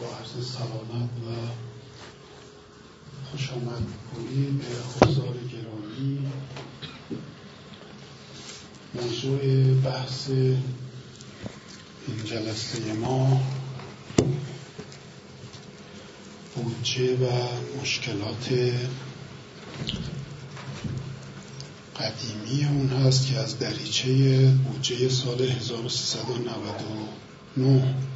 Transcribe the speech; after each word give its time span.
با 0.00 0.06
عرض 0.06 0.46
سلامت 0.46 1.08
و 1.08 1.48
خوش 3.30 3.50
آمد 3.50 3.82
گویی 4.14 4.46
به 4.46 5.06
حضار 5.06 5.34
گرامی. 5.52 6.18
موضوع 8.94 9.74
بحث 9.74 10.30
این 10.30 10.62
جلسه 12.24 12.92
ما 12.92 13.40
بودجه 16.54 17.16
و 17.16 17.28
مشکلات 17.82 18.48
قدیمی 22.00 22.64
اون 22.64 22.88
هست 22.88 23.26
که 23.26 23.38
از 23.38 23.58
دریچه 23.58 24.38
بودجه 24.50 25.08
سال 25.08 25.42
1399 25.42 28.07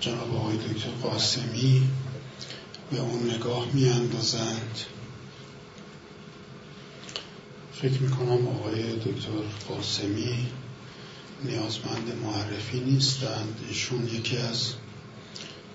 جناب 0.00 0.36
آقای 0.36 0.56
دکتر 0.56 0.90
قاسمی 1.02 1.82
به 2.90 3.00
اون 3.00 3.30
نگاه 3.30 3.66
می 3.72 3.88
اندازند 3.88 4.78
فکر 7.72 8.02
می 8.02 8.10
کنم 8.10 8.48
آقای 8.48 8.82
دکتر 8.82 9.30
قاسمی 9.68 10.46
نیازمند 11.44 12.12
معرفی 12.22 12.80
نیستند. 12.80 13.60
ایشون 13.68 14.06
یکی 14.06 14.36
از 14.36 14.72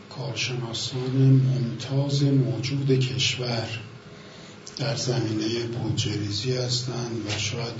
کارشناسان 0.09 1.41
ممتاز 1.45 2.23
موجود 2.23 2.99
کشور 2.99 3.79
در 4.77 4.95
زمینه 4.95 5.59
بودجریزی 5.59 6.57
هستند 6.57 7.25
و 7.27 7.39
شاید 7.39 7.75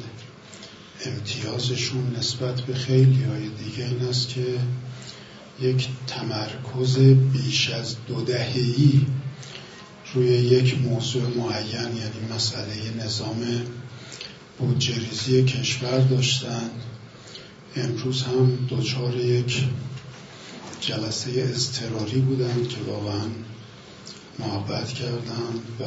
امتیازشون 1.06 2.16
نسبت 2.20 2.62
به 2.62 2.74
خیلی 2.74 3.24
های 3.24 3.50
دیگه 3.50 3.86
این 3.86 4.02
است 4.02 4.30
که 4.30 4.60
یک 5.62 5.88
تمرکز 6.08 6.98
بیش 7.34 7.70
از 7.70 7.96
دو 8.08 8.22
دههی 8.22 9.08
روی 10.14 10.28
یک 10.28 10.78
موضوع 10.78 11.22
معین 11.22 11.98
یعنی 11.98 12.34
مسئله 12.36 13.06
نظام 13.06 13.62
بودجریزی 14.58 15.44
کشور 15.44 16.00
داشتند 16.00 16.72
امروز 17.76 18.24
هم 18.24 18.68
دچار 18.70 19.16
یک 19.16 19.64
جلسه 20.82 21.32
اضطراری 21.32 22.20
بودند 22.20 22.68
که 22.68 22.78
واقعا 22.88 23.26
محبت 24.40 24.94
کردند 24.94 25.62
و 25.80 25.84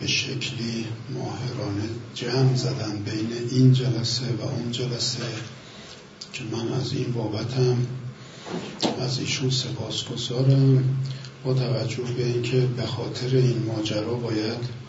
به 0.00 0.06
شکلی 0.06 0.86
ماهرانه 1.10 1.88
جمع 2.14 2.56
زدن 2.56 3.02
بین 3.04 3.32
این 3.50 3.72
جلسه 3.72 4.26
و 4.38 4.42
اون 4.42 4.72
جلسه 4.72 5.22
که 6.32 6.44
من 6.44 6.72
از 6.72 6.92
این 6.92 7.12
بابتم 7.12 7.86
از 9.00 9.18
ایشون 9.18 9.50
سپاسگزارم. 9.50 10.84
با 11.44 11.54
توجه 11.54 12.02
به 12.16 12.26
اینکه 12.26 12.60
به 12.60 12.86
خاطر 12.86 13.36
این 13.36 13.62
ماجرا 13.66 14.14
باید 14.14 14.82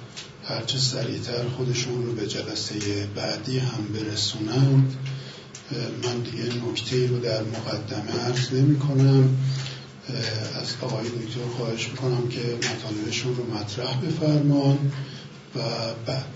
هرچه 0.44 0.78
سریعتر 0.78 1.48
خودشون 1.58 2.06
رو 2.06 2.14
به 2.14 2.28
جلسه 2.28 3.08
بعدی 3.16 3.60
هم 3.60 3.84
برسونند 3.94 4.96
من 6.04 6.20
دیگه 6.20 6.44
نکته 6.70 7.08
رو 7.08 7.20
در 7.20 7.44
مقدمه 7.44 8.20
عرض 8.20 8.54
نمی 8.54 8.80
کنم 8.80 9.38
از 10.62 10.74
آقای 10.82 11.06
دکتر 11.06 11.48
خواهش 11.58 11.90
می‌کنم 11.90 12.28
که 12.28 12.40
مطالبشون 12.40 13.36
رو 13.36 13.56
مطرح 13.56 14.02
بفرمان 14.02 14.78
و 15.56 15.60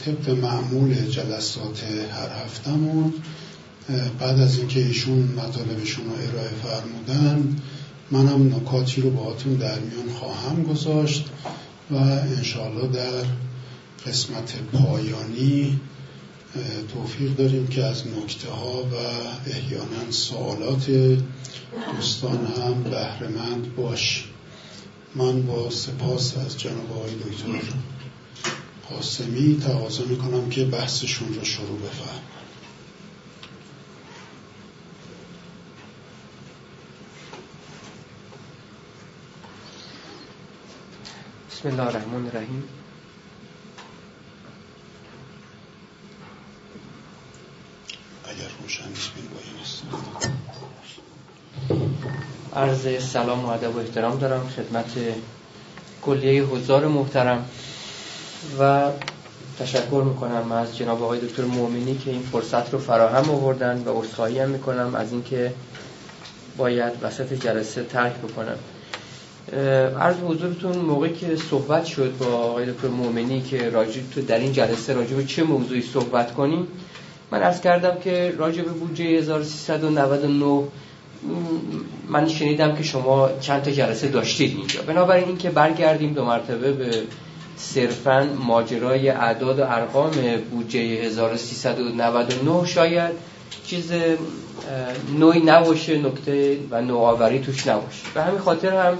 طبق 0.06 0.30
معمول 0.30 1.06
جلسات 1.06 1.84
هر 2.12 2.44
هفتهمون 2.46 3.14
بعد 4.20 4.40
از 4.40 4.58
اینکه 4.58 4.80
ایشون 4.80 5.20
مطالبشون 5.20 6.06
رو 6.06 6.12
ارائه 6.12 6.50
فرمودن 6.64 7.56
منم 8.12 8.56
نکاتی 8.56 9.02
رو 9.02 9.10
باهاتون 9.10 9.54
در 9.54 9.80
میان 9.80 10.10
خواهم 10.20 10.64
گذاشت 10.64 11.26
و 11.92 11.96
انشاءالله 11.96 12.88
در 12.88 13.24
قسمت 14.08 14.56
پایانی 14.74 15.80
توفیق 16.94 17.36
داریم 17.36 17.68
که 17.68 17.84
از 17.84 18.04
نکته 18.08 18.50
ها 18.50 18.84
و 18.84 18.96
احیانا 19.50 20.12
سوالات 20.12 20.92
دوستان 21.96 22.48
هم 22.48 22.84
بهرهمند 22.84 23.76
باش 23.76 24.26
من 25.16 25.42
با 25.42 25.70
سپاس 25.70 26.38
از 26.38 26.60
جناب 26.60 26.92
آقای 26.92 27.14
دکتر 27.16 27.68
قاسمی 28.90 29.58
تقاضا 29.64 30.04
می‌کنم 30.04 30.50
که 30.50 30.66
بحثشون 30.66 31.34
رو 31.34 31.44
شروع 31.44 31.80
بفرم 31.80 32.37
بسم 41.58 41.68
الله 41.68 41.84
الرحمن 41.84 42.26
الرحیم. 42.26 42.64
اگر 48.26 48.48
روشن 48.62 48.84
نیست 49.58 49.82
عرض 52.56 53.04
سلام 53.04 53.46
و 53.46 53.48
ادب 53.48 53.76
و 53.76 53.80
احترام 53.80 54.18
دارم 54.18 54.48
خدمت 54.48 54.86
کلیه 56.02 56.44
حضار 56.44 56.88
محترم 56.88 57.46
و 58.60 58.92
تشکر 59.60 60.04
می‌کنم 60.08 60.52
از 60.52 60.78
جناب 60.78 61.04
آقای 61.04 61.20
دکتر 61.20 61.44
مومنی 61.44 61.98
که 61.98 62.12
این 62.12 62.22
فرصت 62.22 62.74
رو 62.74 62.80
فراهم 62.80 63.30
آوردن 63.30 63.84
و 63.86 64.02
عذرخواهی 64.02 64.40
هم 64.40 64.50
می‌کنم 64.50 64.96
از 64.96 65.12
اینکه 65.12 65.54
باید 66.58 66.94
وسط 67.02 67.34
جلسه 67.34 67.84
ترک 67.84 68.14
بکنم. 68.14 68.58
عرض 70.00 70.16
حضورتون 70.28 70.78
موقعی 70.78 71.14
که 71.14 71.36
صحبت 71.36 71.86
شد 71.86 72.18
با 72.20 72.26
آقای 72.26 72.66
دکتر 72.66 72.88
مومنی 72.88 73.42
که 73.42 73.70
راجع 73.70 74.02
تو 74.14 74.22
در 74.22 74.40
این 74.40 74.52
جلسه 74.52 74.94
راجع 74.94 75.16
به 75.16 75.26
چه 75.26 75.44
موضوعی 75.44 75.82
صحبت 75.82 76.34
کنیم 76.34 76.68
من 77.32 77.42
عرض 77.42 77.62
کردم 77.62 77.98
که 78.04 78.34
راجع 78.38 78.62
به 78.62 78.72
بودجه 78.72 79.04
1399 79.04 80.64
من 82.08 82.28
شنیدم 82.30 82.76
که 82.76 82.84
شما 82.84 83.30
چند 83.42 83.62
تا 83.62 83.72
جلسه 83.72 84.08
داشتید 84.08 84.58
اینجا. 84.58 84.82
بنابراین 84.82 85.28
اینکه 85.28 85.50
برگردیم 85.50 86.14
دو 86.14 86.26
مرتبه 86.26 86.72
به 86.72 87.04
صرفا 87.58 88.28
ماجرای 88.48 89.10
اعداد 89.10 89.60
و 89.60 89.64
ارقام 89.64 90.12
بودجه 90.52 90.80
1399 90.80 92.68
شاید 92.68 93.12
چیز 93.66 93.92
نوعی 95.20 95.40
نباشه 95.40 95.98
نکته 95.98 96.58
و 96.72 96.82
نوآوری 96.82 97.40
توش 97.40 97.68
نباشه. 97.68 98.02
به 98.14 98.24
همین 98.24 98.40
خاطر 98.40 98.74
هم 98.74 98.98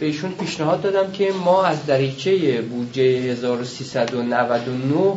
بهشون 0.00 0.32
پیشنهاد 0.32 0.82
دادم 0.82 1.12
که 1.12 1.32
ما 1.32 1.64
از 1.64 1.86
دریچه 1.86 2.60
بودجه 2.60 3.02
1399 3.02 5.12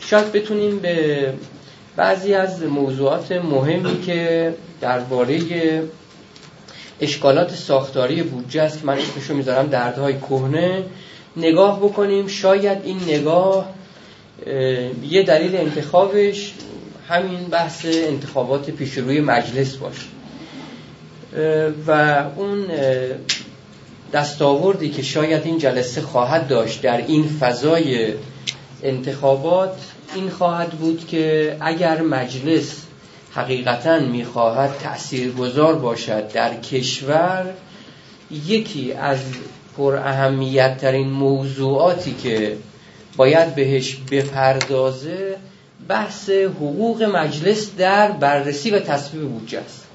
شاید 0.00 0.32
بتونیم 0.32 0.78
به 0.78 1.32
بعضی 1.96 2.34
از 2.34 2.62
موضوعات 2.62 3.32
مهمی 3.32 4.02
که 4.02 4.54
درباره 4.80 5.38
اشکالات 7.00 7.54
ساختاری 7.54 8.22
بودجه 8.22 8.62
است 8.62 8.80
که 8.80 8.86
من 8.86 8.98
اسمشو 8.98 9.34
می‌ذارم 9.34 9.66
دردهای 9.66 10.18
کهنه 10.18 10.84
نگاه 11.36 11.80
بکنیم. 11.80 12.26
شاید 12.26 12.78
این 12.84 13.00
نگاه 13.08 13.74
یه 15.10 15.22
دلیل 15.22 15.56
انتخابش 15.56 16.52
همین 17.08 17.44
بحث 17.44 17.86
انتخابات 17.86 18.70
پیش 18.70 18.98
روی 18.98 19.20
مجلس 19.20 19.76
باشه. 19.76 20.06
و 21.86 22.22
اون 22.36 22.66
دستاوردی 24.12 24.90
که 24.90 25.02
شاید 25.02 25.42
این 25.44 25.58
جلسه 25.58 26.00
خواهد 26.00 26.48
داشت 26.48 26.82
در 26.82 26.96
این 26.96 27.28
فضای 27.40 28.14
انتخابات 28.82 29.74
این 30.14 30.30
خواهد 30.30 30.70
بود 30.70 31.06
که 31.06 31.56
اگر 31.60 32.02
مجلس 32.02 32.82
حقیقتا 33.34 33.98
می‌خواهد 33.98 34.78
تأثیر 34.82 35.32
گذار 35.32 35.74
باشد 35.74 36.32
در 36.32 36.60
کشور 36.60 37.44
یکی 38.46 38.92
از 38.92 39.18
پر 39.76 39.96
اهمیت 39.96 40.78
ترین 40.78 41.10
موضوعاتی 41.10 42.14
که 42.14 42.56
باید 43.16 43.54
بهش 43.54 43.96
بپردازه 44.10 45.36
بحث 45.88 46.30
حقوق 46.30 47.02
مجلس 47.02 47.70
در 47.78 48.10
بررسی 48.10 48.70
و 48.70 48.78
تصویب 48.78 49.28
بودجه 49.28 49.58
است. 49.58 49.86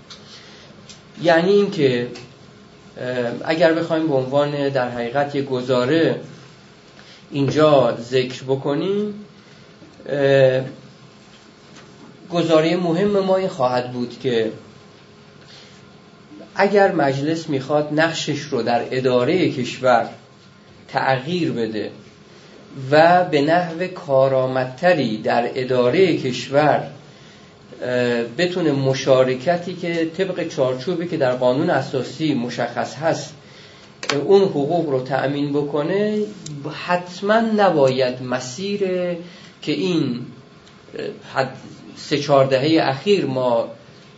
یعنی 1.23 1.51
اینکه 1.51 2.07
اگر 3.45 3.73
بخوایم 3.73 4.07
به 4.07 4.13
عنوان 4.13 4.69
در 4.69 4.89
حقیقت 4.89 5.35
یک 5.35 5.45
گزاره 5.45 6.19
اینجا 7.31 7.97
ذکر 8.01 8.43
بکنیم 8.43 9.13
گزاره 12.31 12.75
مهم 12.77 13.19
ما 13.19 13.37
این 13.37 13.47
خواهد 13.47 13.91
بود 13.91 14.19
که 14.19 14.51
اگر 16.55 16.91
مجلس 16.91 17.49
می‌خواد 17.49 17.89
نقشش 17.91 18.39
رو 18.39 18.61
در 18.61 18.85
اداره 18.91 19.51
کشور 19.51 20.09
تغییر 20.87 21.51
بده 21.51 21.91
و 22.91 23.23
به 23.23 23.41
نحو 23.41 23.87
کارآمدتری 23.87 25.17
در 25.17 25.51
اداره 25.55 26.17
کشور 26.17 26.91
بتونه 28.37 28.71
مشارکتی 28.71 29.73
که 29.73 30.11
طبق 30.17 30.47
چارچوبی 30.47 31.07
که 31.07 31.17
در 31.17 31.31
قانون 31.31 31.69
اساسی 31.69 32.33
مشخص 32.33 32.95
هست 32.95 33.33
اون 34.25 34.41
حقوق 34.41 34.89
رو 34.89 35.01
تأمین 35.01 35.53
بکنه 35.53 36.19
حتما 36.85 37.39
نباید 37.39 38.23
مسیر 38.23 38.79
که 39.61 39.71
این 39.71 40.19
سه 41.95 42.17
چهار 42.19 42.45
دهه 42.45 42.87
اخیر 42.89 43.25
ما 43.25 43.67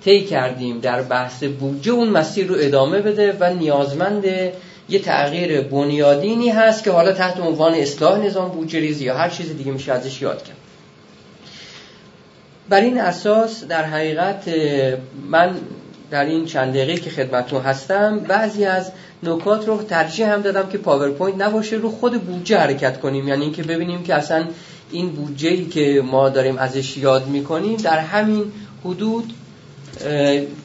طی 0.05 0.25
کردیم 0.25 0.79
در 0.79 1.01
بحث 1.01 1.43
بودجه 1.43 1.91
اون 1.91 2.09
مسیر 2.09 2.47
رو 2.47 2.55
ادامه 2.59 3.01
بده 3.01 3.37
و 3.39 3.53
نیازمند 3.53 4.25
یه 4.89 4.99
تغییر 4.99 5.61
بنیادینی 5.61 6.49
هست 6.49 6.83
که 6.83 6.91
حالا 6.91 7.11
تحت 7.11 7.39
عنوان 7.39 7.73
اصلاح 7.73 8.19
نظام 8.19 8.49
بودجه 8.49 8.79
ریزی 8.79 9.05
یا 9.05 9.17
هر 9.17 9.29
چیز 9.29 9.57
دیگه 9.57 9.71
میشه 9.71 9.93
ازش 9.93 10.21
یاد 10.21 10.43
کرد. 10.43 10.57
بر 12.69 12.81
این 12.81 12.99
اساس 12.99 13.63
در 13.63 13.83
حقیقت 13.83 14.49
من 15.29 15.55
در 16.11 16.25
این 16.25 16.45
چند 16.45 16.73
دقیقه 16.73 16.95
که 16.95 17.09
خدمتون 17.09 17.61
هستم 17.61 18.19
بعضی 18.19 18.65
از 18.65 18.91
نکات 19.23 19.67
رو 19.67 19.83
ترجیح 19.83 20.33
هم 20.33 20.41
دادم 20.41 20.69
که 20.69 20.77
پاورپوینت 20.77 21.41
نباشه 21.41 21.75
رو 21.75 21.89
خود 21.89 22.21
بودجه 22.21 22.57
حرکت 22.57 22.99
کنیم. 22.99 23.27
یعنی 23.27 23.43
اینکه 23.43 23.63
ببینیم 23.63 24.03
که 24.03 24.15
اصلا 24.15 24.45
این 24.91 25.09
بودجه 25.09 25.49
ای 25.49 25.65
که 25.65 26.03
ما 26.05 26.29
داریم 26.29 26.57
ازش 26.57 26.97
یاد 26.97 27.27
می‌کنیم 27.27 27.77
در 27.77 27.99
همین 27.99 28.51
حدود 28.85 29.33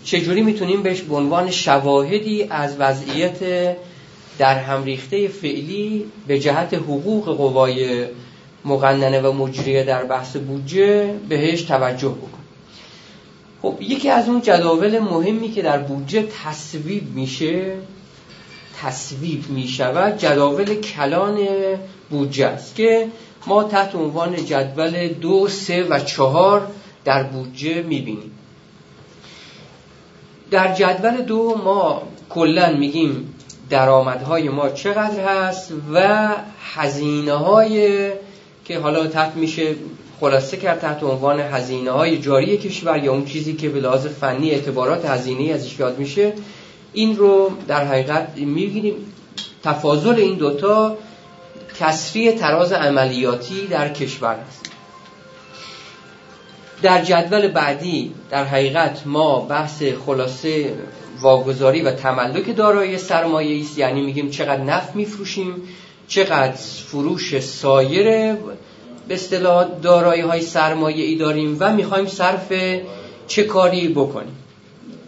چجوری 0.05 0.43
می‌تونیم 0.43 0.83
بهش 0.83 1.01
به 1.01 1.15
عنوان 1.15 1.51
شواهدی 1.51 2.47
از 2.51 2.77
وضعیت 2.79 3.39
در 4.39 4.59
هم 4.59 4.85
ریخته 4.85 5.29
فعلی 5.29 6.05
به 6.27 6.39
جهت 6.39 6.75
حقوق 6.75 7.37
قوای 7.37 8.07
مقننه 8.65 9.21
و 9.21 9.33
مجریه 9.33 9.85
در 9.85 10.05
بحث 10.05 10.37
بودجه 10.37 11.15
بهش 11.29 11.63
توجه 11.63 12.09
بکن. 12.09 12.39
خب 13.63 13.77
یکی 13.81 14.11
از 14.11 14.29
اون 14.29 14.41
جداول 14.41 14.99
مهمی 14.99 15.51
که 15.51 15.63
در 15.63 15.79
بودجه 15.79 16.27
تصویب 16.45 17.15
میشه 17.15 17.77
تصویب 18.83 19.51
می‌شود 19.51 20.19
جداول 20.19 20.75
کلان 20.75 21.39
بودجه 22.11 22.47
است 22.47 22.75
که 22.75 23.09
ما 23.47 23.65
تحت 23.65 23.95
عنوان 23.95 24.45
جدول 24.45 25.09
دو، 25.09 25.49
سه 25.49 25.83
و 25.83 25.99
چهار 25.99 26.69
در 27.05 27.23
بودجه 27.23 27.83
می‌بینیم. 27.83 28.39
در 30.51 30.75
جدول 30.75 31.23
دو 31.23 31.61
ما 31.65 32.03
کلا 32.31 32.73
میگیم 32.73 33.35
درآمدهای 33.71 34.49
ما 34.49 34.69
چقدر 34.69 35.25
هست 35.25 35.73
و 35.93 36.29
هزینه 36.75 37.33
های 37.33 38.11
که 38.65 38.79
حالا 38.79 39.07
تحت 39.07 39.37
میشه 39.37 39.75
خلاصه 40.21 40.57
کرد 40.57 40.81
تحت 40.81 41.03
عنوان 41.03 41.41
هزینه 41.41 41.91
های 41.91 42.19
جاری 42.19 42.57
کشور 42.57 43.05
یا 43.05 43.13
اون 43.13 43.25
چیزی 43.25 43.53
که 43.53 43.69
به 43.69 43.81
لحاظ 43.81 44.07
فنی 44.07 44.51
اعتبارات 44.51 45.05
هزینه 45.05 45.53
ازش 45.53 45.79
یاد 45.79 45.99
میشه 45.99 46.33
این 46.93 47.17
رو 47.17 47.51
در 47.69 47.85
حقیقت 47.85 48.29
می‌گیریم 48.37 48.95
تفاضل 49.65 50.15
این 50.15 50.35
دوتا 50.35 50.97
کسری 51.81 52.33
تراز 52.33 52.73
عملیاتی 52.73 53.67
در 53.67 53.89
کشور 53.89 54.37
است. 54.49 54.71
در 56.83 57.05
جدول 57.05 57.49
بعدی 57.49 58.13
در 58.31 58.45
حقیقت 58.45 59.07
ما 59.07 59.41
بحث 59.41 59.83
خلاصه 60.07 60.75
واگذاری 61.21 61.83
و 61.83 61.91
تملک 61.91 62.57
دارایی 62.57 62.99
سرمایه 62.99 63.61
است. 63.61 63.79
یعنی 63.79 64.01
میگیم 64.03 64.31
چقدر 64.31 64.63
نفت 64.63 64.97
میفروشیم. 64.97 65.55
چقدر 66.15 66.53
فروش 66.87 67.41
سایر 67.41 68.05
به 69.09 69.15
اصطلاح 69.15 69.69
دارایی 69.83 70.23
های 70.23 70.41
سرمایه 70.41 71.05
ای 71.05 71.17
داریم 71.17 71.57
و 71.61 71.73
می‌خوایم 71.73 72.07
صرف 72.07 72.53
چه 73.27 73.43
کاری 73.45 73.89
بکنیم؟ 73.89 74.37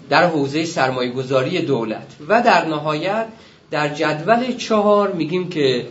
در 0.08 0.26
حوزه 0.26 0.64
سرمایه 0.64 1.10
گذاری 1.10 1.62
دولت. 1.62 2.06
و 2.28 2.42
در 2.42 2.64
نهایت 2.64 3.26
در 3.70 3.94
جدول 3.94 4.56
چهار 4.56 5.12
میگیم 5.12 5.48
که 5.48 5.86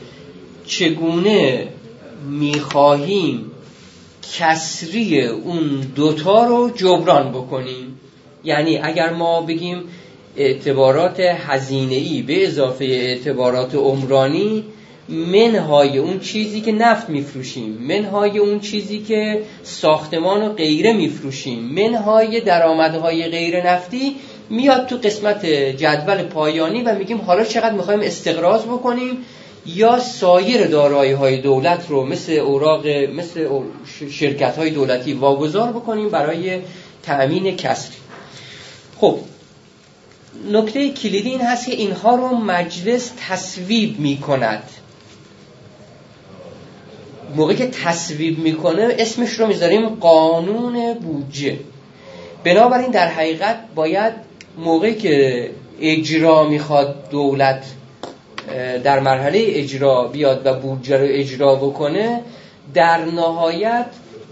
چگونه 0.65 1.67
می‌خواهیم 2.29 3.51
کسری 4.37 5.21
اون 5.21 5.79
دوتا 5.95 6.45
رو 6.45 6.69
جبران 6.75 7.31
بکنیم؟ 7.31 7.99
یعنی 8.43 8.77
اگر 8.77 9.13
ما 9.13 9.41
بگیم 9.41 9.83
اعتبارات 10.37 11.19
هزینه 11.19 11.95
ای 11.95 12.21
به 12.21 12.47
اضافه 12.47 12.85
اعتبارات 12.85 13.75
عمرانی 13.75 14.63
منهای 15.09 15.97
اون 15.97 16.19
چیزی 16.19 16.61
که 16.61 16.71
نفت 16.71 17.09
میفروشیم 17.09 17.77
منهای 17.81 18.37
اون 18.37 18.59
چیزی 18.59 18.99
که 18.99 19.43
ساختمان 19.63 20.41
و 20.41 20.53
غیره 20.53 20.93
میفروشیم 20.93 21.59
منهای 21.59 22.41
درآمدهای 22.41 23.27
غیر 23.27 23.67
نفتی 23.67 24.15
میاد 24.49 24.85
تو 24.85 24.97
قسمت 24.97 25.45
جدول 25.45 26.23
پایانی 26.23 26.81
و 26.81 26.95
میگیم 26.95 27.21
حالا 27.21 27.43
چقدر 27.43 27.73
می‌خوایم 27.73 27.99
استقراض 27.99 28.61
بکنیم 28.61 29.17
یا 29.65 29.99
سایر 29.99 30.67
دارایی 30.67 31.11
های 31.11 31.41
دولت 31.41 31.85
رو 31.89 32.05
مثل 32.05 32.31
اوراق 32.31 32.87
مثل 32.87 33.47
شرکت 34.11 34.57
های 34.57 34.69
دولتی 34.69 35.13
واگذار 35.13 35.71
بکنیم 35.71 36.09
برای 36.09 36.59
تأمین 37.03 37.55
کسری. 37.55 37.97
خب 38.97 39.19
نکته 40.51 40.89
کلیدی 40.89 41.29
این 41.29 41.41
هست 41.41 41.65
که 41.65 41.71
اینها 41.71 42.15
رو 42.15 42.27
مجلس 42.35 43.11
تصویب 43.27 43.99
می 43.99 44.17
کند 44.17 44.63
موقعی 47.35 47.55
که 47.55 47.67
تصویب 47.67 48.39
می‌کنه 48.39 48.95
اسمش 48.99 49.29
رو 49.29 49.47
می‌ذاریم 49.47 49.89
قانون 49.89 50.93
بودجه. 50.93 51.57
بنابراین 52.43 52.91
در 52.91 53.07
حقیقت 53.07 53.55
باید 53.75 54.13
موقعی 54.57 54.95
که 54.95 55.49
اجرا 55.81 56.47
می‌خواد 56.47 57.09
دولت 57.09 57.65
در 58.83 58.99
مرحله 58.99 59.43
اجرا 59.47 60.03
بیاد 60.07 60.45
و 60.45 60.53
بودجه 60.53 60.97
رو 60.97 61.05
اجرا 61.09 61.55
بکنه 61.55 62.21
در 62.73 63.05
نهایت 63.05 63.85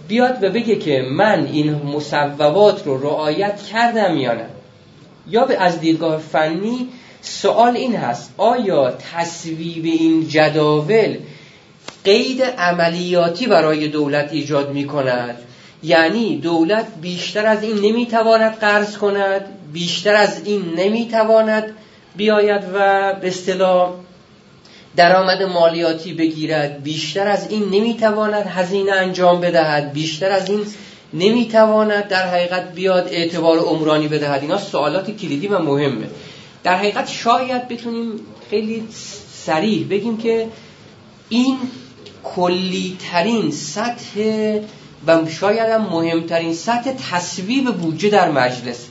بیاد 0.08 0.44
و 0.44 0.50
بگه 0.50 0.76
که 0.76 1.02
من 1.12 1.48
این 1.52 1.74
مصوبات 1.74 2.86
رو 2.86 3.04
رعایت 3.04 3.62
کردم 3.62 4.18
یا 4.18 4.34
نه. 4.34 4.46
یا 5.28 5.46
به 5.46 5.62
از 5.62 5.80
دیدگاه 5.80 6.18
فنی 6.18 6.88
سوال 7.22 7.78
این 7.78 7.96
هست 7.96 8.34
آیا 8.38 8.92
تصویب 9.14 9.86
این 9.86 10.28
جداول 10.28 11.18
قید 12.06 12.42
عملیاتی 12.42 13.48
برای 13.48 13.88
دولت 13.88 14.30
ایجاد 14.34 14.74
می 14.74 14.88
کند 14.88 15.38
یعنی 15.84 16.36
دولت 16.36 16.88
بیشتر 17.02 17.48
از 17.48 17.64
این 17.64 17.78
نمی‌تواند 17.78 18.60
قرض 18.60 18.98
کند 18.98 19.46
بیشتر 19.74 20.16
از 20.16 20.46
این 20.46 20.74
نمی‌تواند 20.78 21.76
بیاید 22.16 22.62
و 22.74 23.14
به 23.14 23.28
اصطلاح 23.28 23.94
درآمد 24.96 25.44
مالیاتی 25.44 26.14
بگیرد. 26.14 26.84
بیشتر 26.84 27.28
از 27.28 27.52
این 27.52 27.64
نمی‌تواند 27.64 28.46
هزینه 28.46 28.92
انجام 28.92 29.42
بدهد. 29.42 29.94
بیشتر 29.94 30.32
از 30.32 30.50
این 30.50 30.66
نمی‌تواند 31.14 32.08
در 32.08 32.28
حقیقت 32.28 32.74
بیاد 32.74 33.08
اعتبار 33.12 33.58
عمرانی 33.58 34.08
بدهد. 34.08 34.42
اینا 34.42 34.58
سوالات 34.58 35.12
کلیدی 35.12 35.48
و 35.48 35.60
مهمه. 35.60 36.08
در 36.64 36.76
حقیقت 36.76 37.08
شاید 37.08 37.68
بتونیم 37.68 38.20
خیلی 38.50 38.88
سریع 39.46 39.84
بگیم 39.88 40.18
که 40.18 40.48
این 41.30 41.58
کلی 42.24 42.98
ترین 43.12 43.52
سطح 43.52 44.60
و 45.08 45.30
شاید 45.30 45.70
هم 45.70 45.82
مهمترین 45.82 46.54
سطح 46.54 46.92
تصویب 47.12 47.72
بودجه 47.72 48.10
در 48.10 48.32
مجلس. 48.32 48.88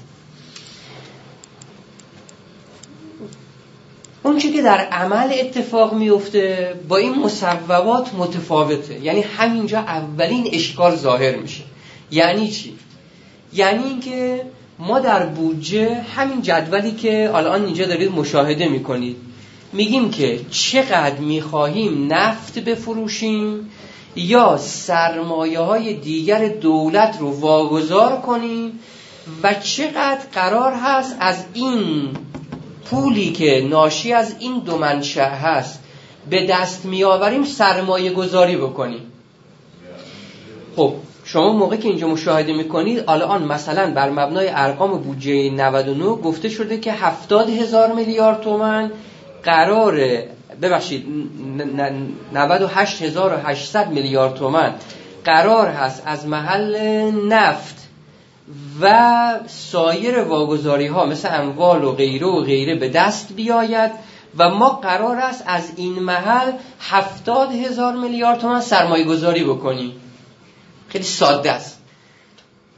اون 4.22 4.38
چی 4.38 4.52
که 4.52 4.62
در 4.62 4.78
عمل 4.78 5.32
اتفاق 5.40 5.94
میفته 5.94 6.74
با 6.88 6.96
این 6.96 7.14
مصوبات 7.14 8.14
متفاوته. 8.14 9.00
یعنی 9.04 9.20
همینجا 9.20 9.78
اولین 9.78 10.48
اشکال 10.52 10.96
ظاهر 10.96 11.36
میشه. 11.36 11.62
یعنی 12.10 12.50
چی؟ 12.50 12.74
یعنی 13.52 13.84
اینکه 13.84 14.46
ما 14.78 15.00
در 15.00 15.26
بودجه 15.26 15.94
همین 15.94 16.42
جدولی 16.42 16.92
که 16.92 17.30
الان 17.34 17.64
اینجا 17.64 17.86
دارید 17.86 18.10
مشاهده 18.10 18.68
می‌کنید. 18.68 19.16
میگیم 19.72 20.10
که 20.10 20.40
چقدر 20.50 21.18
می‌خواهیم 21.18 22.12
نفت 22.12 22.58
بفروشیم 22.58 23.70
یا 24.16 24.56
سرمایه 24.56 25.60
های 25.60 25.94
دیگر 25.94 26.48
دولت 26.48 27.16
رو 27.20 27.40
واگذار 27.40 28.20
کنیم 28.20 28.80
و 29.42 29.54
چقدر 29.54 30.20
قرار 30.32 30.72
هست 30.72 31.16
از 31.20 31.44
این 31.54 32.08
پولی 32.84 33.32
که 33.32 33.66
ناشی 33.70 34.12
از 34.12 34.34
این 34.38 34.58
دو 34.58 34.78
منشأ 34.78 35.30
هست 35.30 35.80
به 36.30 36.46
دست 36.46 36.84
میآوریم 36.84 37.44
سرمایه 37.44 38.12
گذاری 38.12 38.56
بکنیم. 38.56 39.00
خب 40.76 40.92
شما 41.24 41.52
موقع 41.52 41.76
که 41.76 41.88
اینجا 41.88 42.08
مشاهده 42.08 42.52
می‌کنید 42.52 43.04
الان 43.08 43.44
مثلا 43.44 43.90
بر 43.94 44.10
مبنای 44.10 44.48
ارقام 44.52 44.98
بودجه 44.98 45.50
99 45.50 46.04
گفته 46.04 46.48
شده 46.48 46.78
که 46.78 46.92
70 46.92 47.50
هزار 47.50 47.92
میلیارد 47.92 48.40
تومن 48.40 48.90
قرار 49.44 50.00
ببخشید 50.62 51.06
98800 52.32 53.90
میلیارد 53.90 54.34
تومن 54.34 54.74
قرار 55.24 55.68
هست 55.68 56.02
از 56.06 56.26
محل 56.26 56.76
نفت 57.10 57.88
و 58.80 59.34
سایر 59.46 60.20
واگذاری 60.20 60.86
ها 60.86 61.06
مثل 61.06 61.28
اموال 61.40 61.84
و 61.84 61.92
غیره 61.92 62.26
و 62.26 62.40
غیره 62.42 62.74
به 62.74 62.88
دست 62.88 63.32
بیاید 63.32 63.90
و 64.38 64.50
ما 64.50 64.68
قرار 64.68 65.16
است 65.16 65.44
از 65.46 65.72
این 65.76 65.92
محل 65.92 66.52
هفتاد 66.80 67.52
هزار 67.52 67.94
میلیارد 67.94 68.38
تومن 68.38 68.60
سرمایه 68.60 69.04
گذاری 69.04 69.44
بکنیم. 69.44 69.92
خیلی 70.88 71.04
ساده 71.04 71.52
است. 71.52 71.80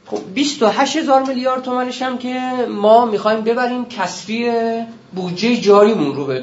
خب 0.05 0.19
28 0.33 0.97
هزار 0.97 1.23
میلیارد 1.23 1.63
تومنش 1.63 2.01
هم 2.01 2.17
که 2.17 2.39
ما 2.69 3.05
می‌خوایم 3.05 3.41
ببریم 3.41 3.85
کسری 3.85 4.51
بودجه 5.15 5.57
جاریمون 5.57 6.15
رو 6.15 6.33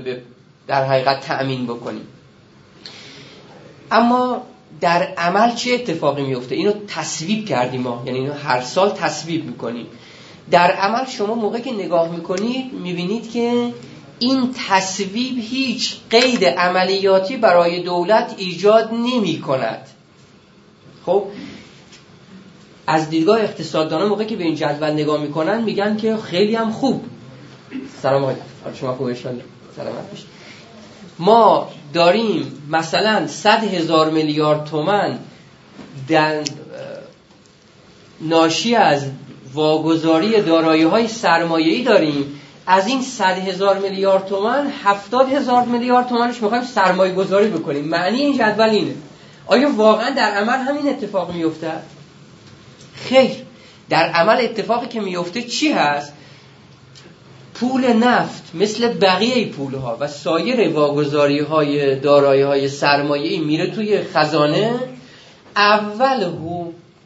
در 0.67 0.85
حقیقت 0.85 1.21
تأمین 1.21 1.67
بکنیم. 1.67 2.07
اما 3.91 4.43
در 4.81 5.03
عمل 5.03 5.55
چه 5.55 5.75
اتفاقی 5.75 6.23
میفته؟ 6.23 6.55
اینو 6.55 6.73
تصویب 6.89 7.47
کردیم 7.47 7.81
ما. 7.81 8.03
یعنی 8.07 8.19
اینو 8.19 8.33
هر 8.33 8.61
سال 8.61 8.91
تصویب 8.91 9.45
می‌کنیم. 9.45 9.87
در 10.51 10.71
عمل 10.71 11.07
شما 11.07 11.35
موقع 11.35 11.59
که 11.59 11.73
نگاه 11.73 12.13
می‌کنید 12.13 12.73
می‌بینید 12.73 13.31
که 13.31 13.73
این 14.19 14.55
تصویب 14.69 15.39
هیچ 15.39 15.97
قید 16.11 16.45
عملیاتی 16.45 17.37
برای 17.37 17.83
دولت 17.83 18.35
ایجاد 18.37 18.93
نمی 18.93 19.41
کند 19.41 19.87
خب 21.07 21.25
از 22.87 23.11
دیدگاه 23.11 23.41
اقتصاددانا 23.41 24.09
موقع 24.09 24.25
که 24.25 24.37
به 24.37 24.45
این 24.45 24.55
جدول 24.55 24.91
نگاه 24.91 25.23
می‌کنن 25.23 25.63
میگن 25.63 25.97
که 25.97 26.17
خیلی 26.17 26.55
هم 26.55 26.73
خوب. 26.73 27.05
سلام 28.03 28.23
آقای 28.23 28.35
شما 28.81 28.95
خوب 28.95 29.13
سلامت 29.15 30.11
باشید 30.11 30.27
ما 31.19 31.69
داریم 31.93 32.63
مثلا 32.71 33.27
صد 33.27 33.65
هزار 33.65 34.11
میلیارد 34.11 34.65
تومن 34.65 35.19
در 36.09 36.43
ناشی 38.21 38.75
از 38.75 39.07
واگذاری 39.55 40.43
دارایی 40.43 40.83
های 40.83 41.09
سرمایه‌ای 41.09 41.83
داریم. 41.83 42.41
از 42.67 42.87
این 42.87 43.03
صد 43.03 43.39
هزار 43.39 43.79
میلیارد 43.79 44.27
تومن 44.27 44.73
هفتاد 44.85 45.33
هزار 45.33 45.65
میلیارد 45.65 46.09
تومنش 46.09 46.43
می‌خوایم 46.43 46.65
سرمایه 46.65 47.15
گذاری 47.15 47.49
بکنیم. 47.49 47.85
معنی 47.85 48.19
این 48.19 48.39
جدول 48.39 48.69
اینه. 48.69 48.95
آیا 49.47 49.71
واقعا 49.77 50.11
در 50.11 50.31
عمل 50.31 50.59
همین 50.59 50.89
اتفاق 50.89 51.35
میفته؟ 51.35 51.73
خیر. 52.95 53.31
در 53.89 54.11
عمل 54.11 54.41
اتفاقی 54.41 54.87
که 54.87 55.01
میفته 55.01 55.43
چی 55.43 55.73
هست؟ 55.73 56.13
پول 57.61 57.93
نفت 57.93 58.43
مثل 58.55 58.93
بقیه 58.93 59.49
پول 59.49 59.75
ها 59.75 59.97
و 60.01 60.07
سایر 60.07 60.69
واگذاری 60.69 61.39
های 61.39 61.97
دارایی 61.97 62.43
های 62.43 62.69
سرمایه 62.69 63.41
میره 63.41 63.71
توی 63.71 64.03
خزانه. 64.03 64.75
اول 65.57 66.31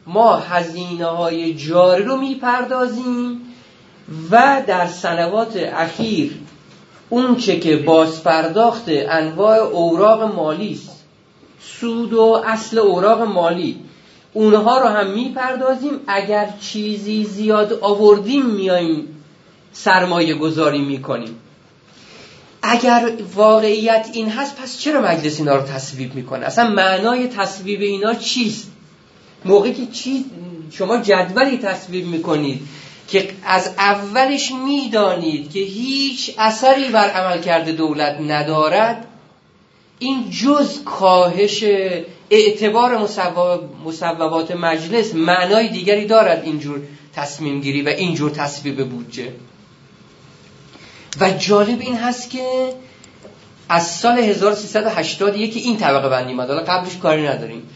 ما 0.07 0.35
هزینه 0.35 1.05
های 1.05 1.53
جاری 1.53 2.03
رو 2.03 2.17
می‌پردازیم 2.17 3.41
و 4.31 4.63
در 4.67 4.87
سنوات 4.87 5.57
اخیر 5.57 6.31
اون 7.09 7.35
چه 7.35 7.59
که 7.59 7.77
بازپرداخت 7.77 8.85
انواع 8.87 9.57
اوراق 9.57 10.35
مالی 10.35 10.71
است 10.71 11.03
سود 11.61 12.13
و 12.13 12.41
اصل 12.45 12.79
اوراق 12.79 13.21
مالی 13.21 13.79
اونها 14.33 14.79
رو 14.79 14.87
هم 14.87 15.11
می‌پردازیم. 15.11 15.99
اگر 16.07 16.49
چیزی 16.61 17.23
زیاد 17.23 17.79
آوردیم 17.81 18.45
میایم 18.45 19.14
سرمایه 19.75 20.33
گذاری 20.35 20.81
می‌کنیم. 20.81 21.39
اگر 22.61 23.11
واقعیت 23.35 24.09
این 24.13 24.29
هست 24.29 24.55
پس 24.55 24.79
چرا 24.79 25.01
مجلس 25.01 25.39
اینا 25.39 25.55
رو 25.55 25.61
تصویب 25.61 26.15
می‌کنه؟ 26.15 26.45
اصلا 26.45 26.69
معنای 26.69 27.27
تصویب 27.27 27.81
اینا 27.81 28.13
چیست؟ 28.13 28.71
موقعی 29.45 29.73
که 29.73 29.85
چی 29.85 30.25
شما 30.71 30.97
جدولی 30.97 31.57
تصویب 31.57 32.05
می‌کنید 32.05 32.61
که 33.07 33.29
از 33.45 33.67
اولش 33.77 34.51
می‌دانید 34.65 35.51
که 35.51 35.59
هیچ 35.59 36.35
اثری 36.37 36.89
بر 36.89 37.09
عمل 37.09 37.41
کرده 37.41 37.71
دولت 37.71 38.17
ندارد 38.21 39.07
این 39.99 40.29
جز 40.29 40.83
کاهش 40.83 41.63
اعتبار 42.29 42.97
مصوبات 43.85 44.51
مجلس 44.51 45.15
معنای 45.15 45.69
دیگری 45.69 46.05
دارد 46.05 46.43
اینجور 46.43 46.81
تصمیم 47.15 47.61
گیری 47.61 47.81
و 47.81 47.89
اینجور 47.89 48.31
تصویب 48.31 48.89
بودجه. 48.89 49.31
و 51.19 51.31
جالب 51.31 51.81
این 51.81 51.97
هست 51.97 52.29
که 52.29 52.73
از 53.69 53.87
سال 53.87 54.17
1381 54.17 55.57
این 55.57 55.77
طبقه 55.77 56.09
بندی 56.09 56.33
اومد. 56.33 56.47
حالا 56.47 56.63
قبلش 56.63 56.97
کاری 56.97 57.27
نداریم. 57.27 57.69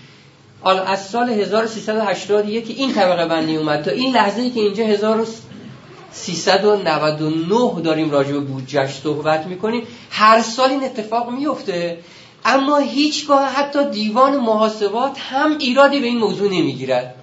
حالا 0.61 0.83
از 0.83 1.07
سال 1.07 1.29
1381 1.29 2.69
این 2.69 2.93
طبقه 2.93 3.25
بندی 3.25 3.55
اومد 3.55 3.83
تا 3.83 3.91
این 3.91 4.13
لحظه 4.13 4.41
ای 4.41 4.49
که 4.49 4.59
اینجا 4.59 4.85
1399 4.85 7.81
داریم 7.81 8.11
راجع 8.11 8.31
به 8.31 8.39
بودجهش 8.39 8.99
صحبت 9.03 9.47
می‌کنیم. 9.47 9.83
هر 10.11 10.41
سال 10.41 10.69
این 10.69 10.83
اتفاق 10.83 11.31
میفته 11.31 11.99
اما 12.45 12.77
هیچگاه 12.77 13.49
حتی 13.49 13.89
دیوان 13.89 14.37
محاسبات 14.37 15.19
هم 15.19 15.57
ایرادی 15.57 15.99
به 15.99 16.07
این 16.07 16.17
موضوع 16.17 16.47
نمی‌گیرد. 16.47 17.15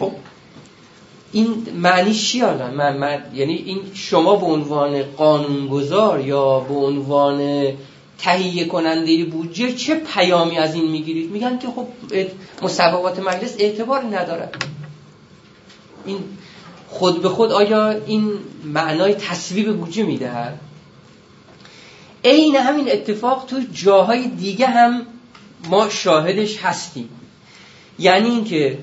خب 0.00 0.12
این 1.32 1.66
معنی 1.74 2.14
چی 2.14 2.42
من, 2.42 3.24
یعنی 3.34 3.54
این 3.54 3.80
شما 3.94 4.36
به 4.36 4.46
عنوان 4.46 5.02
قانونگذار 5.02 6.20
یا 6.20 6.60
به 6.60 6.74
عنوان 6.74 7.68
تهیه 8.18 8.64
کننده 8.64 9.24
بودجه 9.24 9.72
چه 9.72 9.94
پیامی 9.94 10.58
از 10.58 10.74
این 10.74 10.90
می‌گیرید؟ 10.90 11.30
میگن 11.30 11.58
که 11.58 11.68
خب 11.68 11.86
مصوبات 12.62 13.18
مجلس 13.18 13.56
اعتباری 13.58 14.06
ندارد 14.06 14.64
این 16.06 16.18
خود 16.88 17.22
به 17.22 17.28
خود 17.28 17.52
آیا 17.52 17.90
این 17.90 18.32
معنای 18.64 19.14
تصویب 19.14 19.76
بودجه 19.76 20.02
می‌دهد 20.02 20.60
عین 22.24 22.56
همین 22.56 22.92
اتفاق 22.92 23.44
تو 23.46 23.60
جاهای 23.72 24.28
دیگه 24.28 24.66
هم 24.66 25.06
ما 25.68 25.88
شاهدش 25.88 26.58
هستیم. 26.58 27.08
یعنی 27.98 28.28
اینکه 28.28 28.78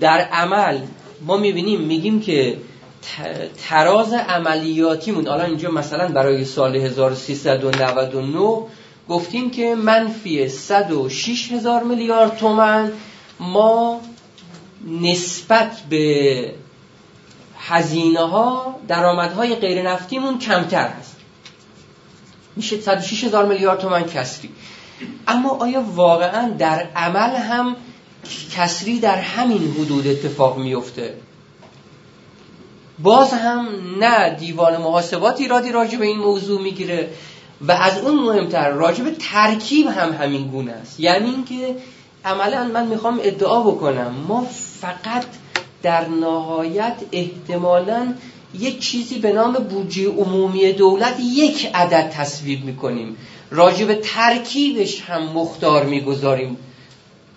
در 0.00 0.20
عمل 0.20 0.78
ما 1.26 1.36
می‌بینیم 1.36 1.80
میگیم 1.80 2.20
که 2.20 2.56
تراز 3.68 4.12
عملیاتیمون 4.12 5.28
الان 5.28 5.46
اینجا 5.46 5.70
مثلا 5.70 6.08
برای 6.08 6.44
سال 6.44 6.76
1399 6.76 8.66
گفتیم 9.08 9.50
که 9.50 9.74
منفی 9.74 10.48
106 10.48 11.52
هزار 11.52 11.82
میلیارد 11.82 12.36
تومن 12.36 12.92
ما 13.40 14.00
نسبت 14.86 15.82
به 15.90 16.54
هزینه 17.58 18.20
ها 18.20 18.80
درآمدهای 18.88 19.54
غیر 19.54 19.82
نفتیمون 19.82 20.38
کمتر 20.38 20.88
هست 20.88 21.16
میشه 22.56 22.80
106 22.80 23.24
هزار 23.24 23.46
میلیارد 23.46 23.78
تومن 23.78 24.04
کسری. 24.04 24.50
اما 25.28 25.50
آیا 25.50 25.84
واقعا 25.94 26.48
در 26.48 26.88
عمل 26.96 27.36
هم 27.36 27.76
کسری 28.56 29.00
در 29.00 29.16
همین 29.16 29.74
حدود 29.78 30.06
اتفاق 30.06 30.58
میفته. 30.58 31.14
باز 32.98 33.32
هم 33.32 33.68
نه 33.98 34.30
دیوان 34.30 34.76
محاسبات 34.76 35.40
ایرادی 35.40 35.72
راجع 35.72 35.98
به 35.98 36.06
این 36.06 36.18
موضوع 36.18 36.62
می‌گیره 36.62 37.10
و 37.60 37.72
از 37.72 37.98
اون 37.98 38.14
مهمتر 38.14 38.70
راجع 38.70 39.04
به 39.04 39.10
ترکیب 39.10 39.86
هم 39.86 40.12
همین 40.12 40.48
گونه 40.48 40.72
است. 40.72 41.00
یعنی 41.00 41.30
اینکه 41.30 41.76
عملا 42.24 42.64
من 42.64 42.86
می‌خوام 42.86 43.20
ادعا 43.22 43.62
بکنم 43.62 44.14
ما 44.28 44.46
فقط 44.80 45.24
در 45.82 46.08
نهایت 46.08 46.96
احتمالا 47.12 48.14
یک 48.58 48.80
چیزی 48.80 49.18
به 49.18 49.32
نام 49.32 49.52
بودجه 49.52 50.08
عمومی 50.08 50.72
دولت 50.72 51.16
یک 51.20 51.70
عدد 51.74 52.10
تصویب 52.10 52.64
می‌کنیم. 52.64 53.16
راجع 53.50 53.84
به 53.84 53.94
ترکیبش 53.94 55.00
هم 55.00 55.22
مختار 55.22 55.84
می‌گذاریم. 55.84 56.56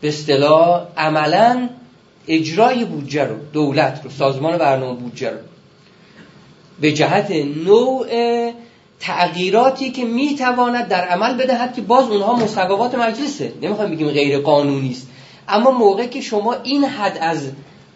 به 0.04 0.10
اصطلاح 0.10 0.88
عملا 0.98 1.70
اجرای 2.28 2.86
بودجه 2.86 3.24
رو 3.24 3.36
دولت 3.54 4.02
رو 4.04 4.10
سازمان 4.10 4.58
برنامه 4.58 5.00
بودجه 5.00 5.30
رو. 5.30 5.38
به 6.82 6.92
جهت 6.92 7.32
نوع 7.66 8.08
تغییراتی 9.00 9.92
که 9.92 10.06
می‌تواند 10.06 10.88
در 10.88 11.02
عمل 11.02 11.38
بدهد 11.38 11.74
که 11.76 11.82
باز 11.82 12.10
اونها 12.10 12.36
مصوبات 12.36 12.96
مجلسه. 12.96 13.54
نمی‌خوایم 13.62 13.92
بگیم 13.92 14.08
غیر 14.08 14.40
قانونی 14.40 14.92
است. 14.92 15.08
اما 15.48 15.72
موقع 15.72 16.06
که 16.06 16.22
شما 16.22 16.54
این 16.54 16.84
حد 16.84 17.18
از 17.22 17.52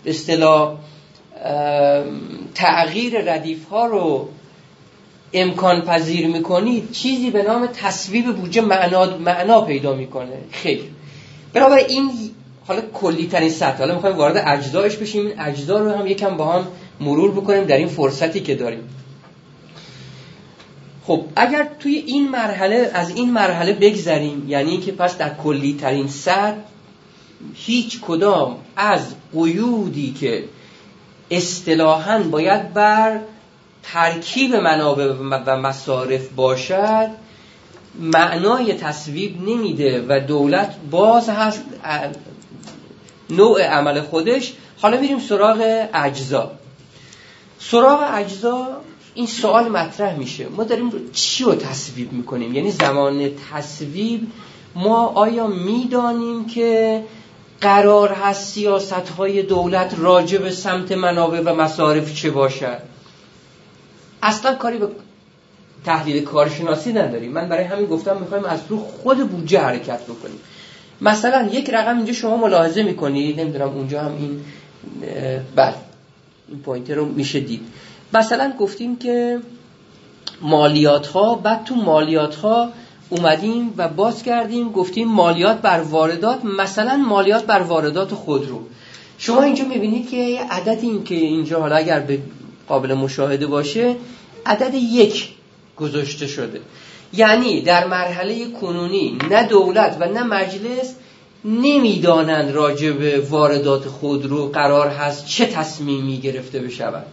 اصطلاح 0.06 0.74
تغییر 2.56 3.34
ردیف 3.34 3.70
ها 3.70 3.86
رو 3.86 4.30
امکان 5.34 5.82
پذیر 5.82 6.28
می‌کنید 6.28 6.92
چیزی 6.92 7.32
به 7.32 7.44
نام 7.44 7.68
تصویب 7.68 8.36
بودجه 8.36 8.62
معنا, 8.62 9.18
معنا 9.18 9.62
پیدا 9.62 9.94
می‌کنه. 9.94 10.38
خیر. 10.52 10.97
برای 11.54 11.84
این 11.84 12.12
حالا 12.68 12.82
کلی 12.94 13.27
ترین 13.27 13.50
سطح. 13.50 13.77
حالا 13.77 13.94
می‌خوایم 13.94 14.16
وارد 14.16 14.44
اجزایش 14.48 14.96
بشیم. 14.96 15.25
این 15.25 15.39
اجزا 15.39 15.80
رو 15.80 15.92
هم 15.92 16.08
یکم 16.08 16.38
با 16.38 16.54
هم 16.54 16.68
مرور 17.00 17.32
بکنیم 17.32 17.63
در 17.63 17.77
این 17.77 17.88
فرصتی 17.88 18.39
که 18.39 18.56
داریم. 18.56 18.89
خب 21.08 21.25
اگر 21.36 21.68
توی 21.80 21.96
این 21.96 22.30
مرحله 22.30 22.92
از 22.94 23.10
این 23.10 23.32
مرحله 23.34 23.74
بگذریم 23.74 24.46
یعنی 24.48 24.72
اینکه 24.72 24.92
پس 24.92 25.18
در 25.18 25.34
کلی 25.34 25.77
ترین 25.82 26.08
سطح 26.08 26.58
هیچ 27.54 28.01
کدام 28.01 28.58
از 28.75 29.16
قیودی 29.34 30.13
که 30.13 30.44
اصطلاحا 31.32 32.20
باید 32.20 32.74
بر 32.74 33.20
ترکیب 33.84 34.56
منابع 34.56 35.13
و 35.46 35.58
مصارف 35.58 36.30
باشد 36.30 37.10
معنای 38.00 38.74
تصویب 38.74 39.50
نمیده 39.50 40.06
و 40.08 40.20
دولت 40.20 40.75
باز 40.92 41.30
هست 41.30 41.63
نوع 43.30 43.63
عمل 43.63 44.01
خودش. 44.01 44.54
حالا 44.82 45.01
میریم 45.01 45.20
سراغ 45.20 45.88
اجزا. 45.94 46.51
سراغ 47.60 48.10
اجزا 48.13 48.68
این 49.16 49.27
سوال 49.27 49.70
مطرح 49.70 50.16
میشه. 50.16 50.48
ما 50.48 50.63
داریم 50.63 50.92
چی 51.13 51.44
رو 51.44 51.56
تصویب 51.56 52.13
می‌کنیم؟ 52.13 52.54
یعنی 52.54 52.72
زمان 52.72 53.30
تصویب 53.51 54.27
ما 54.75 55.08
آیا 55.08 55.48
می‌دانیم 55.48 56.46
که 56.46 57.04
قرار 57.62 58.12
هست 58.12 58.54
سیاست 58.54 59.10
های 59.18 59.44
دولت 59.44 59.96
راجع 59.98 60.38
به 60.38 60.51
سمت 60.51 60.92
منابع 60.92 61.42
و 61.46 61.56
مصارف 61.56 62.16
چه 62.16 62.30
باشد؟ 62.30 62.82
اصلا 64.24 64.56
کاری 64.56 64.77
به 64.77 64.88
تحلیل 65.88 66.24
کارشناسی 66.24 66.94
نداریم. 66.94 67.32
من 67.32 67.50
برای 67.50 67.63
همین 67.63 67.86
گفتم 67.86 68.17
می‌خوایم 68.17 68.46
از 68.46 68.60
رو 68.70 68.77
خود 68.77 69.17
بودجه 69.29 69.60
حرکت 69.60 70.03
بکنیم. 70.03 70.39
مثلا 71.01 71.50
یک 71.51 71.70
رقم 71.70 71.98
اینجا 71.98 72.13
شما 72.13 72.38
ملاحظه 72.38 72.84
می‌کنید. 72.84 73.39
نمی‌دونم 73.39 73.70
اونجا 73.70 74.01
هم 74.01 74.12
این 74.17 74.41
بله 75.56 75.74
این 76.48 76.60
پوینتر 76.60 76.96
رو 76.96 77.06
میشه 77.06 77.39
دید. 77.39 77.62
مثلا 78.13 78.53
گفتیم 78.60 78.96
که 78.96 79.39
مالیات 80.41 81.08
ها 81.08 81.36
بعد 81.36 81.63
تو 81.63 81.75
مالیات 81.75 82.36
ها 82.36 82.70
اومدیم 83.10 83.74
و 83.77 83.88
باز 83.88 84.24
کردیم 84.24 84.72
گفتیم 84.72 85.08
مالیات 85.08 85.62
بر 85.62 85.79
واردات 85.79 86.46
مثلا 86.46 86.98
مالیات 86.98 87.46
بر 87.46 87.62
واردات 87.62 88.13
خودرو 88.13 88.62
شما 89.17 89.41
اینجا 89.41 89.65
می‌بینید 89.65 90.10
که 90.10 90.39
عدد 90.50 90.79
این 90.82 91.03
که 91.03 91.15
اینجا 91.15 91.60
حالا 91.60 91.75
اگر 91.75 92.00
به 92.00 92.20
قابل 92.67 92.94
مشاهده 92.94 93.48
باشه 93.48 93.96
عدد 94.46 94.74
یک 94.74 95.37
گذاشته 95.79 96.27
شده. 96.27 96.62
یعنی 97.13 97.62
در 97.62 97.88
مرحله 97.88 98.51
کنونی 98.51 99.17
نه 99.29 99.43
دولت 99.43 99.98
و 100.00 100.05
نه 100.05 100.24
مجلس 100.24 100.96
نمی‌دانند 101.46 102.51
راجع 102.51 102.91
به 102.91 103.19
واردات 103.19 103.88
خودرو 103.88 104.48
قرار 104.48 104.88
هست 104.88 105.25
چه 105.25 105.46
تصمیمی 105.46 106.17
گرفته 106.17 106.60
بشود. 106.60 107.05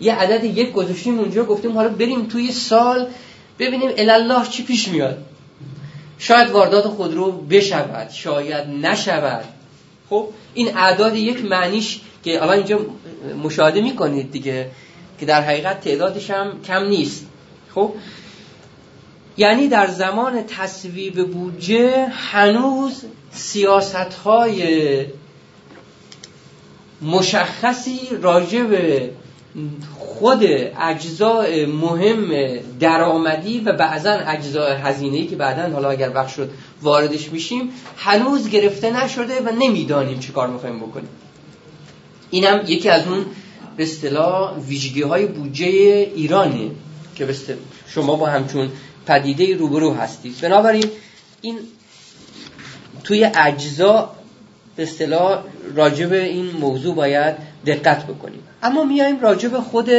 یه 0.00 0.14
عدد 0.14 0.44
یک 0.44 0.72
گذاشتیم 0.72 1.18
اونجا 1.18 1.44
گفتیم 1.44 1.72
حالا 1.72 1.88
بریم 1.88 2.26
توی 2.26 2.52
سال 2.52 3.08
ببینیم 3.58 3.90
الله 3.98 4.48
چی 4.48 4.62
پیش 4.64 4.88
میاد. 4.88 5.18
شاید 6.18 6.50
واردات 6.50 6.84
خودرو 6.84 7.32
بشود 7.32 8.10
شاید 8.10 8.68
نشود. 8.68 9.44
خب 10.10 10.28
این 10.54 10.76
اعداد 10.76 11.16
یک 11.16 11.44
معنیش 11.44 12.00
که 12.24 12.42
الان 12.42 12.56
اینجا 12.56 12.80
مشاهده 13.42 13.80
می‌کنید 13.80 14.30
دیگه. 14.30 14.70
که 15.20 15.26
در 15.26 15.42
حقیقت 15.42 15.80
تعدادش 15.80 16.30
هم 16.30 16.62
کم 16.62 16.84
نیست. 16.84 17.26
خب؟ 17.74 17.94
یعنی 19.36 19.68
در 19.68 19.86
زمان 19.86 20.46
تصویب 20.46 21.32
بودجه 21.32 22.06
هنوز 22.06 23.04
سیاست 23.30 24.14
های 24.24 25.06
مشخصی 27.02 28.00
راجع 28.22 28.62
به 28.62 29.10
خود 29.98 30.44
اجزاء 30.80 31.66
مهم 31.66 32.30
درآمدی 32.80 33.60
و 33.60 33.72
بعضا 33.72 34.12
اجزاء 34.12 34.76
هزینه‌ای 34.76 35.26
که 35.26 35.36
بعدا 35.36 35.72
حالا 35.74 35.90
اگر 35.90 36.10
وقت 36.14 36.28
شد 36.28 36.50
واردش 36.82 37.32
میشیم 37.32 37.70
هنوز 37.96 38.48
گرفته 38.48 39.04
نشده 39.04 39.40
و 39.40 39.50
نمی‌دانیم 39.58 40.18
چه 40.18 40.32
کار 40.32 40.48
می‌خوایم 40.48 40.78
بکنیم. 40.80 41.08
اینم 42.30 42.64
یکی 42.66 42.88
از 42.88 43.06
اون 43.06 43.26
به 43.78 43.84
اصطلاح 43.84 44.58
ویژگی 44.58 45.02
های 45.02 45.26
بودجه 45.26 45.66
ایرانه 46.14 46.70
که 47.14 47.34
شما 47.88 48.16
با 48.16 48.26
همچون 48.26 48.68
پدیده 49.06 49.56
روبرو 49.56 49.94
هستید. 49.94 50.40
بنابراین 50.42 50.84
این 51.40 51.58
توی 53.04 53.30
اجزا 53.34 54.14
به 54.76 54.82
اصطلاح 54.82 55.42
راجب 55.74 56.12
این 56.12 56.50
موضوع 56.50 56.94
باید 56.94 57.36
دقت 57.66 58.06
بکنیم. 58.06 58.40
اما 58.62 58.84
میایم 58.84 59.20
راجب 59.20 59.60
خود 59.60 59.90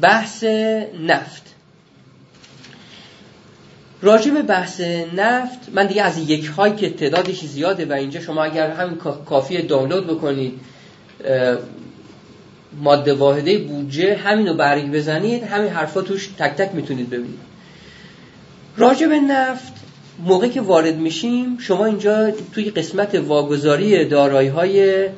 بحث 0.00 0.44
نفت. 1.06 1.42
راجب 4.02 4.42
بحث 4.42 4.80
نفت 5.16 5.58
من 5.74 5.86
دیگه 5.86 6.02
از 6.02 6.30
یک 6.30 6.46
های 6.46 6.76
که 6.76 6.90
تعدادش 6.90 7.44
زیاده 7.44 7.86
و 7.86 7.92
اینجا 7.92 8.20
شما 8.20 8.44
اگر 8.44 8.70
همین 8.70 8.98
کافی 9.26 9.62
دانلود 9.62 10.06
بکنید 10.06 10.60
ماده 12.72 13.14
واحده 13.14 13.58
بودجه 13.58 14.16
همین 14.16 14.46
رو 14.46 14.54
برگ 14.54 14.92
بزنید 14.92 15.42
همین 15.42 15.70
حرفا 15.70 16.02
توش 16.02 16.26
تک 16.38 16.56
تک 16.56 16.74
می‌تونید 16.74 17.10
ببینید. 17.10 17.38
راجع 18.76 19.06
به 19.06 19.20
نفت 19.20 19.72
موقعی 20.24 20.50
که 20.50 20.60
وارد 20.60 20.96
میشیم 20.96 21.58
شما 21.58 21.86
اینجا 21.86 22.30
توی 22.30 22.70
قسمت 22.70 23.14
واگذاری 23.14 24.04
دارایی 24.04 24.48
های 24.48 25.08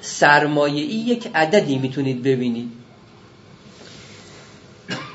سرمایه‌ای 0.00 0.96
یک 0.96 1.30
عددی 1.34 1.78
می‌تونید 1.78 2.22
ببینید. 2.22 2.70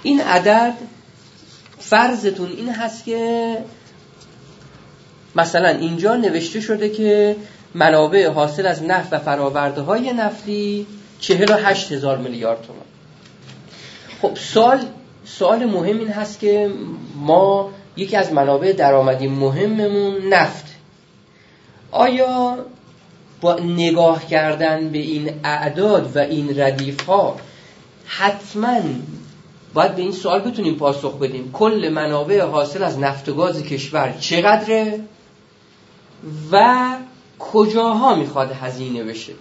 این 0.04 0.22
عدد 0.22 0.74
فرضتون 1.80 2.50
این 2.50 2.70
هست 2.70 3.06
که 3.06 3.58
مثلا 5.36 5.70
اینجا 5.70 6.16
نوشته 6.16 6.62
شده 6.62 6.90
که 6.90 7.36
منابع 7.74 8.28
حاصل 8.28 8.66
از 8.66 8.84
نفت 8.84 9.14
و 9.14 9.20
فراورده 9.20 9.82
های 9.82 10.14
نفتی 10.14 10.88
چهل 11.20 11.52
و 11.52 11.54
هشت 11.54 11.92
هزار 11.92 12.18
میلیارد 12.18 12.62
تومان. 12.62 12.86
خب 14.22 14.38
سوال 14.38 14.80
سوال 15.26 15.66
مهم 15.66 16.00
این 16.00 16.10
هست 16.10 16.40
که 16.40 16.72
ما 17.16 17.72
یکی 17.98 18.16
از 18.16 18.34
منابع 18.34 18.74
درآمدی 18.74 19.28
مهممون 19.28 20.34
نفت. 20.34 20.66
آیا 21.92 22.58
با 23.42 23.54
نگاه 23.54 24.28
کردن 24.28 24.90
به 24.90 24.98
این 24.98 25.32
اعداد 25.44 26.16
و 26.16 26.20
این 26.20 26.60
ردیف 26.60 27.06
ها 27.06 27.38
حتما 28.06 28.80
باید 29.74 29.96
به 29.96 30.02
این 30.02 30.12
سوال 30.12 30.40
بتونیم 30.40 30.76
پاسخ 30.76 31.20
بدیم؟ 31.20 31.52
کل 31.52 31.90
منابع 31.94 32.42
حاصل 32.42 32.84
از 32.84 33.00
نفت 33.00 33.30
و 33.30 33.34
گاز 33.34 33.64
کشور 33.64 34.16
چقدره 34.20 35.00
و 36.52 36.86
کجاها 37.40 38.16
می‌خواد 38.16 38.52
هزینه 38.52 39.04
بشه؟ 39.04 39.34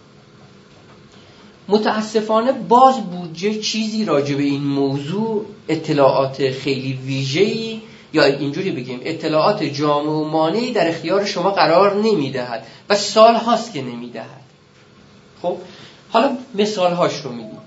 متاسفانه 1.68 2.52
باز 2.52 3.00
بودجه 3.00 3.60
چیزی 3.60 4.04
راجع 4.04 4.34
به 4.34 4.42
این 4.42 4.62
موضوع 4.62 5.44
اطلاعات 5.68 6.50
خیلی 6.50 6.92
ویژه‌ای 7.06 7.80
یا 8.12 8.24
اینجوری 8.24 8.70
بگیم 8.70 9.00
اطلاعات 9.02 9.62
جامع 9.62 10.10
و 10.10 10.24
مانعی 10.24 10.72
در 10.72 10.88
اختیار 10.88 11.24
شما 11.24 11.50
قرار 11.50 11.94
نمی‌دهد 11.94 12.66
و 12.88 12.94
سال 12.94 13.34
هاست 13.34 13.72
که 13.72 13.82
نمی‌دهد. 13.82 14.40
خب 15.42 15.56
حالا 16.10 16.30
مثال 16.54 16.92
هاش 16.92 17.20
رو 17.20 17.32
میدیم 17.32 17.58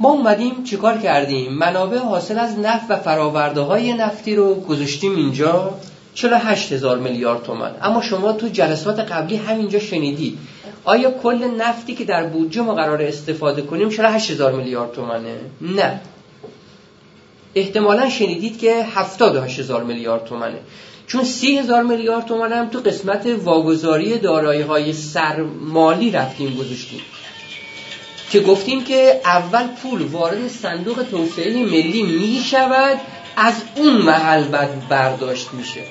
ما 0.00 0.10
اومدیم 0.12 0.64
چیکار 0.64 0.98
کردیم؟ 0.98 1.52
منابع 1.52 1.98
حاصل 1.98 2.38
از 2.38 2.58
نفت 2.58 2.90
و 2.90 2.96
فراورده 2.96 3.60
های 3.60 3.92
نفتی 3.92 4.34
رو 4.34 4.54
گذاشتیم 4.54 5.16
اینجا. 5.16 5.74
48 6.14 6.72
هزار 6.72 6.98
میلیارد 6.98 7.42
تومن 7.42 7.70
اما 7.82 8.02
شما 8.02 8.32
تو 8.32 8.48
جلسات 8.48 9.00
قبلی 9.00 9.36
همینجا 9.36 9.78
شنیدید 9.78 10.38
آیا 10.84 11.10
کل 11.10 11.44
نفتی 11.58 11.94
که 11.94 12.04
در 12.04 12.26
بودجه 12.26 12.62
ما 12.62 12.74
قرار 12.74 13.02
استفاده 13.02 13.62
کنیم 13.62 13.88
چرا 13.88 14.10
8000 14.10 14.52
میلیارد 14.52 14.92
تومنه 14.92 15.36
نه. 15.60 16.00
احتمالا 17.54 18.10
شنیدید 18.10 18.58
که 18.58 18.84
78 18.94 19.58
هزار 19.58 19.84
میلیارد 19.84 20.24
تومنه 20.24 20.58
چون 21.06 21.24
30 21.24 21.58
هزار 21.58 21.82
میلیارد 21.82 22.26
تومن 22.26 22.52
هم 22.52 22.68
تو 22.68 22.78
قسمت 22.78 23.26
واگذاری 23.44 24.18
دارایی 24.18 24.62
های 24.62 24.92
سرمالی 24.92 26.10
رفتیم 26.10 26.56
گذاشتیم. 26.56 27.00
که 28.30 28.40
گفتیم 28.40 28.84
که 28.84 29.20
اول 29.24 29.66
پول 29.66 30.02
وارد 30.02 30.48
صندوق 30.48 31.06
توسعه 31.10 31.64
ملی 31.64 32.02
می 32.02 32.40
شود 32.44 33.00
از 33.36 33.54
اون 33.76 33.92
محل 33.92 34.44
بعد 34.44 34.88
برداشت 34.88 35.52
میشه. 35.52 35.82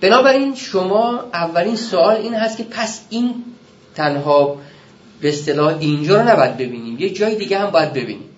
بنابراین 0.00 0.54
شما 0.54 1.24
اولین 1.32 1.76
سوال 1.76 2.16
این 2.16 2.34
هست 2.34 2.56
که 2.56 2.64
پس 2.64 3.00
این 3.10 3.34
تنها 3.94 4.56
به 5.20 5.28
اصطلاح 5.28 5.76
اینجا 5.78 6.20
رو 6.20 6.28
نباید 6.28 6.56
ببینیم 6.56 6.98
یه 6.98 7.10
جای 7.10 7.34
دیگه 7.34 7.58
هم 7.58 7.70
باید 7.70 7.92
ببینیم. 7.92 8.30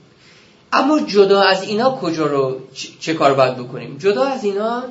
اما 0.73 1.01
جدا 1.01 1.41
از 1.41 1.63
اینا 1.63 1.91
کجا 1.91 2.27
رو 2.27 2.61
چه 3.01 3.15
کار 3.15 3.35
باید 3.35 3.57
بکنیم؟ 3.57 3.97
جدا 3.99 4.25
از 4.25 4.45
اینا 4.45 4.83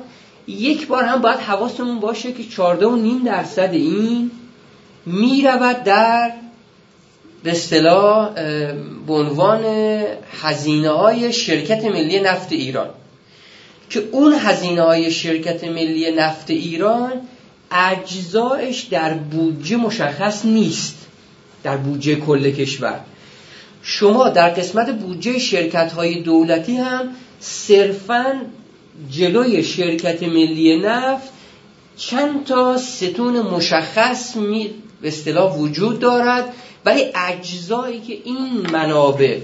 یک 0.46 0.86
بار 0.86 1.04
هم 1.04 1.22
باید 1.22 1.38
حواستمون 1.38 2.00
باشه 2.00 2.32
که 2.32 2.44
چارده 2.44 2.86
و 2.86 2.96
نیم 2.96 3.22
درصد 3.24 3.70
این 3.72 4.30
می‌رود 5.06 5.84
در 5.84 6.32
به 7.42 7.50
اصطلاح 7.50 8.30
به 9.06 9.12
عنوان 9.12 9.64
هزینه 10.42 10.90
های 10.90 11.32
شرکت 11.32 11.84
ملی 11.84 12.20
نفت 12.20 12.52
ایران. 12.52 12.88
که 13.90 14.08
اون 14.12 14.32
هزینه 14.32 14.82
های 14.82 15.10
شرکت 15.10 15.64
ملی 15.64 16.10
نفت 16.12 16.50
ایران 16.50 17.12
اجزایش 17.70 18.80
در 18.80 19.14
بودجه 19.14 19.76
مشخص 19.76 20.44
نیست 20.44 21.06
در 21.62 21.76
بودجه 21.76 22.14
کل 22.14 22.50
کشور. 22.50 23.00
شما 23.82 24.28
در 24.28 24.48
قسمت 24.48 24.98
بودجه 24.98 25.38
شرکت 25.38 25.92
های 25.92 26.22
دولتی 26.22 26.76
هم 26.76 27.08
صرفا 27.40 28.40
جلوی 29.10 29.62
شرکت 29.64 30.22
ملی 30.22 30.78
نفت 30.78 31.28
چند 31.96 32.44
تا 32.44 32.76
ستون 32.78 33.40
مشخص 33.40 34.36
می 34.36 34.70
به 35.02 35.08
اصطلاح 35.08 35.56
وجود 35.56 35.98
دارد 35.98 36.52
ولی 36.84 37.04
اجزایی 37.14 38.00
که 38.00 38.18
این 38.24 38.70
منابع 38.72 39.38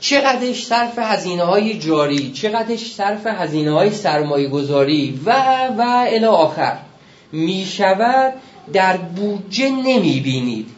چقدرش 0.00 0.66
صرف 0.66 0.98
هزینه 0.98 1.42
های 1.42 1.78
جاری 1.78 2.32
چقدرش 2.32 2.94
صرف 2.94 3.26
هزینه 3.26 3.70
های 3.70 3.90
سرمایه 3.90 4.48
گذاری 4.48 5.20
و 5.26 5.32
و 5.78 6.06
الی 6.08 6.24
آخر 6.24 6.78
می 7.32 7.66
شود 7.66 8.34
در 8.72 8.96
بودجه 8.96 9.70
نمی 9.70 10.20
بینید 10.20 10.68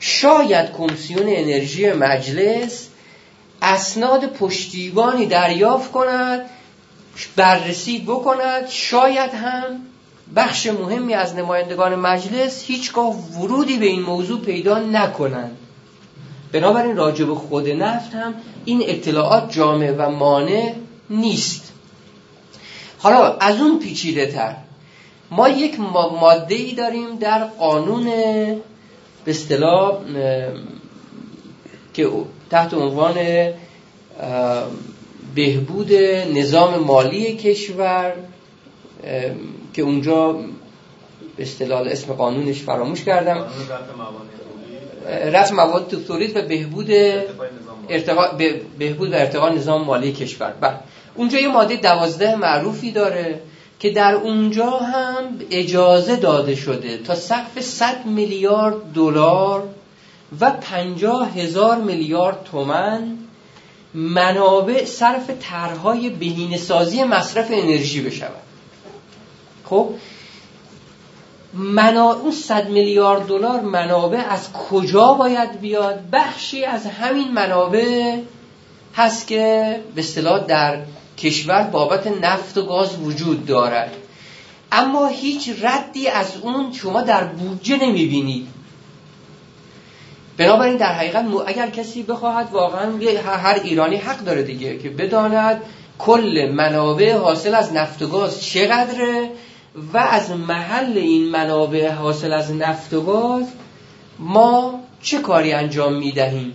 شاید 0.00 0.72
کمیسیون 0.72 1.24
انرژی 1.26 1.92
مجلس 1.92 2.88
اسناد 3.62 4.26
پشتیبانی 4.26 5.26
دریافت 5.26 5.92
کند 5.92 6.50
بررسی 7.36 7.98
بکند 7.98 8.68
شاید 8.68 9.34
هم 9.34 9.80
بخش 10.36 10.66
مهمی 10.66 11.14
از 11.14 11.34
نمایندگان 11.34 11.94
مجلس 11.94 12.64
هیچگاه 12.64 13.14
ورودی 13.40 13.76
به 13.76 13.86
این 13.86 14.02
موضوع 14.02 14.40
پیدا 14.40 14.78
نکنند. 14.78 15.56
بنابراین 16.52 16.96
راجب 16.96 17.34
خود 17.34 17.68
نفت 17.68 18.14
هم 18.14 18.34
این 18.64 18.82
اطلاعات 18.86 19.52
جامع 19.52 19.90
و 19.98 20.10
مانع 20.10 20.72
نیست. 21.10 21.72
حالا 22.98 23.36
از 23.36 23.60
اون 23.60 23.78
پیچیده 23.78 24.26
تر 24.26 24.56
ما 25.30 25.48
یک 25.48 25.80
ماده 26.20 26.54
ای 26.54 26.74
داریم 26.74 27.16
در 27.16 27.44
قانون 27.44 28.04
به 29.24 29.30
اصطلاح 29.30 29.98
که 31.94 32.08
تحت 32.50 32.74
عنوان 32.74 33.14
بهبود 35.34 35.92
نظام 36.34 36.78
مالی 36.78 37.36
کشور 37.36 38.12
که 39.74 39.82
اونجا 39.82 40.32
به 41.36 41.42
اصطلاح 41.42 41.80
اسم 41.86 42.12
قانونش 42.12 42.62
فراموش 42.62 43.04
کردم. 43.04 43.46
رفع 45.08 45.54
مواد 45.54 45.88
تو 45.88 46.02
تولید 46.02 46.36
و 46.36 46.42
بهبود 46.42 46.90
ارتقا 47.88 48.38
بهبود 48.78 49.12
و 49.12 49.14
ارتقا 49.14 49.48
نظام 49.48 49.84
مالی 49.84 50.12
کشور. 50.12 50.52
بله. 50.60 50.74
اونجا 51.14 51.38
یه 51.38 51.48
ماده 51.48 51.76
دوازده 51.76 52.34
معروفی 52.34 52.92
داره 52.92 53.40
که 53.80 53.90
در 53.90 54.14
اونجا 54.14 54.70
هم 54.70 55.24
اجازه 55.50 56.16
داده 56.16 56.54
شده 56.54 56.98
تا 56.98 57.14
سقف 57.14 57.60
100 57.60 58.06
میلیارد 58.06 58.92
دلار 58.94 59.68
و 60.40 60.50
50 60.50 61.38
هزار 61.38 61.78
میلیارد 61.78 62.44
تومن 62.44 63.16
منابع 63.94 64.84
صرف 64.84 65.30
طرحهای 65.40 66.10
بهینه‌سازی 66.10 67.04
مصرف 67.04 67.46
انرژی 67.50 68.02
بشود. 68.02 68.42
خب؟ 69.64 69.88
منا... 71.54 72.12
اون 72.12 72.32
صد 72.32 72.68
میلیارد 72.68 73.26
دلار 73.26 73.60
منابع 73.60 74.18
از 74.18 74.52
کجا 74.52 75.12
باید 75.12 75.60
بیاد؟ 75.60 76.10
بخشی 76.12 76.64
از 76.64 76.86
همین 76.86 77.32
منابع 77.32 78.16
هست 78.96 79.26
که 79.26 79.76
به 79.94 80.00
اصطلاح 80.00 80.46
در 80.46 80.78
کشور 81.18 81.62
بابت 81.62 82.06
نفت 82.06 82.58
و 82.58 82.62
گاز 82.62 82.98
وجود 82.98 83.46
دارد. 83.46 83.96
اما 84.72 85.06
هیچ 85.06 85.50
ردی 85.62 86.08
از 86.08 86.36
اون 86.42 86.72
شما 86.72 87.02
در 87.02 87.24
بودجه 87.24 87.76
نمی‌بینید. 87.76 88.46
بنابراین 90.36 90.76
در 90.76 90.92
حقیقت 90.92 91.24
اگر 91.46 91.70
کسی 91.70 92.02
بخواهد 92.02 92.48
واقعا 92.52 92.92
هر 93.24 93.60
ایرانی 93.64 93.96
حق 93.96 94.18
داره 94.18 94.42
دیگه 94.42 94.78
که 94.78 94.90
بداند 94.90 95.62
کل 95.98 96.50
منابع 96.54 97.16
حاصل 97.16 97.54
از 97.54 97.72
نفت 97.72 98.02
و 98.02 98.06
گاز 98.06 98.44
چقدره. 98.44 99.30
و 99.92 99.98
از 99.98 100.30
محل 100.30 100.98
این 100.98 101.28
منابع 101.28 101.90
حاصل 101.90 102.32
از 102.32 102.52
نفت 102.52 102.94
و 102.94 103.00
گاز 103.02 103.46
ما 104.18 104.80
چه 105.02 105.18
کاری 105.18 105.52
انجام 105.52 105.94
می‌دهیم؟ 105.94 106.52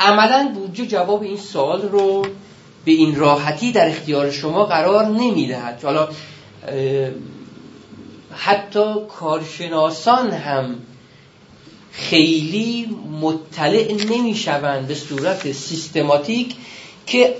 عملا 0.00 0.50
بودجه 0.54 0.86
جواب 0.86 1.22
این 1.22 1.36
سوال 1.36 1.82
رو 1.82 2.26
به 2.84 2.92
این 2.92 3.16
راحتی 3.16 3.72
در 3.72 3.88
اختیار 3.88 4.30
شما 4.30 4.64
قرار 4.64 5.06
نمی‌دهد. 5.06 5.80
حالا 5.84 6.08
حتی 8.32 8.94
کارشناسان 9.18 10.30
هم 10.30 10.78
خیلی 11.92 12.96
مطلع 13.20 13.92
نمی‌شوند 13.92 14.86
به 14.86 14.94
صورت 14.94 15.52
سیستماتیک 15.52 16.56
که 17.06 17.36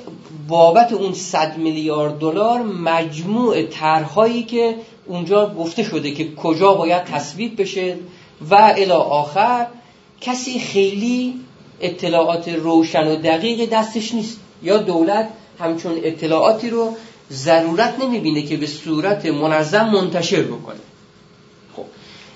بابت 0.49 0.93
اون 0.93 1.13
صد 1.13 1.57
میلیارد 1.57 2.19
دلار 2.19 2.63
مجموع 2.63 3.63
طرحهایی 3.63 4.43
که 4.43 4.75
اونجا 5.07 5.55
گفته 5.55 5.83
شده 5.83 6.11
که 6.11 6.35
کجا 6.35 6.75
باید 6.75 7.05
تصویب 7.05 7.61
بشه 7.61 7.97
و 8.51 8.55
الی 8.55 8.91
آخر 8.93 9.67
کسی 10.21 10.59
خیلی 10.59 11.35
اطلاعات 11.81 12.49
روشن 12.49 13.07
و 13.07 13.17
دقیق 13.17 13.71
دستش 13.71 14.15
نیست. 14.15 14.41
یا 14.63 14.79
دولت 14.79 15.29
همچون 15.61 15.93
اطلاعاتی 16.03 16.71
رو 16.71 16.97
ضرورت 17.33 17.95
نمی‌بینه 18.01 18.43
که 18.43 18.57
به 18.57 18.67
صورت 18.67 19.27
منظم 19.27 19.89
منتشر 19.89 20.43
بکنه. 20.43 20.81
خب 21.77 21.85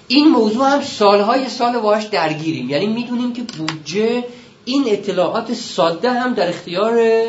این 0.09 0.29
موضوع 0.29 0.69
هم 0.69 0.83
سالهای 0.83 1.49
سال 1.49 1.77
واش 1.77 2.05
درگیریم. 2.05 2.71
یعنی 2.71 2.87
می‌دونیم 2.87 3.33
که 3.33 3.43
بودجه 3.43 4.25
این 4.65 4.85
اطلاعات 4.87 5.55
ساده 5.55 6.11
هم 6.11 6.35
در 6.35 6.49
اختیار 6.49 7.25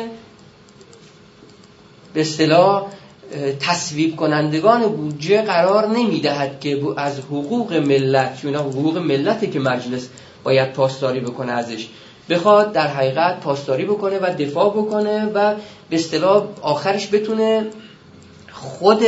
به 2.14 2.20
اصطلاح 2.20 2.86
تصویب 3.60 4.16
کنندگان 4.16 4.88
بودجه 4.88 5.42
قرار 5.42 5.88
نمی‌دهد 5.88 6.60
که 6.60 6.80
از 6.96 7.18
حقوق 7.18 7.72
ملت 7.72 8.42
چون 8.42 8.54
حقوق 8.54 8.98
ملتی 8.98 9.46
که 9.46 9.60
مجلس 9.60 10.08
باید 10.44 10.72
پاسداری 10.72 11.20
بکنه 11.20 11.52
ازش 11.52 11.88
بخواد 12.30 12.72
در 12.72 12.86
حقیقت 12.86 13.40
پاسداری 13.40 13.84
بکنه 13.84 14.18
و 14.18 14.34
دفاع 14.38 14.70
بکنه 14.70 15.24
و 15.24 15.54
به 15.90 15.96
اصطلاح 15.96 16.44
آخرش 16.62 17.08
بتونه 17.12 17.66
خود 18.52 19.02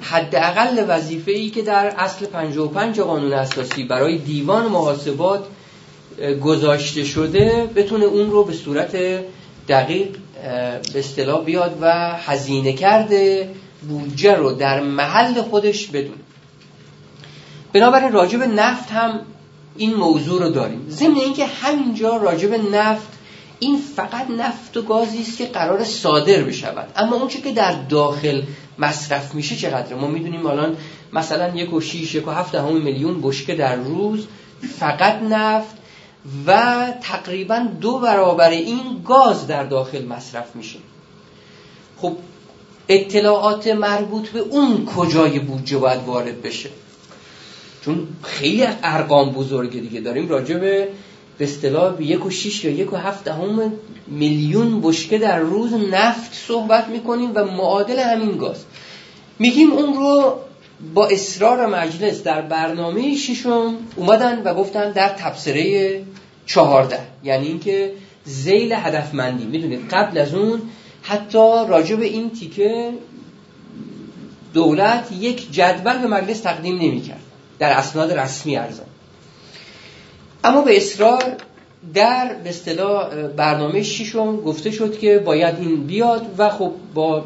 حداقل 0.00 0.84
وظیفه 0.88 1.32
ای 1.32 1.50
که 1.50 1.62
در 1.62 1.94
اصل 1.98 2.26
55 2.26 3.00
قانون 3.00 3.32
اساسی 3.32 3.84
برای 3.84 4.18
دیوان 4.18 4.66
محاسبات 4.66 5.44
گذاشته 6.44 7.04
شده 7.04 7.70
بتونه 7.76 8.04
اون 8.04 8.30
رو 8.30 8.44
به 8.44 8.52
صورت 8.52 8.96
دقیق 9.68 10.08
به 10.92 10.98
اصطلاح 10.98 11.44
بیاد 11.44 11.78
و 11.80 12.16
هزینه 12.16 12.72
کرده 12.72 13.50
بودجه 13.88 14.34
رو 14.34 14.52
در 14.52 14.80
محل 14.80 15.42
خودش 15.42 15.86
بدونه. 15.86 16.22
بنابراین 17.72 18.12
راجب 18.12 18.42
نفت 18.42 18.90
هم 18.90 19.20
این 19.76 19.94
موضوع 19.94 20.42
رو 20.42 20.50
داریم. 20.50 20.86
ضمن 20.90 21.16
اینکه 21.16 21.46
همینجا 21.46 22.16
راجب 22.16 22.74
نفت 22.74 23.08
این 23.58 23.78
فقط 23.96 24.30
نفت 24.30 24.76
و 24.76 24.82
گازی 24.82 25.20
است 25.20 25.38
که 25.38 25.46
قرار 25.46 25.84
صادر 25.84 26.42
بشود. 26.42 26.92
اما 26.96 27.16
اون 27.16 27.28
که 27.28 27.52
در 27.52 27.72
داخل 27.72 28.42
مصرف 28.78 29.34
میشه 29.34 29.56
چقدره؟ 29.56 29.96
ما 29.96 30.06
می‌دونیم 30.06 30.46
الان 30.46 30.76
مثلا 31.12 31.54
یک 31.54 31.72
و 31.72 31.80
شیش 31.80 32.14
یک 32.14 32.28
و 32.28 32.30
هفت 32.30 32.54
میلیون 32.54 33.22
بشکه 33.22 33.54
در 33.54 33.76
روز 33.76 34.26
فقط 34.78 35.22
نفت 35.22 35.81
و 36.46 36.84
تقریبا 37.02 37.66
دو 37.80 37.98
برابر 37.98 38.50
این 38.50 39.02
گاز 39.08 39.46
در 39.46 39.64
داخل 39.64 40.04
مصرف 40.04 40.56
میشه. 40.56 40.78
خب 41.98 42.16
اطلاعات 42.88 43.66
مربوط 43.66 44.28
به 44.28 44.40
اون 44.40 44.86
کجای 44.86 45.38
بودجه 45.38 45.78
باید 45.78 46.00
وارد 46.06 46.42
بشه. 46.42 46.70
چون 47.84 48.08
خیلی 48.22 48.64
ارقام 48.82 49.30
بزرگه 49.30 49.80
دیگه 49.80 50.00
داریم 50.00 50.28
راجع 50.28 50.58
به 50.58 50.88
به 51.38 51.44
اصطلاح 51.44 52.02
یک 52.02 52.26
و 52.26 52.30
شیش 52.30 52.64
یا 52.64 52.70
یک 52.70 52.92
و 52.92 52.96
هفت 52.96 53.28
هم 53.28 53.72
میلیون 54.06 54.80
بشکه 54.80 55.18
در 55.18 55.38
روز 55.38 55.72
نفت 55.72 56.34
صحبت 56.34 56.88
می‌کنیم 56.88 57.30
و 57.34 57.44
معادل 57.44 57.98
همین 57.98 58.36
گاز. 58.36 58.64
میگیم 59.38 59.72
اون 59.72 59.94
رو 59.94 60.38
با 60.94 61.06
اصرار 61.06 61.66
مجلس 61.66 62.22
در 62.22 62.40
برنامه 62.40 63.16
ششم 63.16 63.74
اومدن 63.96 64.42
و 64.42 64.54
گفتن 64.54 64.92
در 64.92 65.08
تبصره 65.08 66.02
چهارده. 66.46 66.98
یعنی 67.24 67.46
اینکه 67.46 67.92
زیل 68.24 68.72
هدفمندی. 68.72 69.44
می‌دونید 69.44 69.88
قبل 69.90 70.18
از 70.18 70.34
اون 70.34 70.62
حتی 71.02 71.68
راجع 71.68 71.96
به 71.96 72.06
این 72.06 72.30
تیکه 72.30 72.92
دولت 74.54 75.08
یک 75.20 75.52
جدول 75.52 75.98
به 75.98 76.06
مجلس 76.06 76.40
تقدیم 76.40 76.74
نمی‌کرد. 76.74 77.20
در 77.58 77.70
اسناد 77.70 78.12
رسمی 78.12 78.56
ارزان. 78.56 78.86
اما 80.44 80.62
به 80.62 80.76
اصرار 80.76 81.36
در 81.94 82.34
به 82.44 82.50
اصطلاح 82.50 83.26
برنامه 83.26 83.82
ششم 83.82 84.36
گفته 84.36 84.70
شد 84.70 84.98
که 84.98 85.18
باید 85.18 85.54
این 85.60 85.86
بیاد 85.86 86.26
و 86.38 86.48
خب 86.48 86.72
با 86.94 87.24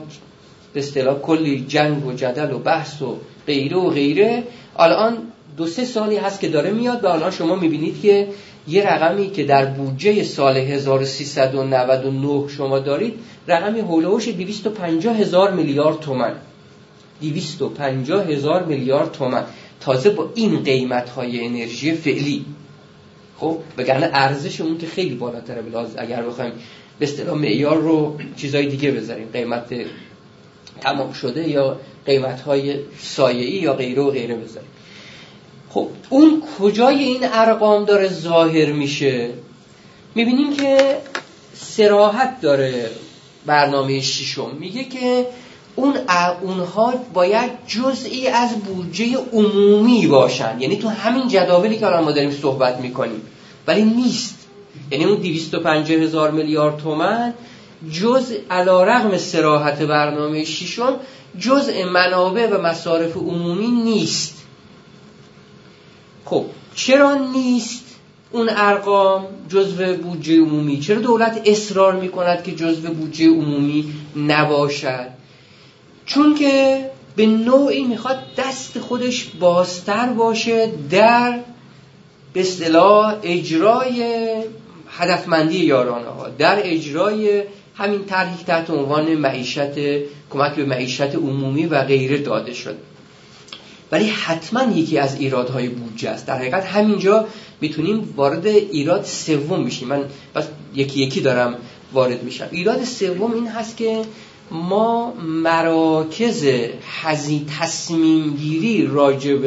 به 0.73 0.81
اصطلاح 0.81 1.19
کلی 1.19 1.65
جنگ 1.69 2.07
و 2.07 2.13
جدل 2.13 2.53
و 2.53 2.59
بحث 2.59 3.03
و 3.03 3.17
غیره 3.47 3.77
و 3.77 3.91
غیره. 3.91 4.43
الان 4.77 5.19
دو 5.57 5.67
سه 5.67 5.85
سالی 5.85 6.17
هست 6.17 6.41
که 6.41 6.49
داره 6.49 6.71
میاد 6.71 7.05
و 7.05 7.07
الان 7.07 7.31
شما 7.31 7.57
می‌بینید 7.57 8.01
که 8.01 8.29
یه 8.69 8.93
رقمی 8.93 9.31
که 9.31 9.45
در 9.45 9.67
بودجه 9.67 10.23
سال 10.23 10.57
1399 10.57 12.49
شما 12.49 12.79
دارید 12.79 13.15
رقمی 13.49 13.81
هولوش 13.81 14.29
250 14.29 15.17
هزار 15.17 15.53
میلیارد 15.53 16.01
تومن. 16.01 16.33
250 17.21 18.27
هزار 18.27 18.65
میلیارد 18.65 19.13
تومن. 19.13 19.45
تازه 19.81 20.11
با 20.11 20.31
این 20.35 20.63
قیمت 20.63 21.09
های 21.09 21.47
انرژی 21.47 21.93
فعلی. 21.93 22.45
خب 23.39 23.59
وگرنه 23.79 24.11
ارزش 24.13 24.61
اون 24.61 24.79
که 24.79 24.87
خیلی 24.87 25.15
بالاتره. 25.15 25.63
بلاز 25.63 25.95
اگر 25.97 26.23
بخوایم 26.23 26.53
به 26.99 27.07
اصطلاح 27.07 27.39
معیار 27.39 27.77
رو 27.77 28.19
چیزای 28.37 28.67
دیگه 28.67 28.91
بذاریم. 28.91 29.29
قیمت 29.33 29.73
تمام 30.81 31.13
شده 31.13 31.49
یا 31.49 31.77
قیمت 32.07 32.41
های 32.41 32.77
سایه‌ای 33.01 33.53
یا 33.53 33.75
غیره 33.75 34.03
و 34.03 34.11
غیره 34.11 34.35
بذاریم 34.35 34.69
خب 35.71 35.89
اون 36.11 36.43
کجای 36.59 36.99
این 36.99 37.21
ارقام 37.33 37.85
داره 37.85 38.09
ظاهر 38.09 38.73
میشه؟ 38.73 39.31
می‌بینیم 40.15 40.57
که 40.57 40.97
سراحت 41.55 42.41
داره 42.41 42.91
برنامه 43.47 44.01
ششم. 44.01 44.51
میگه 44.61 44.85
که 44.85 45.27
اون 45.77 45.95
اونها 46.43 46.95
باید 47.15 47.51
جزئی 47.67 48.29
از 48.29 48.51
بودجه 48.51 49.17
عمومی 49.33 50.07
باشن. 50.07 50.61
یعنی 50.61 50.77
تو 50.77 50.89
همین 50.89 51.29
جداولی 51.29 51.79
که 51.79 51.87
الان 51.87 52.05
ما 52.05 52.13
داریم 52.13 52.31
صحبت 52.31 52.81
می‌کنیم. 52.81 53.23
ولی 53.67 53.83
نیست. 53.83 54.37
یعنی 54.91 55.05
اون 55.05 55.17
250 55.21 55.99
هزار 55.99 56.31
میلیارد 56.31 56.77
تومن 56.77 57.35
جز 57.93 58.33
علا 58.51 58.85
رغم 58.85 59.19
سراحت 59.19 59.83
برنامه 59.83 60.45
ششم 60.45 60.97
جزء 61.39 61.85
منابع 61.85 62.47
و 62.47 62.63
مصارف 62.63 63.17
عمومی 63.17 63.67
نیست. 63.67 64.43
خب 66.25 66.45
چرا 66.75 67.15
نیست 67.15 67.85
اون 68.31 68.49
ارقام 68.51 69.27
جزو 69.49 69.97
بودجه 69.97 70.41
عمومی؟ 70.41 70.81
چرا 70.81 71.01
دولت 71.01 71.43
اصرار 71.45 71.93
می‌کند 72.01 72.43
که 72.43 72.53
جزو 72.53 72.89
بودجه 72.95 73.29
عمومی 73.29 73.93
نباشد؟ 74.17 75.09
چون 76.07 76.35
که 76.35 76.85
به 77.17 77.27
نوعی 77.27 77.85
می‌خواد 77.85 78.19
دست 78.37 78.79
خودش 78.79 79.25
بازتر 79.25 80.07
باشه 80.07 80.73
در 80.91 81.39
به 82.33 82.41
اصطلاح 82.41 83.17
اجرای 83.23 84.25
هدفمندی 84.89 85.59
یارانه 85.59 86.09
ها 86.09 86.29
در 86.29 86.61
اجرای 86.63 87.43
همین 87.77 88.05
طرحی 88.05 88.45
تحت 88.45 88.71
عنوان 88.71 89.15
معیشت 89.15 89.79
کمک 90.31 90.55
به 90.55 90.65
معیشت 90.65 91.15
عمومی 91.15 91.67
و 91.67 91.83
غیره 91.83 92.19
داده 92.19 92.55
شد. 92.55 92.77
ولی 93.93 94.09
حتما 94.09 94.63
یکی 94.63 94.99
از 94.99 95.21
ایرادهای 95.21 95.69
بودجه 95.69 96.11
است. 96.11 96.27
در 96.27 96.39
حقیقت 96.39 96.65
همینجا 96.65 97.27
می‌تونیم 97.61 98.15
وارد 98.17 98.47
ایراد 98.47 99.05
سوم 99.05 99.65
بشیم. 99.65 99.89
من 99.89 100.05
بس 100.35 100.45
یکی 100.75 101.01
یکی 101.01 101.21
دارم 101.21 101.55
وارد 101.93 102.23
میشم. 102.23 102.49
ایراد 102.51 102.85
سوم 102.85 103.33
این 103.33 103.49
هست 103.49 103.77
که 103.77 104.03
ما 104.51 105.13
مراکز 105.15 106.47
هزی 107.03 107.47
تصمیم 107.61 108.35
گیری 108.35 108.87
راجب 108.87 109.41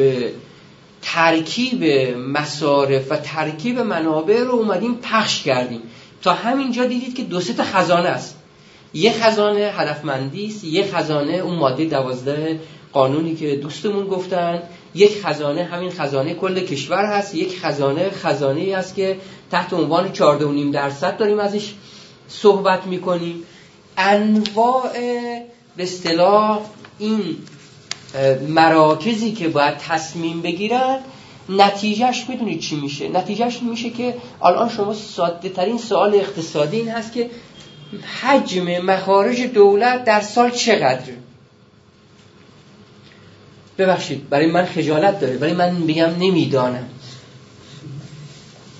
ترکیب 1.02 1.84
مصارف 2.16 3.12
و 3.12 3.16
ترکیب 3.16 3.78
منابع 3.78 4.40
رو 4.40 4.50
اومدیم 4.50 4.94
پخش 4.94 5.42
کردیم. 5.42 5.80
تا 6.22 6.32
همینجا 6.32 6.84
دیدید 6.84 7.14
که 7.14 7.22
دو 7.22 7.40
تا 7.40 7.64
خزانه 7.64 8.08
است. 8.08 8.36
یه 8.94 9.12
خزانه 9.12 9.60
هدفمندی 9.60 10.46
است 10.46 10.64
یه 10.64 10.86
خزانه 10.92 11.32
اون 11.32 11.54
ماده 11.54 11.84
دوازده 11.84 12.60
قانونی 12.92 13.34
که 13.34 13.56
دوستمون 13.56 14.06
گفتن. 14.06 14.62
یک 14.94 15.26
خزانه 15.26 15.64
همین 15.64 15.90
خزانه 15.90 16.34
کل 16.34 16.60
کشور 16.60 17.04
هست 17.04 17.34
یک 17.34 17.58
خزانه 17.58 18.10
خزانه 18.10 18.60
ای 18.60 18.74
است 18.74 18.94
که 18.94 19.16
تحت 19.50 19.72
عنوان 19.72 20.12
14.5 20.14 20.72
درصد 20.72 21.16
داریم 21.16 21.38
ازش 21.38 21.72
صحبت 22.28 22.86
می‌کنیم. 22.86 23.42
انواع 23.96 24.92
به 25.76 25.82
اصطلاح 25.82 26.60
این 26.98 27.36
مراکزی 28.48 29.32
که 29.32 29.48
باید 29.48 29.76
تصمیم 29.76 30.42
بگیرن 30.42 30.98
نتیجهش 31.50 32.26
می‌دونید 32.28 32.60
چی 32.60 32.80
میشه. 32.80 33.08
نتیجهش 33.08 33.62
میشه 33.62 33.90
که 33.90 34.14
الان 34.42 34.68
شما 34.68 34.94
ساده 34.94 35.48
ترین 35.48 35.78
سوال 35.78 36.14
اقتصادی 36.14 36.76
این 36.76 36.88
هست 36.88 37.12
که 37.12 37.30
حجم 38.22 38.78
مخارج 38.78 39.42
دولت 39.42 40.04
در 40.04 40.20
سال 40.20 40.50
چقدره؟ 40.50 41.16
ببخشید 43.78 44.28
برای 44.28 44.46
من 44.46 44.64
خجالت 44.64 45.20
داره 45.20 45.36
ولی 45.38 45.52
من 45.52 45.86
بگم 45.86 46.10
نمی‌دانم. 46.18 46.88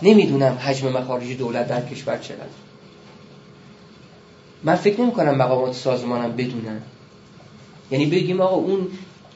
نمی‌دونم 0.03 0.59
حجم 0.61 0.89
مخارج 0.93 1.37
دولت 1.37 1.69
در 1.69 1.87
کشور 1.87 2.19
چقدر 2.19 2.47
من 4.65 4.75
فکر 4.75 5.01
نمی 5.01 5.13
کنم 5.13 5.35
مقامات 5.35 5.75
سازمانم 5.75 6.37
بدونن. 6.37 6.83
یعنی 7.91 8.07
بگیم 8.07 8.41
آقا 8.41 8.57
اون 8.57 8.89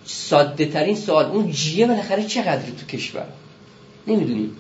ساده 0.04 0.66
ترین 0.66 0.96
سوال 0.96 1.24
اون 1.24 1.50
جیه 1.50 1.86
بالاخره 1.86 2.24
چقدر 2.24 2.62
تو 2.62 2.86
کشور؟ 2.86 3.26
نمی‌دونیم 4.06 4.56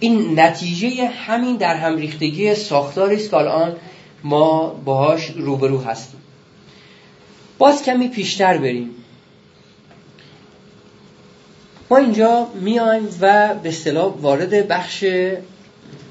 این 0.00 0.40
نتیجه 0.40 1.06
همین 1.06 1.56
در 1.56 1.76
هم 1.76 1.96
ریختگی 1.96 2.54
ساختاری 2.54 3.16
است 3.16 3.30
که 3.30 3.36
الان 3.36 3.76
ما 4.24 4.68
باهاش 4.84 5.30
روبرو 5.30 5.80
هستیم. 5.80 6.20
باز 7.58 7.82
کمی 7.82 8.08
پیشتر 8.08 8.58
بریم. 8.58 8.90
ما 11.90 11.96
اینجا 11.96 12.46
میایم 12.54 13.08
و 13.20 13.54
به 13.54 13.68
اصطلاح 13.68 14.14
وارد 14.20 14.68
بخش 14.68 15.04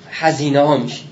هزینه 0.09 0.59
ها 0.59 0.77
میشیم. 0.77 1.07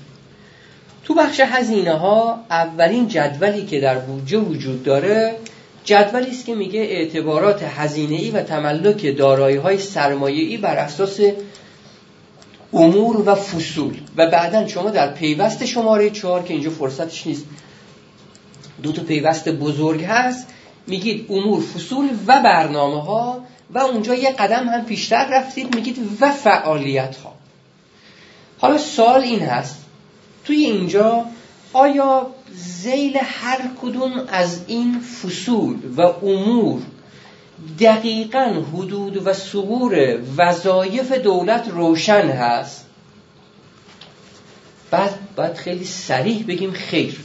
تو 1.04 1.14
بخش 1.14 1.40
هزینه 1.40 1.92
ها 1.92 2.44
اولین 2.50 3.08
جدولی 3.08 3.66
که 3.66 3.80
در 3.80 3.98
بودجه 3.98 4.38
وجود 4.38 4.82
داره 4.82 5.36
جدولی 5.84 6.30
است 6.30 6.46
که 6.46 6.54
میگه 6.54 6.80
اعتبارات 6.80 7.62
هزینه 7.62 8.32
و 8.32 8.42
تملک 8.42 9.16
دارایی 9.16 9.56
های 9.56 9.78
سرمایه 9.78 10.44
ای 10.44 10.56
بر 10.56 10.76
اساس 10.76 11.20
امور 12.72 13.28
و 13.28 13.34
فصول. 13.34 14.00
و 14.16 14.26
بعدا 14.26 14.68
شما 14.68 14.90
در 14.90 15.12
پیوست 15.12 15.64
شماره 15.64 16.10
چهار 16.10 16.42
که 16.42 16.54
اینجا 16.54 16.70
فرصتش 16.70 17.26
نیست 17.26 17.44
دو 18.82 18.92
تا 18.92 19.02
پیوست 19.02 19.48
بزرگ 19.48 20.04
هست 20.04 20.46
میگید 20.86 21.26
امور 21.30 21.62
فصول 21.62 22.08
و 22.26 22.40
برنامه 22.42 23.02
ها 23.02 23.44
و 23.70 23.78
اونجا 23.78 24.14
یه 24.14 24.32
قدم 24.32 24.68
هم 24.68 24.84
پیشتر 24.84 25.28
رفتید 25.32 25.74
میگید 25.74 25.98
و 26.20 26.32
فعالیت 26.32 27.16
ها 27.16 27.34
حالا 28.58 28.78
سال 28.78 29.20
این 29.20 29.40
هست 29.40 29.76
توی 30.44 30.56
اینجا 30.56 31.24
آیا 31.72 32.26
زیل 32.54 33.18
هر 33.22 33.70
کدوم 33.82 34.24
از 34.28 34.60
این 34.66 35.00
فصول 35.00 35.76
و 35.96 36.00
امور 36.02 36.82
دقیقا 37.80 38.64
حدود 38.72 39.26
و 39.26 39.32
صبور 39.32 40.20
وظایف 40.36 41.12
دولت 41.12 41.68
روشن 41.68 42.30
هست. 42.30 42.86
بعد 44.90 45.18
باید 45.36 45.54
خیلی 45.54 45.84
سریح 45.84 46.44
بگیم 46.48 46.72
خیر. 46.72 47.20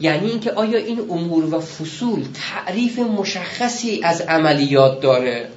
یعنی 0.00 0.30
اینکه 0.30 0.50
آیا 0.50 0.78
این 0.78 1.00
امور 1.00 1.54
و 1.54 1.60
فصول 1.60 2.24
تعریف 2.34 2.98
مشخصی 2.98 4.00
از 4.02 4.20
عملیات 4.20 5.00
داره؟ 5.00 5.48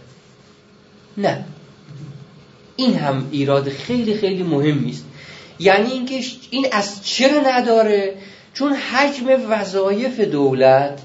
نه. 1.17 1.45
این 2.75 2.93
هم 2.93 3.27
ایراد 3.31 3.69
خیلی 3.69 4.17
خیلی 4.17 4.43
مهمی 4.43 4.89
است 4.89 5.05
یعنی 5.59 5.91
اینکه 5.91 6.21
این 6.49 6.67
از 6.71 7.05
چرا 7.05 7.41
نداره؟ 7.41 8.15
چون 8.57 8.73
حجم 8.73 9.25
وظایف 9.49 10.19
دولت 10.19 11.01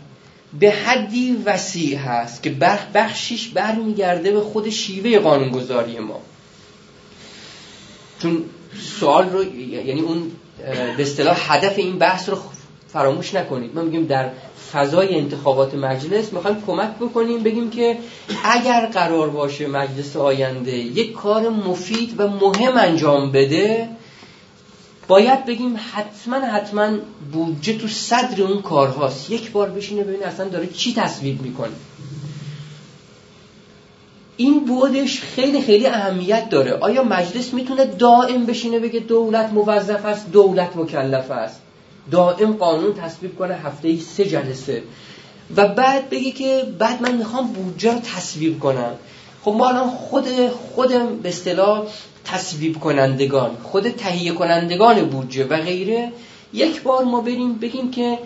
به 0.60 0.70
حدی 0.70 1.36
وسیع 1.44 1.98
هست 1.98 2.42
که 2.42 2.50
بخشیش 2.94 3.48
برمیگرده 3.48 4.32
به 4.32 4.40
خود 4.40 4.70
شیوه 4.70 5.18
قانونگذاری 5.18 5.98
ما. 5.98 6.20
چون 8.22 8.44
سوال 9.00 9.30
رو 9.30 9.58
یعنی 9.58 10.00
اون 10.00 10.30
به 10.96 11.02
اصطلاح 11.02 11.54
هدف 11.54 11.78
این 11.78 11.98
بحث 11.98 12.28
رو 12.28 12.38
فراموش 12.88 13.34
نکنید. 13.34 13.74
ما 13.74 13.82
میگیم 13.82 14.06
در 14.06 14.30
فضای 14.72 15.14
انتخابات 15.14 15.74
مجلس 15.74 16.32
می‌خوایم 16.32 16.62
کمک 16.66 16.90
بکنیم 17.00 17.42
بگیم 17.42 17.70
که 17.70 17.98
اگر 18.44 18.86
قرار 18.86 19.30
باشه 19.30 19.66
مجلس 19.66 20.16
آینده 20.16 20.76
یک 20.76 21.12
کار 21.12 21.48
مفید 21.48 22.20
و 22.20 22.28
مهم 22.28 22.76
انجام 22.76 23.32
بده 23.32 23.88
باید 25.12 25.44
بگیم 25.44 25.79
حتما 25.92 26.37
حتما 26.37 26.88
بودجه 27.33 27.79
تو 27.79 27.88
صدر 27.88 28.42
اون 28.42 28.62
کارهاست. 28.62 29.31
یک 29.31 29.51
بار 29.53 29.70
بشینه 29.70 30.03
ببینه 30.03 30.27
اصلا 30.27 30.48
داره 30.48 30.66
چی 30.66 30.94
تصویب 30.94 31.42
می‌کنه. 31.42 31.72
این 34.37 34.64
بودش 34.64 35.20
خیلی 35.20 35.62
خیلی 35.62 35.87
اهمیت 35.87 36.48
داره. 36.48 36.72
آیا 36.72 37.05
مجلس 37.05 37.55
می‌تونه 37.55 37.85
دائم 37.85 38.46
بشینه 38.46 38.79
بگه 38.79 39.01
دولت 39.01 39.53
موظف 39.53 40.05
است 40.05 40.33
دولت 40.33 40.77
مکلف 40.77 41.31
است؟ 41.31 41.61
دائم 42.11 42.53
قانون 42.53 42.94
تصویب 42.94 43.38
کنه 43.38 43.55
هفته 43.55 43.88
ای 43.88 44.01
سه 44.01 44.25
جلسه. 44.25 44.83
و 45.57 45.68
بعد 45.68 46.11
بگی 46.11 46.33
که 46.33 46.62
بعد 46.79 47.03
من 47.03 47.14
می‌خوام 47.14 47.53
بودجه 47.53 47.92
رو 47.92 48.01
تصویب 48.01 48.61
کنم. 48.61 48.94
خب 49.44 49.50
ما 49.50 49.68
الان 49.68 49.90
خود 49.90 50.28
خود 50.48 51.22
به 51.22 51.28
اصطلاح 51.28 51.83
تصویب 52.24 52.81
کنندگان 52.81 53.50
خود 53.62 53.88
تهیه 53.90 54.33
کنندگان 54.33 55.05
بودجه 55.05 55.44
و 55.44 55.57
غیره. 55.57 56.12
یک 56.52 56.83
بار 56.83 57.05
ما 57.05 57.20
بریم 57.20 57.55
بگیم 57.55 57.90
که 57.90 58.18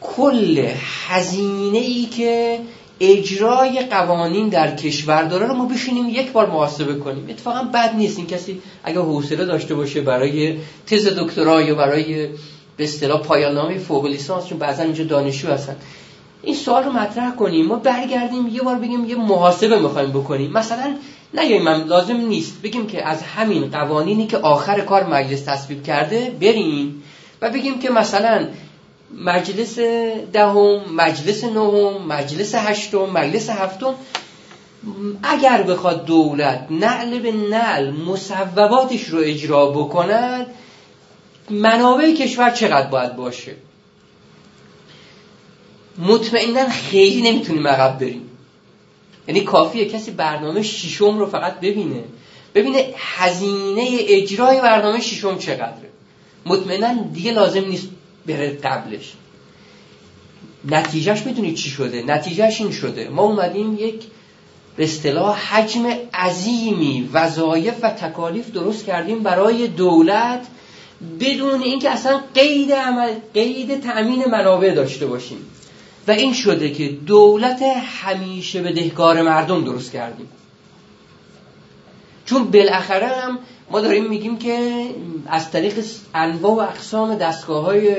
کل 0.00 0.68
هزینه 1.08 1.78
ای 1.78 2.04
که 2.04 2.58
اجرای 3.00 3.80
قوانین 3.80 4.48
در 4.48 4.76
کشور 4.76 5.22
داره 5.22 5.46
رو 5.46 5.54
ما 5.54 5.66
بشینیم 5.66 6.08
یک 6.08 6.32
بار 6.32 6.50
محاسبه 6.50 6.94
کنیم. 6.94 7.26
اتفاقا 7.30 7.62
بد 7.62 7.94
نیست. 7.94 8.18
این 8.18 8.26
کسی 8.26 8.62
اگر 8.84 9.00
حوصله 9.00 9.44
داشته 9.44 9.74
باشه 9.74 10.00
برای 10.00 10.56
تز 10.86 11.06
دکترا 11.06 11.62
یا 11.62 11.74
برای 11.74 12.28
به 12.76 12.84
اصطلاح 12.84 13.22
پایان 13.22 13.54
نامه 13.54 13.78
فوق 13.78 14.06
لیسانس 14.06 14.46
چون 14.46 14.58
بعضا 14.58 14.82
اینجا 14.82 15.04
دانشجو 15.04 15.48
هستن. 15.48 15.76
این 16.42 16.54
سوال 16.54 16.84
رو 16.84 16.92
مطرح 16.92 17.34
کنیم. 17.34 17.66
ما 17.66 17.76
برگردیم 17.76 18.48
یه 18.48 18.62
بار 18.62 18.76
بگیم 18.76 19.04
یه 19.04 19.16
محاسبه 19.16 19.78
می‌خوایم 19.78 20.10
بکنیم. 20.10 20.52
مثلا 20.52 20.94
نگیم 21.34 21.62
من 21.62 21.84
لازم 21.84 22.16
نیست 22.16 22.62
بگیم 22.62 22.86
که 22.86 23.08
از 23.08 23.22
همین 23.22 23.70
قوانینی 23.70 24.26
که 24.26 24.38
آخر 24.38 24.80
کار 24.80 25.04
مجلس 25.06 25.44
تصویب 25.44 25.82
کرده 25.82 26.36
بریم 26.40 27.02
و 27.42 27.50
بگیم 27.50 27.78
که 27.78 27.90
مثلا 27.90 28.48
مجلس 29.24 29.78
دهم 30.32 30.80
مجلس 30.94 31.44
نهم 31.44 32.06
مجلس 32.06 32.54
هشتم 32.54 32.98
مجلس 32.98 33.50
هفتم. 33.50 33.94
اگر 35.22 35.62
بخواد 35.62 36.04
دولت 36.04 36.66
نعل 36.70 37.18
به 37.18 37.32
نعل 37.32 37.90
مصوباتش 37.90 39.04
رو 39.04 39.18
اجرا 39.18 39.66
بکند 39.66 40.46
منابع 41.50 42.14
کشور 42.14 42.50
چقدر 42.50 42.86
باید 42.86 43.16
باشه؟ 43.16 43.56
مطمئنا 45.98 46.68
خیلی 46.68 47.30
نمی‌تونیم 47.30 47.66
عقب 47.68 47.98
بریم. 47.98 48.28
یعنی 49.28 49.40
کافیه 49.40 49.84
کسی 49.84 50.10
برنامه 50.10 50.62
شیشم 50.62 51.18
رو 51.18 51.26
فقط 51.26 51.60
ببینه. 51.60 52.04
ببینه 52.54 52.86
هزینه 52.96 53.88
اجرای 53.90 54.60
برنامه 54.60 55.00
شیشم 55.00 55.38
چقدره. 55.38 55.90
مطمئنا 56.46 57.02
دیگه 57.12 57.32
لازم 57.32 57.64
نیست 57.64 57.88
بره 58.26 58.50
قبلش. 58.50 59.12
نتیجهش 60.64 61.26
می‌دونید 61.26 61.54
چی 61.54 61.70
شده. 61.70 62.02
نتیجهش 62.06 62.60
این 62.60 62.72
شده. 62.72 63.08
ما 63.08 63.22
اومدیم 63.22 63.74
یک 63.74 64.02
به 64.76 64.84
اصطلاح 64.84 65.54
حجم 65.54 65.86
عظیمی 66.14 67.10
وظایف 67.12 67.74
و 67.82 67.90
تکالیف 67.90 68.50
درست 68.50 68.84
کردیم 68.84 69.22
برای 69.22 69.68
دولت 69.68 70.46
بدون 71.20 71.62
اینکه 71.62 71.90
اصلا 71.90 72.20
قید 72.34 72.72
عمل 72.72 73.12
قید 73.34 73.80
تأمین 73.80 74.24
منابع 74.24 74.74
داشته 74.74 75.06
باشیم. 75.06 75.38
و 76.08 76.10
این 76.10 76.32
شده 76.32 76.70
که 76.70 76.88
دولت 76.88 77.62
همیشه 78.02 78.62
به 78.62 78.72
دهکار 78.72 79.22
مردم 79.22 79.64
درست 79.64 79.92
کردیم. 79.92 80.28
چون 82.26 82.50
بالاخره 82.50 83.06
هم 83.06 83.38
ما 83.70 83.80
داریم 83.80 84.08
میگیم 84.08 84.38
که 84.38 84.86
از 85.26 85.50
طریق 85.50 85.84
انواع 86.14 86.52
و 86.52 86.60
اقسام 86.60 87.14
دستگاه 87.14 87.64
های 87.64 87.94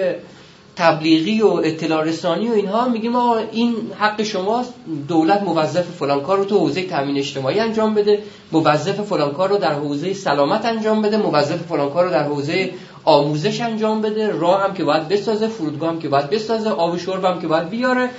تبلیغی 0.76 1.42
و 1.42 1.48
اطلاع 1.48 2.04
رسانی 2.04 2.50
و 2.50 2.52
اینها 2.52 2.88
میگیم 2.90 3.16
آقا 3.16 3.38
این 3.38 3.76
حق 4.00 4.24
شماست 4.24 4.74
دولت 5.08 5.44
موظف 5.44 5.86
فلان 5.86 6.22
کار 6.22 6.38
رو 6.38 6.46
تو 6.46 6.58
حوزه 6.58 6.84
تامین 6.84 7.18
اجتماعی 7.18 7.60
انجام 7.60 7.94
بده 7.94 8.24
موظف 8.52 9.02
فلان 9.02 9.34
کار 9.34 9.50
رو 9.50 9.58
در 9.58 9.74
حوزه 9.74 10.14
سلامت 10.14 10.66
انجام 10.66 11.02
بده 11.02 11.18
موظف 11.18 11.58
فلان 11.58 11.90
کار 11.90 12.06
رو 12.06 12.12
در 12.12 12.24
حوزه 12.24 12.74
آموزش 13.06 13.62
انجام 13.62 14.02
بده 14.02 14.32
راه 14.32 14.64
هم 14.64 14.74
که 14.74 14.84
باید 14.84 15.08
بسازه 15.08 15.48
فرودگاه 15.48 15.90
هم 15.90 16.00
که 16.00 16.10
باید 16.10 16.30
بسازه 16.30 16.70
آب 16.70 16.98
شرب 16.98 17.26
هم 17.26 17.42
که 17.42 17.48
باید 17.48 17.70
بیاره 17.70 18.10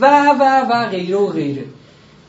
و 0.00 0.28
و 0.40 0.66
و 0.70 0.88
غیره 0.88 1.16
و 1.16 1.26
غیره. 1.26 1.64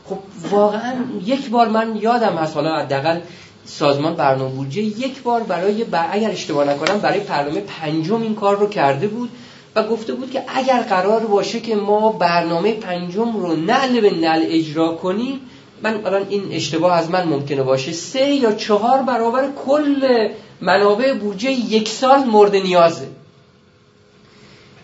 خب 0.04 0.18
واقعا 0.50 0.94
یک 1.24 1.50
بار 1.50 1.68
من 1.68 1.96
یادم 1.96 2.36
هست 2.36 2.56
حالا 2.56 2.76
حداقل 2.76 3.20
سازمان 3.64 4.14
برنامه 4.14 4.50
بودجه 4.50 4.82
یک 4.82 5.22
بار 5.22 5.42
برای 5.42 5.84
اگر 6.10 6.30
اشتباه 6.30 6.70
نکنم 6.70 6.98
برای 6.98 7.20
برنامه 7.20 7.60
پنجم 7.60 8.22
این 8.22 8.34
کار 8.34 8.56
رو 8.56 8.68
کرده 8.68 9.06
بود 9.06 9.30
و 9.76 9.82
گفته 9.82 10.12
بود 10.12 10.30
که 10.30 10.42
اگر 10.48 10.82
قرار 10.82 11.26
باشه 11.26 11.60
که 11.60 11.76
ما 11.76 12.12
برنامه 12.12 12.72
پنجم 12.72 13.36
رو 13.36 13.56
نعل 13.56 14.00
به 14.00 14.10
نعل 14.10 14.42
اجرا 14.46 14.94
کنیم 14.94 15.40
من 15.82 16.06
الان 16.06 16.26
این 16.28 16.42
اشتباه 16.52 16.92
از 16.92 17.10
من 17.10 17.24
ممکنه 17.24 17.62
باشه 17.62 17.92
سه 17.92 18.28
یا 18.28 18.52
چهار 18.52 19.02
برابر 19.02 19.48
کل 19.66 20.28
منابع 20.60 21.14
بودجه 21.14 21.50
یک 21.50 21.88
سال 21.88 22.24
مورد 22.24 22.56
نیازه 22.56 23.08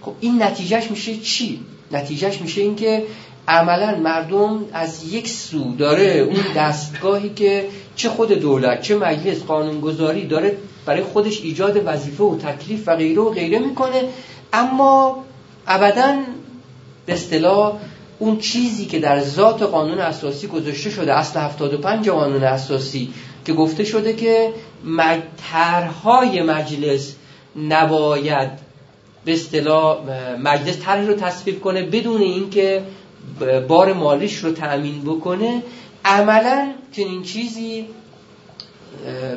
خب 0.00 0.12
این 0.20 0.42
نتیجهش 0.42 0.90
میشه 0.90 1.16
چی؟ 1.16 1.60
نتیجهش 1.92 2.40
میشه 2.40 2.60
این 2.60 2.76
که 2.76 3.06
عملا 3.48 3.98
مردم 3.98 4.64
از 4.72 5.12
یک 5.12 5.28
سو 5.28 5.74
داره 5.76 6.04
اون 6.04 6.44
دستگاهی 6.56 7.28
که 7.28 7.68
چه 7.96 8.08
خود 8.08 8.32
دولت 8.32 8.82
چه 8.82 8.96
مجلس 8.96 9.42
قانونگذاری 9.42 10.26
داره 10.26 10.56
برای 10.86 11.02
خودش 11.02 11.40
ایجاد 11.40 11.82
وظیفه 11.84 12.24
و 12.24 12.38
تکلیف 12.38 12.88
و 12.88 12.96
غیره 12.96 13.22
و 13.22 13.30
غیره 13.30 13.58
می‌کنه 13.58 14.02
اما 14.52 15.24
ابدا 15.66 16.16
به 17.06 17.12
اصطلاح 17.12 17.72
اون 18.18 18.38
چیزی 18.38 18.86
که 18.86 18.98
در 18.98 19.20
ذات 19.20 19.62
قانون 19.62 19.98
اساسی 19.98 20.46
گذاشته 20.46 20.90
شده 20.90 21.14
اصل 21.14 21.40
75 21.40 22.08
قانون 22.08 22.42
اساسی 22.42 23.12
که 23.50 23.56
گفته 23.56 23.84
شده 23.84 24.12
که 24.12 24.52
طرحهای 25.52 26.42
مجلس 26.42 27.14
نباید 27.56 28.50
به 29.24 29.32
اصطلاح 29.32 29.98
مجلس 30.38 30.78
طرحی 30.78 31.06
رو 31.06 31.14
تصویب 31.14 31.60
کنه 31.60 31.82
بدون 31.82 32.20
اینکه 32.20 32.82
بار 33.68 33.92
مالیش 33.92 34.36
رو 34.36 34.52
تأمین 34.52 35.02
بکنه 35.02 35.62
عملا 36.04 36.72
چنین 36.92 37.22
چیزی 37.22 37.86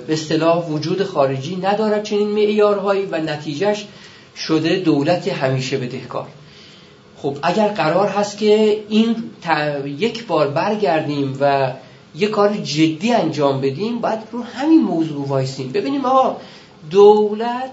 به 0.07 0.13
اصطلاح 0.13 0.65
وجود 0.65 1.03
خارجی 1.03 1.55
ندارد 1.55 2.03
چنین 2.03 2.27
معیارهایی 2.27 3.05
و 3.05 3.17
نتیجهش 3.17 3.85
شده 4.37 4.75
دولت 4.75 5.27
همیشه 5.27 5.77
بدهکار. 5.77 6.27
خب 7.17 7.37
اگر 7.43 7.67
قرار 7.67 8.07
هست 8.07 8.37
که 8.37 8.79
این 8.89 9.15
یک 9.85 10.25
بار 10.25 10.47
برگردیم 10.47 11.37
و 11.41 11.73
یه 12.15 12.27
کار 12.27 12.57
جدی 12.57 13.13
انجام 13.13 13.61
بدیم 13.61 13.99
باید 13.99 14.19
رو 14.31 14.43
همین 14.43 14.81
موضوع 14.81 15.27
وایسیم. 15.27 15.71
ببینیم 15.71 16.05
آقا 16.05 16.37
دولت 16.91 17.71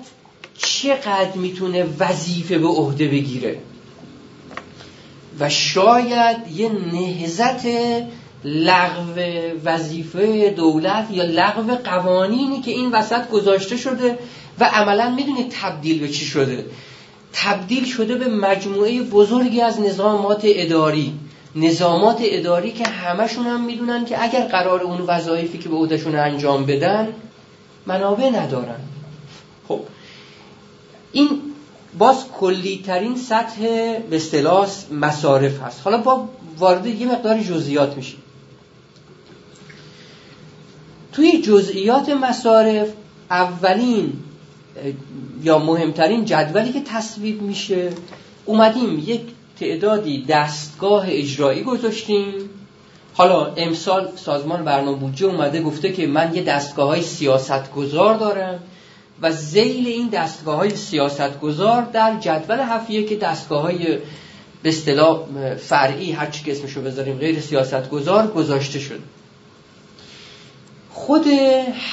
چقدر 0.58 1.32
می‌تونه 1.34 1.86
وظیفه 1.98 2.58
به 2.58 2.68
عهده 2.68 3.08
بگیره؟ 3.08 3.58
و 5.40 5.48
شاید 5.48 6.36
یه 6.56 6.70
نهزت 6.92 7.66
لغو 8.44 9.20
وظیفه 9.64 10.50
دولت 10.50 11.06
یا 11.10 11.24
لغو 11.24 11.74
قوانینی 11.84 12.60
که 12.60 12.70
این 12.70 12.90
وسط 12.90 13.30
گذاشته 13.30 13.76
شده 13.76 14.18
و 14.60 14.64
عملا 14.64 15.10
می‌دونید 15.10 15.54
تبدیل 15.62 16.00
به 16.00 16.08
چی 16.08 16.24
شده. 16.24 16.66
تبدیل 17.32 17.84
شده 17.84 18.14
به 18.14 18.28
مجموعه 18.28 19.02
بزرگی 19.02 19.60
از 19.60 19.80
نظامات 19.80 20.40
اداری. 20.44 21.12
نظامات 21.54 22.18
اداری 22.22 22.72
که 22.72 22.84
همشون 22.88 23.46
هم 23.46 23.64
می‌دونن 23.64 24.04
که 24.04 24.22
اگر 24.22 24.46
قرار 24.46 24.82
اون 24.82 25.00
وظایفی 25.00 25.58
که 25.58 25.68
به 25.68 25.76
عهدهشون 25.76 26.14
انجام 26.14 26.66
بدن 26.66 27.08
منابع 27.86 28.30
ندارن. 28.30 28.80
خب 29.68 29.80
این 31.12 31.28
باز 31.98 32.24
کلی 32.40 32.82
ترین 32.86 33.16
سطح 33.16 33.60
به 34.10 34.16
اصطلاح 34.16 34.68
مصارف 34.92 35.60
هست. 35.60 35.80
حالا 35.84 35.98
با 35.98 36.28
وارد 36.58 36.86
یه 36.86 37.06
مقدار 37.06 37.38
جزئیات 37.38 37.96
میشیم. 37.96 38.22
توی 41.12 41.42
جزئیات 41.42 42.08
مصارف 42.08 42.88
اولین 43.30 44.12
یا 45.42 45.58
مهمترین 45.58 46.24
جدولی 46.24 46.72
که 46.72 46.80
تصویب 46.80 47.42
میشه 47.42 47.92
اومدیم 48.46 48.98
یک 49.06 49.20
تعدادی 49.60 50.24
دستگاه 50.28 51.04
اجرایی 51.08 51.62
گذاشتیم. 51.62 52.32
حالا 53.14 53.54
امسال 53.54 54.08
سازمان 54.16 54.64
برنامه 54.64 54.98
بودجه 54.98 55.26
اومده 55.26 55.62
گفته 55.62 55.92
که 55.92 56.06
من 56.06 56.34
یه 56.34 56.42
دستگاه 56.42 56.88
های 56.88 57.02
سیاست 57.02 57.72
گذار 57.72 58.16
دارم 58.16 58.58
و 59.22 59.32
زیل 59.32 59.86
این 59.86 60.08
دستگاه 60.08 60.56
های 60.56 60.76
سیاست 60.76 61.40
گذار 61.40 61.82
در 61.82 62.16
جدول 62.20 62.58
هفیه 62.60 63.04
که 63.04 63.16
دستگاه 63.16 63.62
های 63.62 63.98
به 64.62 64.68
اصطلاح 64.68 65.20
فرعی 65.56 66.12
هر 66.12 66.30
چی 66.30 66.44
که 66.44 66.52
اسمشو 66.52 66.82
بذاریم 66.82 67.18
غیر 67.18 67.40
سیاست 67.40 67.90
گذار 67.90 68.26
گذاشته 68.26 68.78
شد 68.78 69.00
خود 70.90 71.26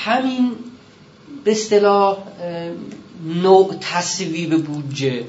همین 0.05 0.51
به 1.43 1.51
اصطلاح 1.51 2.17
نوع 3.25 3.75
تصویب 3.81 4.63
بودجه. 4.65 5.23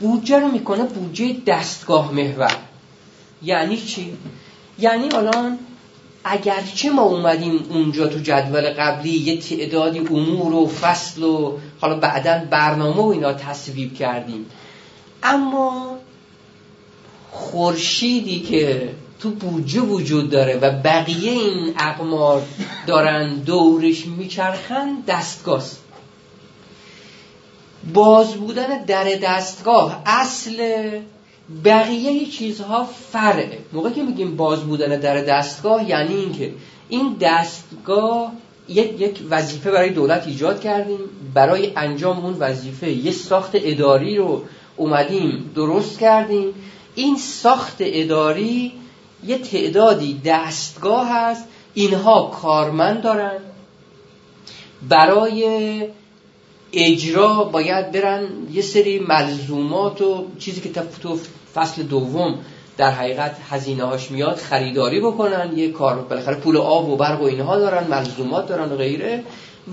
بودجه 0.00 0.38
رو 0.38 0.48
می‌کنه 0.48 0.84
بودجه 0.84 1.36
دستگاه 1.46 2.12
محور. 2.12 2.56
یعنی 3.42 3.76
چی؟ 3.76 4.16
یعنی 4.78 5.08
الان 5.12 5.58
اگرچه 6.24 6.90
ما 6.90 7.02
اومدیم 7.02 7.66
اونجا 7.70 8.06
تو 8.06 8.18
جدول 8.18 8.70
قبلی 8.70 9.10
یه 9.10 9.36
تعدادی 9.40 9.98
امور 9.98 10.54
و 10.54 10.66
فصل 10.66 11.22
و 11.22 11.58
حالا 11.80 11.98
بعدا 11.98 12.44
برنامه 12.50 13.02
و 13.02 13.06
اینا 13.06 13.32
تصویب 13.32 13.94
کردیم. 13.94 14.46
اما 15.22 15.98
خورشیدی 17.30 18.40
که 18.40 18.94
تو 19.20 19.30
بودجه 19.30 19.80
وجود 19.80 20.30
داره 20.30 20.58
و 20.62 20.70
بقیه 20.70 21.32
این 21.32 21.74
اقمار 21.78 22.42
دارن 22.86 23.34
دورش 23.34 24.06
میچرخن 24.06 25.02
دستگاه 25.08 25.62
باز 27.94 28.34
بودن 28.34 28.84
در 28.84 29.04
دستگاه 29.04 30.02
اصل 30.06 30.90
بقیه 31.64 32.26
چیزها 32.26 32.84
فرعه. 32.84 33.58
موقع 33.72 33.90
که 33.90 34.02
میگیم 34.02 34.36
باز 34.36 34.60
بودن 34.60 35.00
در 35.00 35.20
دستگاه 35.20 35.88
یعنی 35.88 36.14
اینکه 36.14 36.52
این 36.88 37.16
دستگاه 37.20 38.32
یک, 38.68 39.00
یک 39.00 39.20
وظیفه 39.30 39.70
برای 39.70 39.90
دولت 39.90 40.26
ایجاد 40.26 40.60
کردیم. 40.60 40.98
برای 41.34 41.72
انجام 41.76 42.24
اون 42.24 42.36
وظیفه 42.38 42.90
یه 42.90 43.12
ساخت 43.12 43.50
اداری 43.54 44.16
رو 44.16 44.42
اومدیم 44.76 45.50
درست 45.54 45.98
کردیم. 45.98 46.54
این 46.94 47.16
ساخت 47.16 47.76
اداری 47.80 48.72
یه 49.26 49.38
تعدادی 49.38 50.20
دستگاه 50.24 51.08
هست. 51.12 51.44
اینها 51.74 52.26
کارمند 52.42 53.02
دارن. 53.02 53.38
برای 54.88 55.88
اجرا 56.72 57.44
باید 57.44 57.92
برن 57.92 58.28
یه 58.52 58.62
سری 58.62 58.98
ملزومات 58.98 60.02
و 60.02 60.26
چیزی 60.38 60.60
که 60.60 60.82
تو 61.02 61.18
فصل 61.54 61.82
دوم 61.82 62.38
در 62.76 62.90
حقیقت 62.90 63.36
هزینه 63.50 63.84
هاش 63.84 64.10
میاد 64.10 64.36
خریداری 64.36 65.00
بکنن 65.00 65.52
یه 65.56 65.72
کار 65.72 66.02
بالاخره 66.02 66.34
پول 66.34 66.56
آب 66.56 66.88
و 66.88 66.96
برق 66.96 67.20
و 67.20 67.24
اینها 67.24 67.58
دارن 67.58 67.86
ملزومات 67.86 68.48
دارن 68.48 68.72
و 68.72 68.76
غیره. 68.76 69.24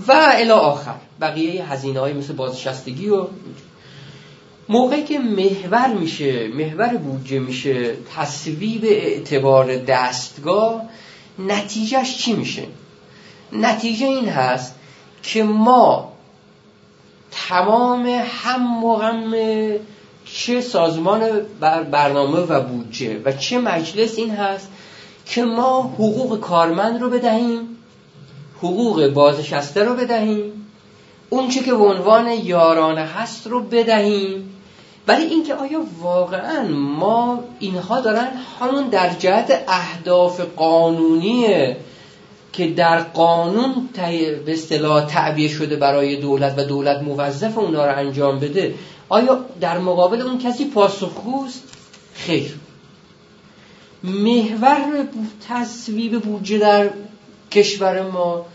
و 0.08 0.12
الی 0.32 0.50
آخر 0.50 0.94
بقیه 1.20 1.72
هزینه 1.72 2.00
های 2.00 2.12
مثل 2.12 2.32
بازنشستگی 2.32 3.08
و 3.08 3.26
موقعی 4.68 5.02
که 5.02 5.18
محور 5.18 5.88
میشه 5.88 6.48
محور 6.48 6.96
بودجه 6.96 7.38
میشه 7.38 7.94
تصویب 8.16 8.84
اعتبار 8.84 9.76
دستگاه 9.76 10.82
نتیجهش 11.38 12.16
چی 12.16 12.32
میشه؟ 12.32 12.62
نتیجه 13.52 14.06
این 14.06 14.28
هست 14.28 14.74
که 15.22 15.42
ما 15.42 16.15
تمام 17.48 18.06
هم 18.24 18.84
و 18.84 18.98
چه 20.24 20.60
سازمان 20.60 21.20
بر 21.60 21.82
برنامه 21.82 22.38
و 22.38 22.60
بودجه 22.60 23.20
و 23.24 23.32
چه 23.32 23.58
مجلس 23.58 24.18
این 24.18 24.30
هست 24.30 24.68
که 25.26 25.44
ما 25.44 25.82
حقوق 25.82 26.40
کارمند 26.40 27.00
رو 27.00 27.10
بدهیم 27.10 27.76
حقوق 28.58 29.06
بازنشسته 29.06 29.84
رو 29.84 29.94
بدهیم 29.94 30.66
اون 31.30 31.48
چه 31.48 31.60
که 31.60 31.74
به 31.74 31.84
عنوان 31.84 32.28
یارانه 32.28 33.00
هست 33.00 33.46
رو 33.46 33.62
بدهیم. 33.62 34.52
ولی 35.08 35.24
اینکه 35.24 35.54
آیا 35.54 35.84
واقعا 36.00 36.68
ما 36.68 37.44
اینها 37.58 38.00
دارن 38.00 38.28
همون 38.60 38.88
در 38.88 39.08
جهت 39.08 39.64
اهداف 39.68 40.40
قانونیه 40.40 41.76
که 42.56 42.70
در 42.70 43.02
قانون 43.02 43.88
به 44.44 44.52
اصطلاح 44.52 45.06
تعبیه 45.06 45.48
شده 45.48 45.76
برای 45.76 46.16
دولت 46.16 46.58
و 46.58 46.64
دولت 46.64 47.02
موظف 47.02 47.58
اونا 47.58 47.86
رو 47.86 47.98
انجام 47.98 48.40
بده 48.40 48.74
آیا 49.08 49.44
در 49.60 49.78
مقابل 49.78 50.20
اون 50.20 50.38
کسی 50.38 50.64
پاسخگوست؟ 50.64 51.62
خیر. 52.14 52.54
محور 54.04 55.06
تصویب 55.48 56.20
بودجه 56.20 56.58
در 56.58 56.90
کشور 57.50 58.02
ما 58.02 58.46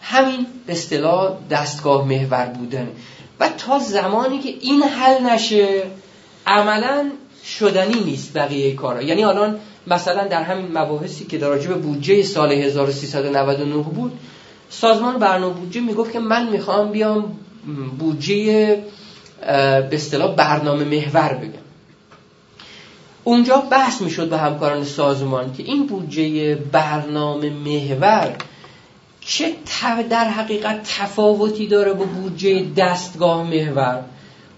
همین 0.00 0.46
به 0.66 0.72
اصطلاح 0.72 1.36
دستگاه 1.50 2.08
محور 2.08 2.46
بودن 2.46 2.88
و 3.40 3.48
تا 3.48 3.78
زمانی 3.78 4.38
که 4.38 4.48
این 4.48 4.82
حل 4.82 5.22
نشه 5.22 5.82
عملا 6.46 7.10
شدنی 7.44 8.00
نیست 8.04 8.32
بقیه 8.34 8.74
کارا. 8.74 9.02
یعنی 9.02 9.24
الان 9.24 9.60
مثلا 9.90 10.26
در 10.26 10.42
همین 10.42 10.78
مباحثی 10.78 11.24
که 11.24 11.38
در 11.38 11.48
راجع 11.48 11.74
بودجه 11.74 12.22
سال 12.22 12.52
1399 12.52 13.82
بود 13.82 14.18
سازمان 14.70 15.18
برنامه 15.18 15.54
بودجه 15.54 15.80
می‌گفت 15.80 16.12
که 16.12 16.18
من 16.18 16.48
می‌خوام 16.48 16.90
بیام 16.90 17.36
بودجه 17.98 18.82
به 19.40 19.88
اصطلاح 19.92 20.34
برنامه 20.34 20.84
محور 20.84 21.34
بگم. 21.34 21.68
اونجا 23.24 23.56
بحث 23.56 24.02
می‌شد 24.02 24.28
به 24.28 24.38
همکاران 24.38 24.84
سازمان 24.84 25.52
که 25.52 25.62
این 25.62 25.86
بودجه 25.86 26.54
برنامه 26.54 27.50
محور 27.50 28.36
چه 29.20 29.54
در 30.10 30.24
حقیقت 30.24 30.82
تفاوتی 30.98 31.66
داره 31.66 31.92
با 31.92 32.04
بودجه 32.04 32.66
دستگاه 32.76 33.42
محور؟ 33.42 34.04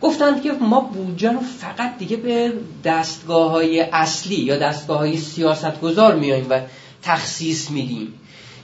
گفتند 0.03 0.43
که 0.43 0.53
ما 0.53 0.81
بودجه 0.81 1.33
رو 1.33 1.41
فقط 1.41 1.99
دیگه 1.99 2.17
به 2.17 2.53
دستگاه 2.85 3.51
های 3.51 3.81
اصلی 3.81 4.37
یا 4.37 4.57
دستگاه 4.59 4.99
های 4.99 5.17
سیاست 5.17 5.81
گذار 5.81 6.15
میاییم 6.15 6.47
و 6.51 6.61
تخصیص 7.03 7.71
میدیم. 7.71 8.13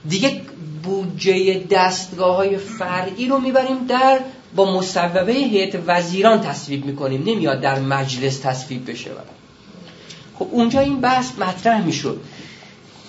دیگه 0.09 0.41
بودجه 0.83 1.65
دستگاه 1.71 2.37
های 2.37 2.57
فرعی 2.57 3.29
رو 3.29 3.39
می‌بریم 3.39 3.87
در 3.87 4.21
با 4.57 4.79
مصوبه 4.79 5.33
هیئت 5.33 5.79
وزیران 5.87 6.41
تصویب 6.41 6.85
می‌کنیم. 6.87 7.23
نمیاد 7.27 7.61
در 7.61 7.79
مجلس 7.79 8.39
تصویب 8.39 8.91
بشه. 8.91 9.11
خب 10.39 10.49
اونجا 10.51 10.81
این 10.81 11.01
بحث 11.01 11.39
مطرح 11.39 11.85
می‌شد. 11.85 12.21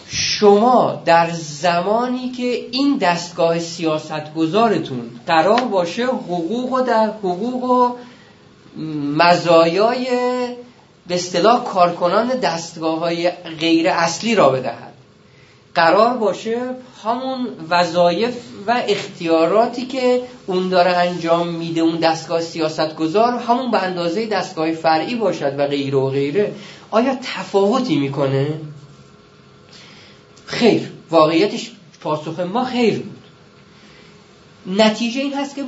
شما 0.10 1.02
در 1.06 1.30
زمانی 1.32 2.30
که 2.30 2.68
این 2.72 2.98
دستگاه 2.98 3.60
سیاست 3.60 4.34
گذارتون 4.34 5.10
قرار 5.28 5.62
باشه 5.62 6.06
حقوق 6.06 6.74
و 6.74 6.82
در 6.82 7.08
حقوق 7.08 7.64
و 7.64 7.96
مزایای 9.18 10.08
به 11.08 11.16
اصطلاح 11.16 11.64
کارکنان 11.64 12.28
دستگاه 12.28 13.00
های 13.00 13.32
غیر 13.60 13.90
اصلی 13.90 14.36
را 14.36 14.50
بدهد. 14.50 14.94
قرار 15.76 16.18
باشه 16.18 16.62
همون 17.04 17.48
وظایف 17.70 18.36
و 18.68 18.84
اختیاراتی 18.88 19.86
که 19.86 20.22
اون 20.46 20.70
داره 20.70 20.92
انجام 20.92 21.48
میده 21.48 21.82
اون 21.82 21.96
دستگاه 21.96 22.42
سیاست 22.42 22.96
گذار 22.96 23.34
همون 23.34 23.72
به 23.72 23.84
اندازه 23.84 24.26
دستگاه 24.26 24.72
فرعی 24.72 25.16
باشد 25.16 25.60
و 25.60 25.68
غیره 25.68 25.98
و 25.98 26.10
غیره. 26.10 26.52
آیا 26.92 27.16
تفاوتی 27.16 27.96
می‌کنه؟ 27.96 28.48
خیر 30.46 30.92
واقعیتش 31.10 31.72
پاسخ 32.02 32.40
ما 32.40 32.66
خیر 32.66 33.00
بود. 33.00 33.17
نتیجه 34.68 35.22
این 35.22 35.34
هست 35.34 35.56
که 35.56 35.64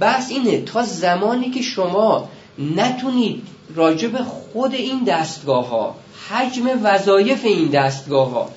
بحث 0.00 0.30
اینه 0.30 0.60
تا 0.60 0.82
زمانی 0.82 1.50
که 1.50 1.62
شما 1.62 2.28
نتونید 2.58 3.42
راجع 3.74 4.08
به 4.08 4.18
خود 4.18 4.74
این 4.74 5.04
دستگاه 5.04 5.68
ها 5.68 5.94
حجم 6.30 6.80
وظایف 6.82 7.44
این 7.44 7.68
دستگاه 7.68 8.30
ها 8.30 8.50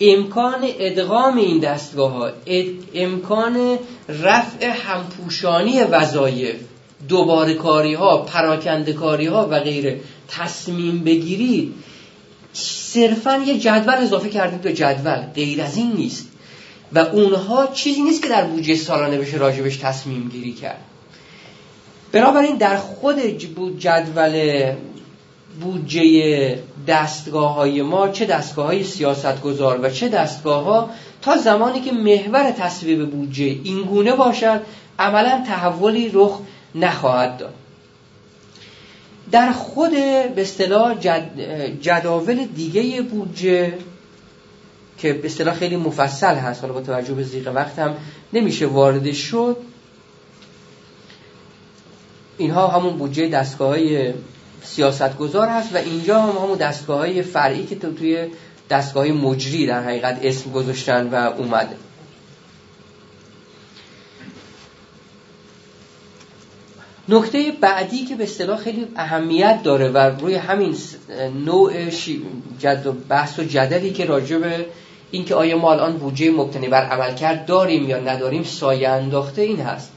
امکان 0.00 0.60
ادغام 0.78 1.36
این 1.36 1.58
دستگاه 1.58 2.12
ها 2.12 2.30
امکان 2.94 3.78
رفع 4.08 4.66
همپوشانی 4.66 5.82
وظایف 5.82 6.56
دوباره 7.08 7.54
کاری 7.54 7.94
ها 7.94 8.16
پراکنده 8.16 8.92
کاری 8.92 9.26
ها 9.26 9.48
و 9.50 9.60
غیره 9.60 10.00
تصمیم 10.28 11.04
بگیرید 11.04 11.74
صرفا 12.52 13.36
یه 13.46 13.58
جدول 13.58 13.94
اضافه 13.94 14.28
کردید 14.28 14.60
به 14.60 14.72
جدول 14.72 15.16
غیر 15.16 15.62
از 15.62 15.76
این 15.76 15.92
نیست. 15.92 16.28
و 16.92 16.98
اونها 16.98 17.66
چیزی 17.66 18.02
نیست 18.02 18.22
که 18.22 18.28
در 18.28 18.44
بودجه 18.44 18.76
سالانه 18.76 19.18
بشه 19.18 19.36
راجبش 19.36 19.76
تصمیم 19.76 20.28
گیری 20.28 20.52
کرد. 20.52 20.80
بنابراین 22.12 22.56
در 22.56 22.76
خود 22.76 23.18
جدول 23.78 24.72
بودجه 25.60 26.58
دستگاه 26.88 27.54
های 27.54 27.82
ما 27.82 28.08
چه 28.08 28.26
دستگاه 28.26 28.66
های 28.66 28.84
سیاست 28.84 29.40
گذار 29.40 29.80
و 29.82 29.90
چه 29.90 30.08
دستگاه 30.08 30.64
ها 30.64 30.90
تا 31.22 31.36
زمانی 31.36 31.80
که 31.80 31.92
محور 31.92 32.50
تصویب 32.50 33.10
بودجه 33.10 33.44
اینگونه 33.44 34.16
باشد 34.16 34.60
عملا 34.98 35.44
تحولی 35.46 36.10
رخ 36.14 36.38
نخواهد 36.74 37.36
داد. 37.36 37.54
در 39.30 39.52
خود 39.52 39.90
به 40.34 40.42
اصطلاح 40.42 40.94
جد، 40.94 41.30
جداول 41.80 42.44
دیگه 42.44 43.02
بودجه 43.02 43.72
که 44.98 45.12
به 45.12 45.26
اصطلاح 45.26 45.54
خیلی 45.54 45.76
مفصل 45.76 46.34
هست. 46.34 46.60
حالا 46.60 46.74
با 46.74 46.80
توجه 46.80 47.14
به 47.14 47.22
زیغ 47.22 47.52
وقت 47.54 47.78
هم 47.78 47.94
نمیشه 48.32 48.66
وارد 48.66 49.12
شد. 49.12 49.56
اینها 52.38 52.68
همون 52.68 52.96
بودجه 52.96 53.28
دستگاه 53.28 53.68
های 53.68 54.12
سیاست 54.62 55.16
گذار 55.16 55.48
هست 55.48 55.74
و 55.74 55.76
اینجا 55.76 56.22
هم 56.22 56.44
همون 56.44 56.58
دستگاه 56.58 56.98
های 56.98 57.22
فرعی 57.22 57.66
که 57.66 57.76
توی 57.76 58.26
دستگاه 58.70 59.06
مجری 59.06 59.66
در 59.66 59.82
حقیقت 59.82 60.18
اسم 60.22 60.50
گذاشتن 60.50 61.08
و 61.08 61.14
اومده. 61.14 61.76
نکته 67.08 67.52
بعدی 67.60 68.04
که 68.04 68.14
به 68.14 68.24
اصطلاح 68.24 68.58
خیلی 68.58 68.86
اهمیت 68.96 69.62
داره 69.62 69.88
و 69.88 69.98
روی 69.98 70.34
همین 70.34 70.76
نوع 71.44 71.90
جد 72.58 72.86
و 72.86 72.92
بحث 72.92 73.38
و 73.38 73.42
جدلی 73.44 73.92
که 73.92 74.04
راجع 74.04 74.38
به 74.38 74.66
اینکه 75.14 75.34
آیا 75.34 75.58
ما 75.58 75.72
الان 75.72 75.96
بودجه 75.96 76.30
مبتنی 76.30 76.68
بر 76.68 76.82
عملکرد 76.82 77.46
داریم 77.46 77.88
یا 77.88 78.00
نداریم 78.00 78.42
سایه 78.42 78.88
انداخته 78.88 79.42
این 79.42 79.60
هست. 79.60 79.92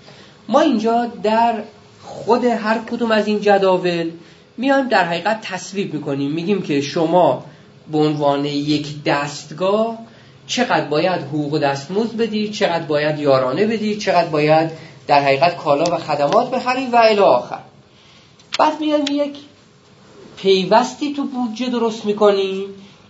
ما 0.49 0.59
اینجا 0.59 1.05
در 1.23 1.63
خود 2.03 2.45
هر 2.45 2.77
کدوم 2.91 3.11
از 3.11 3.27
این 3.27 3.41
جداول 3.41 4.11
میایم 4.57 4.87
در 4.87 5.05
حقیقت 5.05 5.41
تصویب 5.41 5.93
می‌کنیم. 5.93 6.31
میگیم 6.31 6.61
که 6.61 6.81
شما 6.81 7.43
به 7.91 7.97
عنوان 7.97 8.45
یک 8.45 9.03
دستگاه 9.03 9.97
چقدر 10.47 10.85
باید 10.85 11.21
حقوق 11.21 11.59
دستمزد 11.59 12.17
بدی 12.17 12.49
چقدر 12.49 12.83
باید 12.83 13.19
یارانه 13.19 13.65
بدی 13.65 13.97
چقدر 13.97 14.29
باید 14.29 14.71
در 15.07 15.21
حقیقت 15.21 15.57
کالا 15.57 15.83
و 15.83 15.97
خدمات 15.97 16.51
بخری 16.51 16.85
و 16.85 16.95
الی 16.95 17.19
آخر. 17.19 17.59
بعد 18.59 18.79
میایم 18.79 19.05
یک 19.11 19.37
پیوستی 20.37 21.13
تو 21.13 21.23
بودجه 21.23 21.69
درست 21.69 22.05
می‌کنیم. 22.05 22.65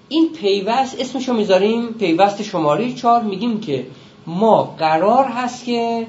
این 0.10 0.30
پیوست 0.34 1.00
اسمشو 1.00 1.34
می‌ذاریم 1.34 1.88
پیوست 1.88 2.44
شماره 2.44 2.94
چهار. 2.94 3.22
میگیم 3.22 3.60
که 3.60 3.86
ما 4.28 4.64
قرار 4.64 5.26
هست 5.26 5.66
که 5.66 6.08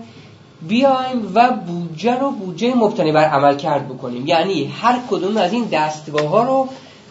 بیایم 0.69 1.33
و 1.35 1.51
بودجه 1.51 2.19
رو 2.19 2.31
بودجه 2.31 2.75
مبتنی 2.75 3.13
بر 3.13 3.25
عمل 3.25 3.57
کرد 3.57 3.89
بکنیم. 3.89 4.27
یعنی 4.27 4.65
هر 4.65 4.99
کدوم 5.11 5.37
از 5.37 5.53
این 5.53 5.65
دستگاه 5.65 6.27
ها 6.27 6.43
رو 6.43 6.69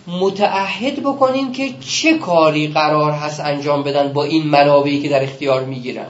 متعهد 0.07 0.99
بکنیم 0.99 1.51
که 1.51 1.69
چه 1.79 2.17
کاری 2.17 2.67
قرار 2.67 3.11
هست 3.11 3.39
انجام 3.39 3.83
بدن 3.83 4.13
با 4.13 4.23
این 4.23 4.47
منابعی 4.47 5.01
که 5.01 5.09
در 5.09 5.23
اختیار 5.23 5.63
می‌گیرن. 5.63 6.07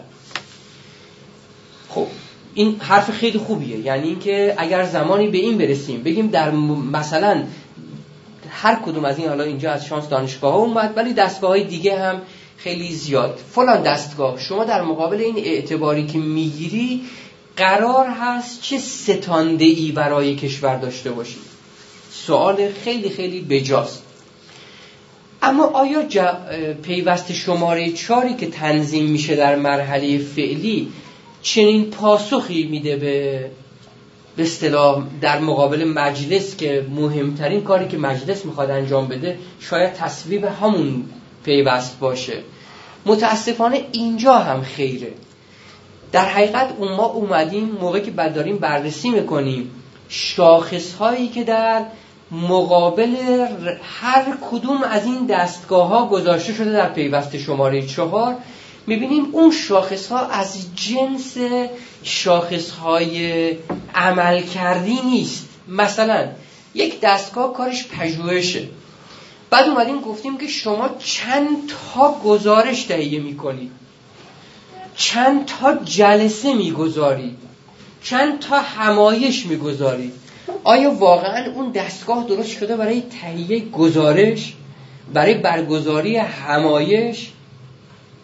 خب 1.89 2.05
این 2.53 2.75
حرف 2.79 3.11
خیلی 3.11 3.37
خوبیه. 3.39 3.77
یعنی 3.77 4.07
اینکه 4.07 4.55
اگر 4.57 4.83
زمانی 4.83 5.27
به 5.27 5.37
این 5.37 5.57
برسیم 5.57 6.03
بگیم 6.03 6.27
در 6.27 6.51
مثلا 6.91 7.43
هر 8.61 8.75
کدوم 8.85 9.05
از 9.05 9.17
این 9.17 9.27
حالا 9.27 9.43
اینجا 9.43 9.71
از 9.71 9.85
شانس 9.85 10.09
دانشگاه 10.09 10.53
ها 10.53 10.59
اومد 10.59 10.93
ولی 10.95 11.13
دستگاه 11.13 11.49
های 11.49 11.63
دیگه 11.63 11.99
هم 11.99 12.21
خیلی 12.57 12.91
زیاد. 12.91 13.39
فلان 13.51 13.83
دستگاه. 13.83 14.39
شما 14.39 14.63
در 14.63 14.81
مقابل 14.81 15.17
این 15.17 15.37
اعتباری 15.37 16.05
که 16.05 16.17
می‌گیری 16.17 17.01
قرار 17.57 18.07
هست 18.07 18.61
چه 18.61 18.77
ستانده 18.77 19.65
ای 19.65 19.91
برای 19.91 20.35
کشور 20.35 20.75
داشته 20.75 21.11
باشید 21.11 21.41
سوال 22.11 22.71
خیلی 22.83 23.09
خیلی 23.09 23.41
بجاست. 23.41 24.03
اما 25.41 25.65
آیا 25.65 26.03
پیوست 26.83 27.33
شماره 27.33 27.91
چاری 27.91 28.33
که 28.33 28.47
تنظیم 28.47 29.05
میشه 29.05 29.35
در 29.35 29.55
مرحله 29.55 30.17
فعلی 30.17 30.91
چنین 31.41 31.91
پاسخی 31.91 32.63
میده 32.63 32.95
به 32.95 33.45
به 34.37 34.43
اصطلاح 34.43 35.03
در 35.21 35.39
مقابل 35.39 35.83
مجلس 35.83 36.57
که 36.57 36.85
مهمترین 36.95 37.63
کاری 37.63 37.87
که 37.87 37.97
مجلس 37.97 38.45
می‌خواد 38.45 38.71
انجام 38.71 39.07
بده 39.07 39.37
شاید 39.59 39.93
تصویب 39.93 40.45
همون 40.45 41.03
پیوست 41.43 41.99
باشه. 41.99 42.37
متاسفانه 43.05 43.85
اینجا 43.91 44.37
هم 44.37 44.61
خیره. 44.61 45.13
در 46.11 46.25
حقیقت 46.25 46.73
اون 46.77 46.91
ما 46.91 47.05
اومدیم 47.05 47.77
موقع 47.81 47.99
که 47.99 48.11
بعد 48.11 48.33
داریم 48.33 48.57
بررسی 48.57 49.09
می‌کنیم 49.09 49.71
شاخص 50.09 50.93
هایی 50.93 51.27
که 51.27 51.43
در 51.43 51.85
مقابل 52.31 53.15
هر 54.01 54.37
کدوم 54.51 54.83
از 54.83 55.05
این 55.05 55.25
دستگاه 55.25 55.87
ها 55.87 56.05
گذاشته 56.05 56.53
شده 56.53 56.71
در 56.71 56.89
پیوست 56.89 57.37
شماره 57.37 57.81
چهار 57.81 58.35
می‌بینیم 58.87 59.25
اون 59.31 59.51
شاخص 59.51 60.07
ها 60.07 60.19
از 60.19 60.75
جنس 60.75 61.37
شاخص 62.03 62.71
های 62.71 63.51
عمل 63.95 64.41
کردی 64.41 64.99
نیست. 65.05 65.49
مثلا 65.67 66.27
یک 66.73 66.99
دستگاه 66.99 67.53
کارش 67.53 67.87
پژوهشه. 67.87 68.67
بعد 69.49 69.67
اومدیم 69.67 70.01
گفتیم 70.01 70.37
که 70.37 70.47
شما 70.47 70.89
چند 70.99 71.57
تا 71.93 72.19
گزارش 72.25 72.83
تهیه 72.83 73.19
می‌کنید 73.19 73.71
چند 74.95 75.45
تا 75.45 75.75
جلسه 75.75 76.53
می‌گذارید 76.53 77.37
چند 78.03 78.39
تا 78.39 78.59
همایش 78.59 79.45
می‌گذارید 79.45 80.13
آیا 80.63 80.91
واقعا 80.91 81.51
اون 81.51 81.71
دستگاه 81.71 82.25
درست 82.27 82.49
شده 82.49 82.75
برای 82.75 83.03
تهیه 83.21 83.59
گزارش؟ 83.59 84.53
برای 85.13 85.33
برگزاری 85.33 86.17
همایش؟ 86.17 87.31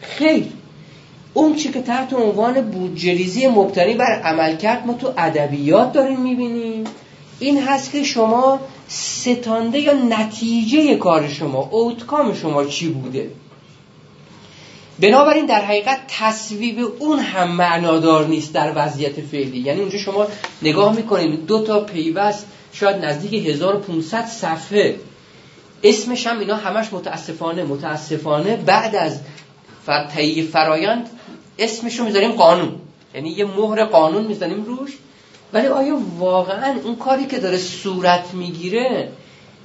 خیر. 0.01 0.45
اون 1.33 1.55
چی 1.55 1.71
که 1.71 1.81
تحت 1.81 2.13
عنوان 2.13 2.61
بودجریزی 2.61 3.47
مبتنی 3.47 3.93
بر 3.93 4.21
عملکرد 4.21 4.85
ما 4.85 4.93
تو 4.93 5.13
ادبیات 5.17 5.93
داریم 5.93 6.19
می‌بینیم. 6.19 6.83
این 7.39 7.61
هست 7.61 7.91
که 7.91 8.03
شما 8.03 8.59
ستانده 8.87 9.79
یا 9.79 9.93
نتیجه 9.93 10.95
کار 10.95 11.27
شما 11.27 11.69
اوتکام 11.71 12.33
شما 12.33 12.65
چی 12.65 12.89
بوده؟ 12.89 13.31
بنابراین 14.99 15.45
در 15.45 15.65
حقیقت 15.65 15.99
تصویب 16.19 16.79
اون 16.99 17.19
هم 17.19 17.51
معنادار 17.51 18.27
نیست 18.27 18.53
در 18.53 18.71
وضعیت 18.75 19.21
فعلی. 19.21 19.59
یعنی 19.59 19.79
اونجا 19.79 19.97
شما 19.97 20.27
نگاه 20.61 20.95
می‌کنید 20.95 21.45
دو 21.45 21.63
تا 21.63 21.79
پیوست 21.79 22.45
شاید 22.73 23.05
نزدیک 23.05 23.47
1500 23.47 24.25
صفحه. 24.25 24.95
اسمش 25.83 26.27
هم 26.27 26.39
اینا 26.39 26.55
همش 26.55 26.93
متاسفانه 26.93 27.63
متاسفانه 27.63 28.55
بعد 28.55 28.95
از 28.95 29.19
تهیه 30.13 30.43
فرایند 30.43 31.09
اسمش 31.57 31.99
رو 31.99 32.05
می‌ذاریم 32.05 32.31
قانون. 32.31 32.75
یعنی 33.15 33.29
یه 33.29 33.45
مهر 33.45 33.85
قانون 33.85 34.23
می‌زنیم 34.23 34.63
روش. 34.63 34.91
ولی 35.53 35.67
آیا 35.67 35.99
واقعا 36.19 36.75
اون 36.83 36.95
کاری 36.95 37.25
که 37.25 37.39
داره 37.39 37.57
صورت 37.57 38.33
می‌گیره 38.33 39.11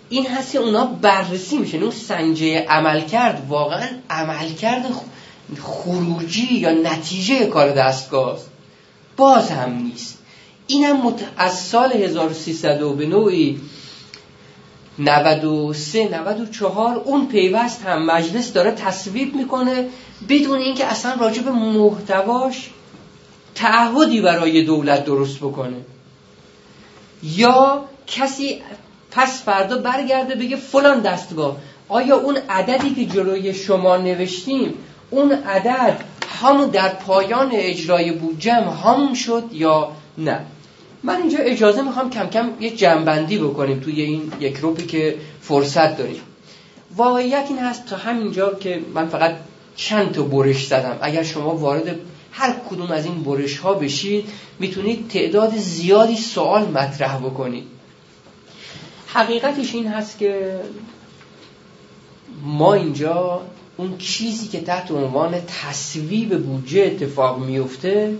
این 0.08 0.26
هست 0.26 0.52
که 0.52 0.58
اونا 0.58 0.84
بررسی 0.84 1.58
میشه. 1.58 1.78
اون 1.78 1.90
سنجه 1.90 2.64
عمل 2.64 3.00
کرد 3.00 3.46
واقعا 3.48 3.88
عمل 4.10 4.48
کرد 4.48 4.86
خروجی 5.62 6.54
یا 6.54 6.70
نتیجه 6.70 7.46
کار 7.46 7.72
دستگاه. 7.72 8.38
باز 9.16 9.50
هم 9.50 9.72
نیست. 9.72 10.18
اینم 10.66 11.06
مت... 11.06 11.24
از 11.36 11.58
سال 11.58 11.92
1300 11.92 12.96
به 12.96 13.06
نوعی 13.06 13.60
93 14.98 16.08
94 16.08 17.02
اون 17.04 17.26
پیوست 17.28 17.82
هم 17.82 18.06
مجلس 18.06 18.52
داره 18.52 18.70
تصویب 18.70 19.34
می‌کنه 19.34 19.88
بدون 20.28 20.58
اینکه 20.58 20.86
اصلا 20.86 21.14
راجع 21.20 21.42
به 21.42 21.50
محتواش 21.50 22.70
تعهدی 23.54 24.20
برای 24.20 24.64
دولت 24.64 25.04
درست 25.04 25.38
بکنه. 25.38 25.76
یا 27.22 27.84
کسی 28.06 28.60
پس 29.10 29.42
فردا 29.42 29.78
برگرده 29.78 30.34
بگه 30.34 30.56
فلان 30.56 31.00
دستگاه 31.00 31.56
آیا 31.88 32.16
اون 32.16 32.36
عددی 32.48 32.94
که 32.94 33.14
جلوی 33.14 33.54
شما 33.54 33.96
نوشتیم 33.96 34.74
اون 35.10 35.32
عدد 35.32 36.00
همون 36.40 36.68
در 36.68 36.88
پایان 36.88 37.50
اجرای 37.52 38.12
بودجم 38.12 38.76
همون 38.84 39.14
شد 39.14 39.44
یا 39.52 39.92
نه؟ 40.18 40.40
من 41.02 41.16
اینجا 41.16 41.38
اجازه 41.38 41.82
می‌خوام 41.82 42.10
کم 42.10 42.26
کم 42.26 42.50
یه 42.60 42.70
جنبندی 42.70 43.38
بکنیم 43.38 43.80
توی 43.80 44.02
این 44.02 44.32
یک 44.40 44.56
روپی 44.56 44.86
که 44.86 45.16
فرصت 45.40 45.96
داریم. 45.96 46.20
واقعیت 46.96 47.46
این 47.48 47.58
هست 47.58 47.86
تا 47.86 47.96
همینجا 47.96 48.54
که 48.54 48.82
من 48.94 49.08
فقط 49.08 49.34
چند 49.76 50.12
تا 50.12 50.22
برش 50.22 50.66
زدم. 50.66 50.98
اگر 51.00 51.22
شما 51.22 51.54
وارد 51.54 51.98
هر 52.32 52.54
کدوم 52.70 52.90
از 52.90 53.04
این 53.04 53.22
برش 53.22 53.58
ها 53.58 53.74
بشید 53.74 54.24
می‌تونید 54.58 55.08
تعداد 55.08 55.56
زیادی 55.56 56.16
سوال 56.16 56.68
مطرح 56.68 57.18
بکنید. 57.18 57.64
حقیقتش 59.06 59.74
این 59.74 59.86
هست 59.86 60.18
که 60.18 60.60
ما 62.44 62.74
اینجا 62.74 63.40
اون 63.76 63.98
چیزی 63.98 64.48
که 64.48 64.60
تحت 64.60 64.90
عنوان 64.90 65.34
تصویب 65.46 66.38
بودجه 66.38 66.82
اتفاق 66.82 67.38
میفته 67.38 68.14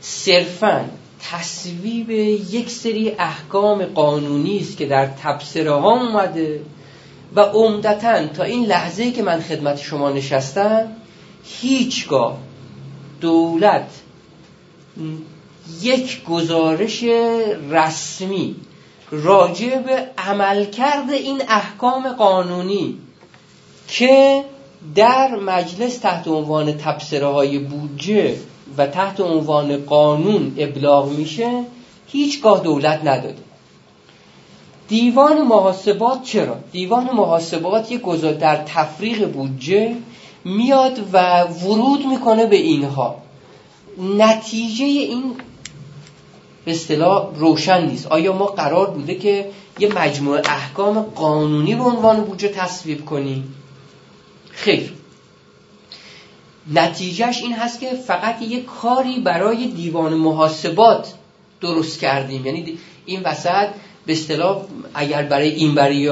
صرفا 0.00 0.84
تصویب 1.20 2.10
یک 2.10 2.70
سری 2.70 3.10
احکام 3.18 3.84
قانونی 3.84 4.58
است 4.58 4.76
که 4.76 4.86
در 4.86 5.06
تبصره 5.06 5.72
ها 5.72 6.00
اومده 6.00 6.60
و 7.36 7.40
عمدتا 7.40 8.26
تا 8.26 8.42
این 8.42 8.64
لحظه 8.64 9.10
که 9.10 9.22
من 9.22 9.40
خدمت 9.40 9.78
شما 9.78 10.10
نشستم 10.10 10.92
هیچگاه 11.44 12.38
دولت 13.20 13.90
یک 15.82 16.24
گزارش 16.24 17.04
رسمی 17.70 18.56
راجع 19.10 19.78
به 19.78 20.06
عملکرد 20.18 21.10
این 21.10 21.42
احکام 21.48 22.12
قانونی 22.12 22.98
که 23.88 24.44
در 24.94 25.36
مجلس 25.36 25.98
تحت 25.98 26.28
عنوان 26.28 26.72
تبصره 26.72 27.26
های 27.26 27.58
بودجه 27.58 28.36
و 28.78 28.86
تحت 28.86 29.20
عنوان 29.20 29.76
قانون 29.76 30.54
ابلاغ 30.58 31.12
میشه 31.12 31.64
هیچگاه 32.06 32.62
دولت 32.62 33.00
نداده. 33.04 33.42
دیوان 34.88 35.42
محاسبات 35.42 36.22
چرا؟ 36.22 36.56
دیوان 36.72 37.10
محاسبات 37.14 37.92
یک 37.92 38.00
گذار 38.00 38.32
در 38.32 38.56
تفریق 38.56 39.32
بودجه 39.32 39.96
میاد 40.44 41.00
و 41.12 41.42
ورود 41.42 42.06
می‌کنه 42.06 42.46
به 42.46 42.56
اینها. 42.56 43.16
نتیجه 44.18 44.84
این 44.84 45.34
به 46.64 46.70
اصطلاح 46.70 47.34
روشن 47.34 47.86
نیست. 47.86 48.06
آیا 48.06 48.32
ما 48.32 48.46
قرار 48.46 48.90
بوده 48.90 49.14
که 49.14 49.50
یه 49.78 49.94
مجموعه 49.94 50.42
احکام 50.44 51.02
قانونی 51.02 51.74
به 51.74 51.82
عنوان 51.82 52.20
بودجه 52.20 52.48
تصویب 52.48 53.04
کنیم؟ 53.04 53.54
خیر. 54.50 54.92
نتیجهش 56.74 57.42
این 57.42 57.52
هست 57.52 57.80
که 57.80 57.94
فقط 57.94 58.42
یه 58.42 58.62
کاری 58.62 59.20
برای 59.20 59.66
دیوان 59.66 60.14
محاسبات 60.14 61.14
درست 61.60 62.00
کردیم. 62.00 62.46
یعنی 62.46 62.78
این 63.06 63.22
وسط 63.24 63.68
به 64.06 64.12
اصطلاح 64.12 64.62
اگر 64.94 65.22
برای 65.22 65.48
این 65.48 65.74
برای 65.74 66.10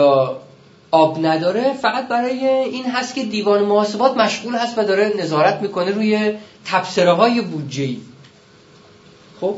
آب 0.91 1.27
نداره 1.27 1.73
فقط 1.73 2.09
برای 2.09 2.47
این 2.49 2.87
هست 2.87 3.15
که 3.15 3.25
دیوان 3.25 3.63
محاسبات 3.63 4.17
مشغول 4.17 4.55
هست 4.55 4.79
و 4.79 4.85
داره 4.85 5.13
نظارت 5.19 5.63
می‌کنه 5.63 5.91
روی 5.91 6.33
تبصره 6.65 7.13
های 7.13 7.41
بودجه 7.41 7.97
خب؟ 9.41 9.55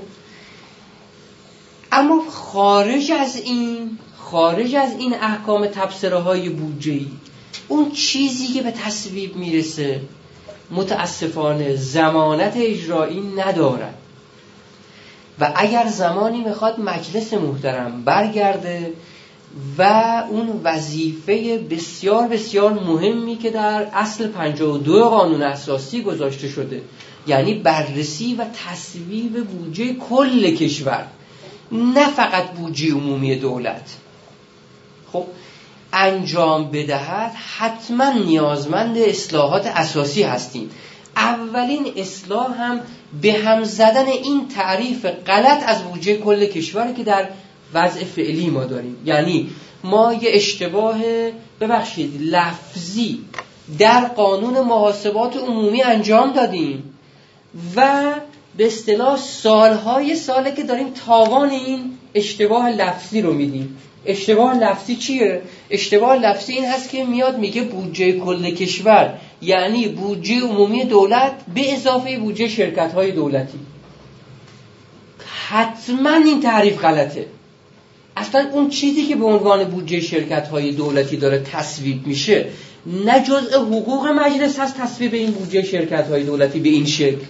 اما 1.93 2.23
خارج 2.31 3.13
از 3.13 3.37
این 3.37 3.99
خارج 4.19 4.75
از 4.75 4.93
این 4.99 5.15
احکام 5.15 5.67
تبصره 5.67 6.19
های 6.19 6.49
بودجه 6.49 7.01
اون 7.69 7.93
چیزی 7.93 8.47
که 8.47 8.63
به 8.63 8.71
تصویب 8.71 9.37
می‌رسه 9.37 10.01
متاسفانه 10.71 11.77
زمانت 11.77 12.53
اجرایی 12.57 13.21
ندارد. 13.21 13.95
و 15.41 15.53
اگر 15.57 15.87
زمانی 15.89 16.41
می‌خواد 16.41 16.81
مجلس 16.81 17.35
محترم 17.35 18.03
برگرده 18.05 18.93
و 19.79 19.83
اون 20.31 20.61
وظیفه 20.65 21.59
بسیار 21.59 22.29
بسیار 22.29 22.73
مهمی 22.73 23.37
که 23.37 23.51
در 23.51 23.89
اصل 23.93 24.29
52 24.29 25.09
قانون 25.09 25.43
اساسی 25.43 26.03
گذاشته 26.03 26.49
شده 26.49 26.83
یعنی 27.27 27.55
بررسی 27.55 28.35
و 28.35 28.45
تصویب 28.69 29.45
بودجه 29.45 29.95
کل 29.95 30.55
کشور 30.55 31.07
نه 31.73 32.11
فقط 32.11 32.51
بودجه 32.51 32.93
عمومی 32.93 33.37
دولت. 33.37 33.97
خب 35.13 35.25
انجام 35.97 36.71
بدهد 36.71 37.33
حتما 37.59 38.13
نیازمند 38.13 38.99
اصلاحات 38.99 39.67
اساسی 39.67 40.23
هستیم. 40.23 40.71
اولین 41.17 41.93
اصلاح 41.97 42.61
هم 42.61 42.81
به 43.23 43.33
هم 43.33 43.65
زدن 43.65 44.07
این 44.07 44.49
تعریف 44.49 45.07
غلط 45.07 45.63
از 45.67 45.83
بودجه 45.83 46.17
کل 46.17 46.47
کشور 46.47 46.93
که 46.93 47.05
در 47.05 47.29
وضع 47.75 48.05
فعلی 48.05 48.51
ما 48.51 48.65
داریم. 48.65 48.97
یعنی 49.05 49.51
ما 49.85 50.13
یه 50.13 50.31
اشتباه 50.33 50.97
ببخشید 51.61 52.23
لفظی 52.23 53.21
در 53.79 54.01
قانون 54.05 54.61
محاسبات 54.61 55.37
عمومی 55.37 55.83
انجام 55.83 56.33
دادیم 56.33 56.95
و 57.77 58.05
به 58.57 58.67
اصطلاح 58.67 59.17
سالهای 59.17 60.17
ساله 60.17 60.53
که 60.55 60.63
داریم 60.63 60.93
تاوان 61.07 61.51
این 61.51 61.99
اشتباه 62.15 62.71
لفظی 62.71 63.23
رو 63.23 63.33
میدیم. 63.33 63.79
اشتباه 64.07 64.59
لفظی 64.59 64.97
چیه؟ 64.97 65.43
اشتباه 65.71 66.17
لفظی 66.17 66.53
این 66.53 66.65
هست 66.65 66.91
که 66.91 67.05
میاد 67.05 67.39
میگه 67.39 67.63
بودجه 67.63 68.13
کل 68.13 68.51
کشور. 68.51 69.19
یعنی 69.43 69.89
بودجه 69.89 70.41
عمومی 70.41 70.85
دولت 70.85 71.33
به 71.55 71.73
اضافه 71.73 72.19
بودجه 72.19 72.49
شرکت 72.49 72.93
های 72.93 73.13
دولتی. 73.13 73.59
حتما 75.49 76.15
این 76.15 76.41
تعریف 76.41 76.79
غلطه. 76.79 77.27
اصلا 78.17 78.51
اون 78.53 78.69
چیزی 78.69 79.07
که 79.07 79.17
به 79.17 79.25
عنوان 79.25 79.65
بودجه 79.65 80.01
شرکت 80.01 80.49
های 80.49 80.73
دولتی 80.73 81.17
داره 81.17 81.39
تصویب 81.39 82.07
میشه 82.07 82.47
نه 82.87 83.25
جزء 83.25 83.59
حقوق 83.59 84.07
مجلس 84.07 84.59
هست 84.59 84.77
تصویب 84.77 85.15
این 85.15 85.31
بودجه 85.31 85.63
شرکت 85.63 86.09
های 86.09 86.23
دولتی 86.23 86.61
به 86.61 86.69
این 86.69 86.87
شکل. 86.87 87.25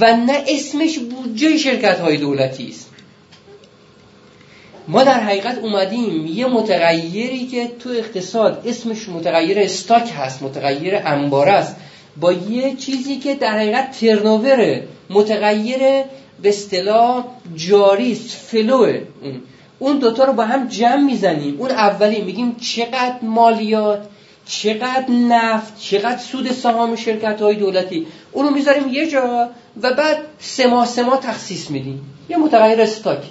و 0.00 0.16
نه 0.16 0.44
اسمش 0.48 0.98
بودجه 0.98 1.56
شرکت 1.56 2.00
های 2.00 2.16
دولتی 2.16 2.68
است. 2.68 2.90
ما 4.88 5.04
در 5.04 5.20
حقیقت 5.20 5.58
اومدیم 5.58 6.26
یه 6.26 6.46
متغیری 6.46 7.46
که 7.46 7.68
تو 7.78 7.88
اقتصاد 7.90 8.62
اسمش 8.66 9.08
متغیر 9.08 9.58
استاک 9.58 10.12
هست 10.16 10.42
متغیر 10.42 10.96
انبار 11.04 11.48
است. 11.48 11.76
با 12.20 12.32
یه 12.32 12.76
چیزی 12.76 13.16
که 13.16 13.34
در 13.34 13.58
حقیقت 13.58 14.00
ترنووره 14.00 14.88
متغیر 15.10 15.78
به 16.42 16.48
اصطلاح 16.48 17.24
جاری 17.56 18.14
فلوه. 18.14 19.00
اون 19.22 19.42
اون 19.78 19.98
دوتا 19.98 20.24
رو 20.24 20.32
با 20.32 20.44
هم 20.44 20.68
جمع 20.68 21.02
می‌زنیم. 21.02 21.56
اون 21.58 21.70
اولی 21.70 22.20
میگیم 22.20 22.56
چقدر 22.60 23.18
مالیات 23.22 24.08
چقدر 24.46 25.10
نفت 25.28 25.80
چقدر 25.80 26.18
سود 26.18 26.52
سهام 26.52 26.96
شرکت 26.96 27.42
های 27.42 27.56
دولتی. 27.56 28.06
اونو 28.32 28.50
می‌ذاریم 28.50 28.88
یه 28.88 29.10
جا 29.10 29.48
و 29.82 29.92
بعد 29.92 30.18
سه 30.38 30.66
ماه 30.66 30.86
سه 30.86 31.02
ماه 31.02 31.20
تخصیص 31.20 31.70
میدیم. 31.70 32.00
یه 32.28 32.36
متغیر 32.36 32.80
استاک. 32.80 33.22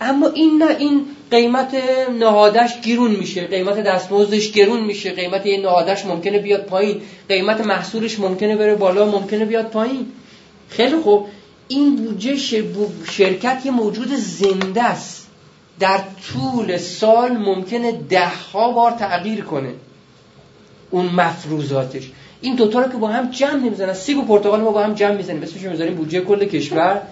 اما 0.00 0.28
این 0.28 0.62
نه 0.62 0.76
این 0.78 1.04
قیمت 1.30 1.74
نهادش 2.18 2.80
گرون 2.80 3.10
میشه 3.10 3.46
قیمت 3.46 3.80
دستمزدش 3.80 4.52
گرون 4.52 4.80
میشه 4.80 5.10
قیمت 5.10 5.46
یه 5.46 5.60
نهادش 5.60 6.06
ممکنه 6.06 6.38
بیاد 6.38 6.64
پایین 6.64 7.00
قیمت 7.28 7.60
محصولش 7.60 8.20
ممکنه 8.20 8.56
بره 8.56 8.74
بالا 8.74 9.06
ممکنه 9.06 9.44
بیاد 9.44 9.66
پایین. 9.66 10.06
خیلی 10.68 10.96
خوب. 10.96 11.26
این 11.68 11.96
بودجه 11.96 12.36
شرکت 13.10 13.60
یه 13.64 13.70
موجود 13.70 14.14
زنده 14.16 14.82
است. 14.82 15.28
در 15.80 16.00
طول 16.32 16.76
سال 16.76 17.36
ممکنه 17.36 17.92
ده 17.92 18.28
ها 18.52 18.72
بار 18.72 18.90
تغییر 18.90 19.44
کنه. 19.44 19.70
اون 20.90 21.06
مفروضاتش. 21.06 22.10
این 22.40 22.54
دوتا 22.54 22.80
رو 22.80 22.92
که 22.92 22.96
با 22.96 23.08
هم 23.08 23.30
جمع 23.30 23.56
نمی‌زنن. 23.56 23.92
سیب 23.92 24.18
و 24.18 24.22
پرتقال 24.22 24.60
ما 24.60 24.70
با 24.70 24.84
هم 24.84 24.94
جمع 24.94 25.16
می‌زنیم. 25.16 25.42
اسمش 25.42 25.62
می‌ذاریم 25.62 25.94
بودجه 25.94 26.20
کل 26.20 26.44
کشور. 26.44 27.02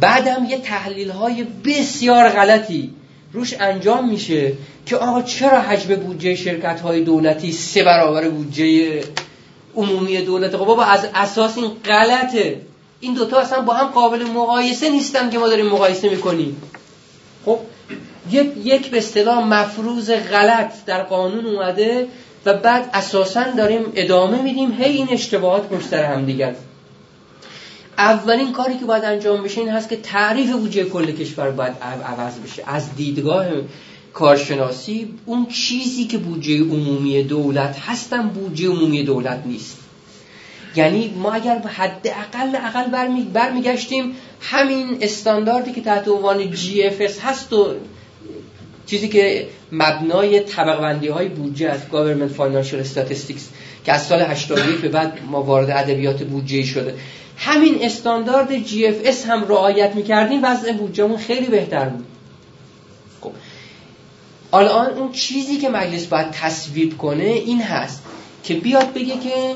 بعدم 0.00 0.46
یه 0.48 0.58
تحلیل 0.58 1.10
های 1.10 1.46
بسیار 1.64 2.28
غلطی 2.28 2.90
روش 3.32 3.54
انجام 3.60 4.08
میشه 4.08 4.52
که 4.86 4.96
آقا 4.96 5.22
چرا 5.22 5.60
حجم 5.60 5.94
بودجه 5.94 6.34
شرکت 6.34 6.80
های 6.80 7.04
دولتی 7.04 7.52
سه 7.52 7.84
برابر 7.84 8.28
بودجه 8.28 9.00
عمومی 9.76 10.22
دولت؟ 10.22 10.56
خب 10.56 10.64
بابا 10.64 10.84
از 10.84 11.06
اساس 11.14 11.58
این 11.58 11.70
غلطه. 11.84 12.60
این 13.00 13.14
دوتا 13.14 13.40
اصلا 13.40 13.60
با 13.60 13.74
هم 13.74 13.86
قابل 13.86 14.24
مقایسه 14.24 14.90
نیستن 14.90 15.30
که 15.30 15.38
ما 15.38 15.48
داریم 15.48 15.66
مقایسه 15.66 16.08
می‌کنیم. 16.08 16.62
خب 17.44 17.58
یک 18.30 18.52
یک 18.64 18.90
به 18.90 18.98
اصطلاح 18.98 19.44
مفروض 19.44 20.10
غلط 20.10 20.84
در 20.86 21.02
قانون 21.02 21.46
اومده 21.46 22.08
و 22.44 22.54
بعد 22.54 22.90
اساسا 22.94 23.44
داریم 23.56 23.92
ادامه 23.94 24.42
میدیم. 24.42 24.72
هی 24.72 24.96
این 24.96 25.08
اشتباهات 25.10 25.68
پشت 25.68 25.92
هم 25.92 26.24
دیگر 26.24 26.54
اولین 27.98 28.52
کاری 28.52 28.78
که 28.78 28.84
باید 28.84 29.04
انجام 29.04 29.42
بشه 29.42 29.60
این 29.60 29.70
هست 29.70 29.88
که 29.88 29.96
تعریف 29.96 30.52
بودجه 30.52 30.84
کل 30.84 31.12
کشور 31.12 31.50
باید 31.50 31.72
عوض 32.04 32.38
بشه. 32.38 32.62
از 32.66 32.96
دیدگاه 32.96 33.46
کارشناسی 34.12 35.14
اون 35.26 35.46
چیزی 35.46 36.04
که 36.04 36.18
بودجه 36.18 36.60
عمومی 36.60 37.22
دولت 37.22 37.78
هستن 37.78 38.28
بودجه 38.28 38.68
عمومی 38.68 39.02
دولت 39.02 39.42
نیست. 39.46 39.76
یعنی 40.76 41.14
ما 41.16 41.32
اگر 41.32 41.58
به 41.58 41.68
حد 41.68 42.06
اقل 42.08 42.56
اقل 42.56 43.10
برمیگشتیم 43.32 44.16
همین 44.40 44.98
استانداردی 45.00 45.72
که 45.72 45.80
تحت 45.80 46.08
عنوان 46.08 46.52
GFS 46.52 47.18
هست 47.22 47.52
و 47.52 47.74
چیزی 48.86 49.08
که 49.08 49.48
مبنای 49.72 50.40
طبق 50.40 50.80
بندی 50.80 51.08
های 51.08 51.28
بودجه 51.28 51.70
از 51.70 51.80
Government 51.80 52.38
Financial 52.38 52.86
Statistics 52.96 53.42
که 53.84 53.92
از 53.92 54.06
سال 54.06 54.20
81 54.20 54.80
به 54.80 54.88
بعد 54.88 55.18
ما 55.30 55.42
وارد 55.42 55.70
ادبیات 55.70 56.22
بودجه 56.22 56.62
شده. 56.62 56.94
همین 57.36 57.78
استاندارد 57.80 58.66
GFS 58.66 59.26
هم 59.28 59.48
رعایت 59.48 59.94
می‌کردیم 59.94 60.40
وضع 60.44 60.72
بودجهمون 60.72 61.16
خیلی 61.16 61.46
بهتر 61.46 61.88
بود. 61.88 62.06
خب. 63.20 63.32
الان 64.52 64.90
اون 64.90 65.12
چیزی 65.12 65.56
که 65.56 65.68
مجلس 65.68 66.06
باید 66.06 66.30
تصویب 66.30 66.98
کنه 66.98 67.24
این 67.24 67.62
هست 67.62 68.02
که 68.44 68.54
بیاد 68.54 68.92
بگه 68.92 69.18
که 69.18 69.54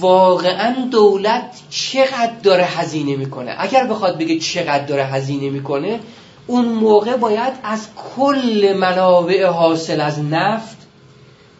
واقعا 0.00 0.74
دولت 0.90 1.60
چقدر 1.70 2.32
داره 2.42 2.64
هزینه 2.64 3.16
می‌کنه. 3.16 3.54
اگر 3.58 3.86
بخواد 3.86 4.18
بگه 4.18 4.38
چقدر 4.38 4.84
داره 4.84 5.04
هزینه 5.04 5.50
می‌کنه 5.50 6.00
اون 6.46 6.64
موقع 6.64 7.16
باید 7.16 7.52
از 7.62 7.86
کل 8.16 8.76
منابع 8.80 9.46
حاصل 9.46 10.00
از 10.00 10.18
نفت 10.18 10.76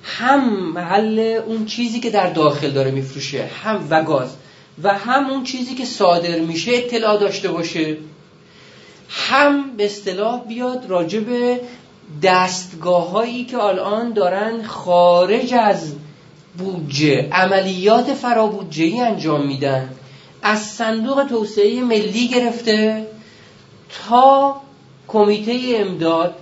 هم 0.03 0.73
محل 0.73 1.41
اون 1.47 1.67
چیزی 1.67 2.01
که 2.01 2.11
در 2.11 2.31
داخل 2.31 2.71
داره 2.71 2.91
میفروشه 2.91 3.51
هم 3.65 3.87
و 3.91 4.03
گاز. 4.03 4.29
و 4.83 4.95
هم 4.95 5.31
اون 5.31 5.45
چیزی 5.45 5.75
که 5.75 5.85
صادر 5.85 6.39
میشه 6.39 6.73
اطلاع 6.75 7.19
داشته 7.19 7.49
باشه. 7.49 7.97
هم 9.09 9.77
به 9.77 9.85
اصطلاح 9.85 10.45
بیاد 10.45 10.87
راجع 10.89 11.21
به 11.21 11.61
دستگاه 12.23 13.11
هایی 13.11 13.45
که 13.45 13.59
الان 13.59 14.13
دارن 14.13 14.63
خارج 14.63 15.55
از 15.55 15.93
بودجه 16.59 17.29
عملیات 17.33 18.15
فرابودجه 18.15 19.03
انجام 19.03 19.47
میدن. 19.47 19.89
از 20.43 20.59
صندوق 20.59 21.25
توسعه 21.25 21.81
ملی 21.81 22.29
گرفته 22.29 23.07
تا 24.09 24.61
کمیته 25.09 25.61
امداد 25.77 26.35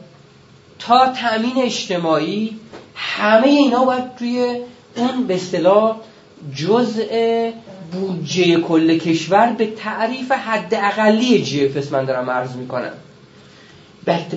تا 0.79 1.13
تأمین 1.13 1.63
اجتماعی 1.63 2.59
همه 2.95 3.47
اینا 3.47 3.85
باید 3.85 4.17
توی 4.17 4.61
اون 4.97 5.27
به 5.27 5.35
اصطلاح 5.35 5.97
جزء 6.57 7.03
بودجه 7.93 8.61
کل 8.61 8.99
کشور 8.99 9.53
به 9.53 9.67
تعریف 9.67 10.33
حد 10.33 10.75
اقلی 10.75 11.43
جی 11.43 11.73
من 11.91 12.05
دارم 12.05 12.31
عرض 12.31 12.57
می‌کنم. 12.57 12.93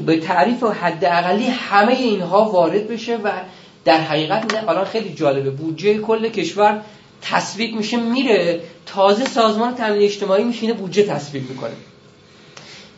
به 0.06 0.20
تعریف 0.20 0.64
حد 0.64 1.06
اقلی 1.06 1.48
همه 1.48 1.92
اینها 1.94 2.50
وارد 2.52 2.88
بشه 2.88 3.18
و 3.18 3.32
در 3.86 4.02
حقیقت 4.02 4.54
نه 4.54 4.70
الان 4.70 4.86
خیلی 4.86 5.14
جالبه. 5.14 5.50
بودجه 5.50 5.98
کل 5.98 6.30
کشور 6.30 6.82
تصویب 7.22 7.76
میشه 7.76 7.98
میره. 7.98 8.62
تازه 8.86 9.26
سازمان 9.26 9.76
تامین 9.76 10.02
اجتماعی 10.02 10.44
میشینه 10.44 10.74
بودجه 10.74 11.04
تصویب 11.04 11.50
می‌کنه. 11.50 11.74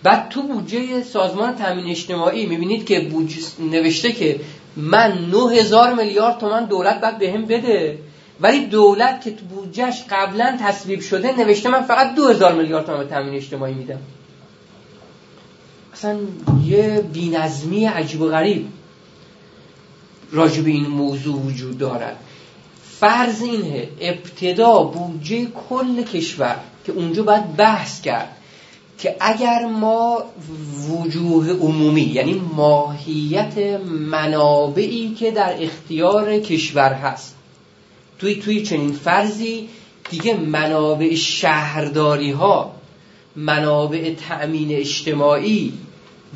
بعد 0.03 0.29
تو 0.29 0.41
بودجه 0.41 1.03
سازمان 1.03 1.55
تامین 1.55 1.89
اجتماعی 1.89 2.45
می‌بینید 2.45 2.85
که 2.85 2.99
بودجه 2.99 3.37
نوشته 3.71 4.11
که 4.11 4.39
من 4.75 5.29
9000 5.31 5.93
میلیارد 5.93 6.37
تومن 6.37 6.65
دولت 6.65 7.01
باید 7.01 7.17
بهم 7.17 7.45
بده. 7.45 7.97
ولی 8.39 8.65
دولت 8.65 9.21
که 9.21 9.31
تو 9.31 9.45
بودجهش 9.45 10.03
قبلا 10.09 10.57
تصویب 10.61 11.01
شده 11.01 11.37
نوشته 11.37 11.69
من 11.69 11.81
فقط 11.81 12.15
2000 12.15 12.53
میلیارد 12.53 12.85
تومن 12.85 12.97
به 12.97 13.05
تامین 13.05 13.33
اجتماعی 13.33 13.73
میدم. 13.73 13.99
اصلا 15.93 16.17
یه 16.65 17.01
بینظمی 17.13 17.85
عجیب 17.85 18.21
و 18.21 18.27
غریب 18.27 18.67
راجب 20.31 20.65
این 20.65 20.87
موضوع 20.87 21.35
وجود 21.35 21.77
دارد. 21.77 22.17
فرض 22.99 23.41
اینه 23.41 23.89
ابتدا 24.01 24.83
بودجه 24.83 25.47
کل 25.69 26.03
کشور 26.03 26.59
که 26.85 26.91
اونجا 26.91 27.23
باید 27.23 27.55
بحث 27.55 28.01
کرد 28.01 28.37
که 28.97 29.15
اگر 29.19 29.65
ما 29.65 30.23
وجوه 30.89 31.49
عمومی 31.49 32.01
یعنی 32.01 32.41
ماهیت 32.55 33.57
منابعی 33.87 35.13
که 35.13 35.31
در 35.31 35.55
اختیار 35.59 36.39
کشور 36.39 36.93
هست 36.93 37.35
توی 38.21 38.35
توی 38.35 38.61
چنین 38.61 38.91
فرضی 38.91 39.69
دیگه 40.09 40.37
منابع 40.37 41.15
شهرداری 41.15 42.31
ها 42.31 42.75
منابع 43.35 44.13
تأمین 44.29 44.71
اجتماعی 44.71 45.73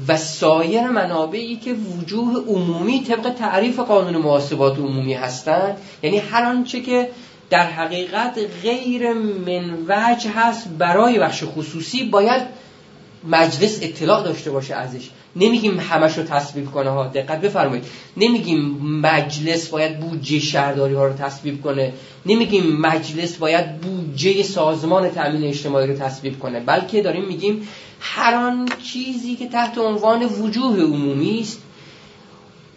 و 0.08 0.18
سایر 0.18 0.88
منابعی 0.88 1.56
که 1.56 1.74
وجوه 1.74 2.46
عمومی 2.48 3.04
طبق 3.04 3.34
تعریف 3.34 3.80
قانون 3.80 4.18
محاسبات 4.18 4.78
عمومی 4.78 5.14
هستند 5.14 5.78
یعنی 6.04 6.18
هر 6.18 6.44
آنچه 6.44 6.82
که 6.82 7.10
در 7.50 7.68
حقیقت 7.68 8.40
غیر 8.64 9.14
من 9.14 9.78
وجه 9.88 10.30
هست 10.30 10.70
برای 10.78 11.20
بخش 11.20 11.44
خصوصی 11.44 12.04
باید 12.04 12.42
مجلس 13.24 13.80
اطلاع 13.82 14.24
داشته 14.24 14.52
باشه 14.52 14.76
ازش. 14.76 15.10
نمیگیم 15.36 15.80
همش 15.80 16.18
رو 16.18 16.24
تصویب 16.24 16.72
کنه 16.72 16.90
ها. 16.90 17.08
دقت 17.08 17.42
بفرمایید. 17.42 17.86
نمیگیم 18.18 18.60
مجلس 19.04 19.68
باید 19.68 20.00
بودجه 20.00 20.40
شهرداری 20.40 20.94
ها 20.94 21.06
رو 21.06 21.14
تصویب 21.14 21.62
کنه. 21.62 21.94
نمیگیم 22.26 22.78
مجلس 22.78 23.36
باید 23.36 23.78
بودجه 23.78 24.44
سازمان 24.44 25.10
تامین 25.10 25.44
اجتماعی 25.44 25.88
رو 25.88 25.96
تصویب 25.96 26.40
کنه. 26.40 26.60
بلکه 26.60 27.02
داریم 27.02 27.26
میگیم 27.26 27.68
هر 28.00 28.34
آن 28.34 28.70
چیزی 28.84 29.36
که 29.36 29.48
تحت 29.48 29.78
عنوان 29.78 30.24
وجوه 30.26 30.82
عمومی 30.82 31.40
است 31.40 31.62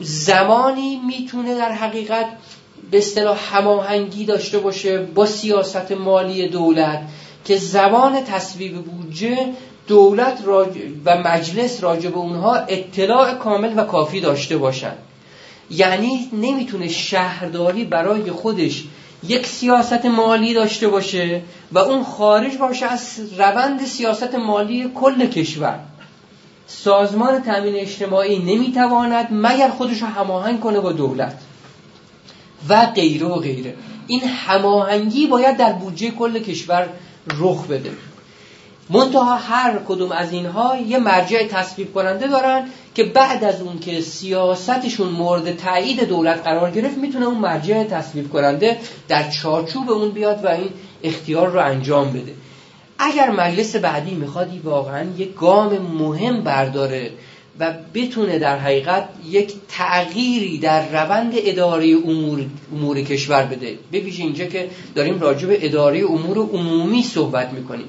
زمانی 0.00 1.00
می‌تونه 1.06 1.54
در 1.54 1.72
حقیقت 1.72 2.26
به 2.90 2.98
اصطلاح 2.98 3.38
هماهنگی 3.56 4.24
داشته 4.24 4.58
باشه 4.58 4.98
با 4.98 5.26
سیاست 5.26 5.92
مالی 5.92 6.48
دولت 6.48 7.02
که 7.44 7.56
زمان 7.56 8.24
تصویب 8.24 8.82
بودجه 8.82 9.38
دولت 9.88 10.42
و 11.04 11.16
مجلس 11.16 11.82
راجع 11.82 12.10
به 12.10 12.16
اونها 12.16 12.54
اطلاع 12.54 13.34
کامل 13.34 13.72
و 13.76 13.84
کافی 13.84 14.20
داشته 14.20 14.56
باشند 14.56 14.98
یعنی 15.70 16.30
نمی‌تونه 16.32 16.88
شهرداری 16.88 17.84
برای 17.84 18.30
خودش 18.30 18.84
یک 19.26 19.46
سیاست 19.46 20.06
مالی 20.06 20.54
داشته 20.54 20.88
باشه 20.88 21.42
و 21.72 21.78
اون 21.78 22.04
خارج 22.04 22.56
باشه 22.56 22.86
از 22.86 23.18
روند 23.38 23.84
سیاست 23.84 24.34
مالی 24.34 24.90
کل 24.94 25.26
کشور. 25.26 25.80
سازمان 26.66 27.42
تامین 27.42 27.74
اجتماعی 27.74 28.38
نمی‌تواند 28.38 29.28
مگر 29.30 29.68
خودش 29.68 30.02
رو 30.02 30.06
هماهنگ 30.06 30.60
کنه 30.60 30.80
با 30.80 30.92
دولت. 30.92 31.38
و 32.68 32.86
غیره 32.86 33.26
و 33.26 33.34
غیره. 33.34 33.74
این 34.06 34.20
هماهنگی 34.24 35.26
باید 35.26 35.56
در 35.56 35.72
بودجه 35.72 36.10
کل 36.10 36.38
کشور 36.38 36.88
رخ 37.38 37.66
بده. 37.66 37.90
منتها 38.90 39.36
هر 39.36 39.78
کدوم 39.88 40.12
از 40.12 40.32
اینها 40.32 40.76
یه 40.76 40.98
مرجع 40.98 41.46
تصویب 41.46 41.94
کننده 41.94 42.26
دارن 42.26 42.64
که 42.94 43.04
بعد 43.04 43.44
از 43.44 43.60
اون 43.60 43.78
که 43.78 44.00
سیاستشون 44.00 45.08
مورد 45.08 45.56
تایید 45.56 46.04
دولت 46.04 46.42
قرار 46.44 46.70
گرفت 46.70 46.98
می‌تونه 46.98 47.26
اون 47.26 47.38
مرجع 47.38 47.84
تصویب 47.84 48.32
کننده 48.32 48.78
در 49.08 49.30
چارچوب 49.30 49.90
اون 49.90 50.10
بیاد 50.10 50.44
و 50.44 50.48
این 50.48 50.70
اختیار 51.02 51.48
رو 51.48 51.60
انجام 51.60 52.12
بده. 52.12 52.34
اگر 52.98 53.30
مجلس 53.30 53.76
بعدی 53.76 54.14
میخوادی 54.14 54.58
واقعا 54.58 55.06
یک 55.18 55.34
گام 55.34 55.78
مهم 55.78 56.42
برداره 56.42 57.10
و 57.60 57.74
بتونه 57.94 58.38
در 58.38 58.58
حقیقت 58.58 59.08
یک 59.28 59.52
تغییری 59.68 60.58
در 60.58 60.88
روند 60.88 61.32
اداره 61.36 61.94
امور, 62.06 62.46
امور 62.72 63.00
کشور 63.00 63.42
بده. 63.42 63.78
ببینید 63.92 64.20
اینجا 64.20 64.44
که 64.44 64.70
داریم 64.94 65.20
راجع 65.20 65.48
به 65.48 65.66
اداره 65.66 66.04
امور 66.04 66.38
عمومی 66.38 67.02
صحبت 67.02 67.52
می‌کنیم. 67.52 67.88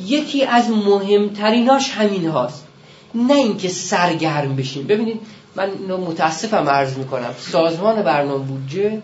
یکی 0.00 0.44
از 0.44 0.70
مهمتریناش 0.70 1.90
همین 1.90 2.26
هاست. 2.26 2.66
نه 3.14 3.34
اینکه 3.34 3.68
سرگرم 3.68 4.56
بشیم. 4.56 4.86
ببینید 4.86 5.20
من 5.56 5.70
متاسفم 5.88 6.68
عرض 6.68 6.98
می‌کنم. 6.98 7.34
سازمان 7.38 8.02
برنامه 8.02 8.44
بودجه 8.44 9.02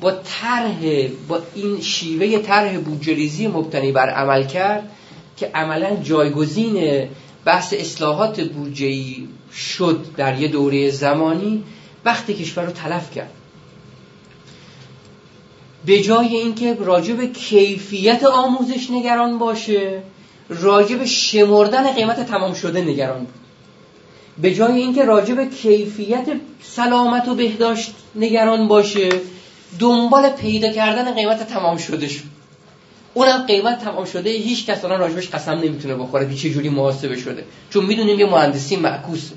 با 0.00 0.10
طرح 0.10 1.08
با 1.28 1.40
این 1.54 1.80
شیوه 1.80 2.38
طرح 2.38 2.78
بودجه 2.78 3.14
ریزی 3.14 3.46
مبتنی 3.46 3.92
بر 3.92 4.10
عمل 4.10 4.46
کرد 4.46 4.90
که 5.36 5.50
عملا 5.54 5.96
جایگزین 5.96 7.08
بحث 7.44 7.74
اصلاحات 7.78 8.40
بودجه‌ای 8.40 9.28
شد 9.52 10.06
در 10.16 10.40
یه 10.40 10.48
دوره 10.48 10.90
زمانی 10.90 11.62
وقتی 12.04 12.34
کشور 12.34 12.64
رو 12.64 12.72
تلف 12.72 13.10
کرد. 13.10 13.30
به 15.86 16.00
جای 16.00 16.36
اینکه 16.36 16.74
راجع 16.74 17.14
به 17.14 17.26
کیفیت 17.26 18.24
آموزش 18.24 18.90
نگران 18.90 19.38
باشه 19.38 20.02
راجع 20.48 20.96
به 20.96 21.06
شمردن 21.06 21.92
قیمت 21.92 22.26
تمام 22.26 22.54
شده 22.54 22.80
نگران 22.80 23.18
بود. 23.18 23.34
به 24.38 24.54
جای 24.54 24.80
اینکه 24.80 25.04
راجع 25.04 25.34
به 25.34 25.46
کیفیت 25.46 26.26
سلامت 26.62 27.28
و 27.28 27.34
بهداشت 27.34 27.94
نگران 28.14 28.68
باشه 28.68 29.08
دنبال 29.78 30.28
پیدا 30.28 30.72
کردن 30.72 31.14
قیمت 31.14 31.48
تمام 31.48 31.76
شده 31.76 32.08
شد. 32.08 32.24
اونم 33.14 33.46
قیمت 33.46 33.84
تمام 33.84 34.04
شده 34.04 34.30
هیچ 34.30 34.66
کس 34.66 34.84
الان 34.84 35.00
راجبش 35.00 35.28
قسم 35.28 35.52
نمی‌تونه 35.52 35.94
بخوره 35.94 36.34
چه 36.34 36.50
جوری 36.50 36.68
محاسبه 36.68 37.16
شده. 37.16 37.44
چون 37.70 37.84
می‌دونیم 37.84 38.20
یه 38.20 38.26
مهندسی 38.26 38.76
معکوسه. 38.76 39.34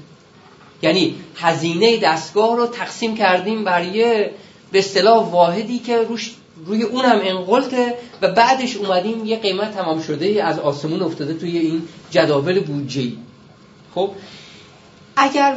یعنی 0.81 1.15
هزینه 1.35 1.97
دستگاه 1.97 2.57
رو 2.57 2.67
تقسیم 2.67 3.15
کردیم 3.15 3.63
بر 3.63 3.85
یه 3.85 4.31
به 4.71 4.79
اصطلاح 4.79 5.29
واحدی 5.29 5.79
که 5.79 5.97
روش 5.97 6.35
روی 6.65 6.83
اونم 6.83 7.19
انقلته 7.23 7.95
و 8.21 8.31
بعدش 8.31 8.77
اومدیم 8.77 9.25
یه 9.25 9.37
قیمت 9.39 9.75
تمام 9.75 10.01
شده 10.01 10.43
از 10.43 10.59
آسمون 10.59 11.01
افتاده 11.01 11.33
توی 11.33 11.57
این 11.57 11.81
جداول 12.09 12.59
بودجه 12.59 13.11
خب 13.95 14.11
اگر 15.15 15.55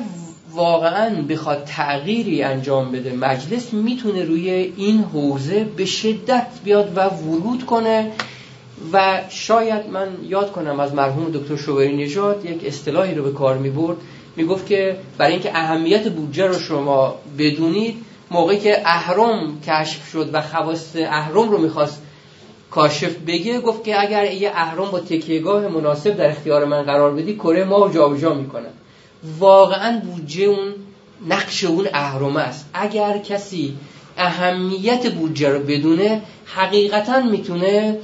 واقعا 0.52 1.22
بخواد 1.22 1.64
تغییری 1.64 2.42
انجام 2.42 2.92
بده 2.92 3.12
مجلس 3.12 3.72
می‌تونه 3.72 4.24
روی 4.24 4.50
این 4.76 5.04
حوزه 5.12 5.64
به 5.64 5.84
شدت 5.84 6.46
بیاد 6.64 6.92
و 6.96 7.08
ورود 7.08 7.66
کنه 7.66 8.12
و 8.92 9.20
شاید 9.28 9.86
من 9.90 10.08
یاد 10.28 10.52
کنم 10.52 10.80
از 10.80 10.94
مرحوم 10.94 11.30
دکتر 11.30 11.56
شوبری 11.56 11.96
نژاد 11.96 12.44
یک 12.44 12.64
اصطلاحی 12.64 13.14
رو 13.14 13.24
به 13.24 13.32
کار 13.32 13.58
می‌برد. 13.58 13.96
می‌گفت 14.36 14.66
که 14.66 14.96
برای 15.18 15.32
اینکه 15.32 15.50
اهمیت 15.58 16.08
بودجه 16.08 16.46
رو 16.46 16.58
شما 16.58 17.14
بدونید 17.38 17.96
موقعی 18.32 18.58
که 18.58 18.82
اهرم 18.84 19.60
کشف 19.60 20.10
شد 20.10 20.30
و 20.32 20.42
خواست 20.42 20.96
اهرم 20.96 21.50
رو 21.50 21.58
می‌خواست 21.58 22.02
کاشف 22.70 23.16
بگه 23.26 23.60
گفت 23.60 23.84
که 23.84 24.00
اگر 24.00 24.32
یه 24.32 24.50
اهرم 24.54 24.90
با 24.90 25.00
تکیهگاه 25.00 25.68
مناسب 25.68 26.16
در 26.16 26.30
اختیار 26.30 26.64
من 26.64 26.82
قرار 26.82 27.14
بدی 27.14 27.34
کره 27.34 27.64
ما 27.64 27.88
جابجا 27.88 28.34
می‌کنه 28.34 28.68
واقعا 29.38 30.00
بودجه 30.00 30.44
اون 30.44 30.74
نقش 31.28 31.64
اون 31.64 31.88
اهرم 31.92 32.36
است. 32.36 32.70
اگر 32.74 33.18
کسی 33.18 33.76
اهمیت 34.16 35.12
بودجه 35.12 35.48
رو 35.48 35.58
بدونه 35.58 36.22
حقیقتا 36.44 37.20
می‌تونه 37.20 37.98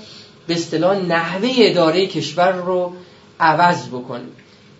به 0.47 0.55
اصطلاح 0.55 0.97
نحوه 0.97 1.51
اداره 1.57 2.07
کشور 2.07 2.53
رو 2.53 2.93
عوض 3.41 3.89
بکنه. 3.89 4.25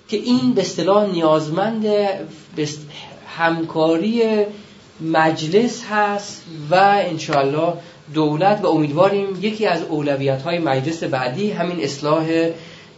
که 0.09 0.17
این 0.17 0.53
به 0.53 0.61
اصطلاح 0.61 1.11
نیازمند 1.11 1.87
همکاری 3.37 4.23
مجلس 5.01 5.85
هست 5.91 6.43
و 6.71 6.75
انشاءالله 6.75 7.73
دولت 8.15 8.61
و 8.63 8.67
امیدواریم 8.67 9.27
یکی 9.41 9.67
از 9.67 9.83
اولویت 9.83 10.43
های 10.43 10.59
مجلس 10.59 11.05
بعدی 11.05 11.51
همین 11.51 11.85
اصلاح 11.85 12.27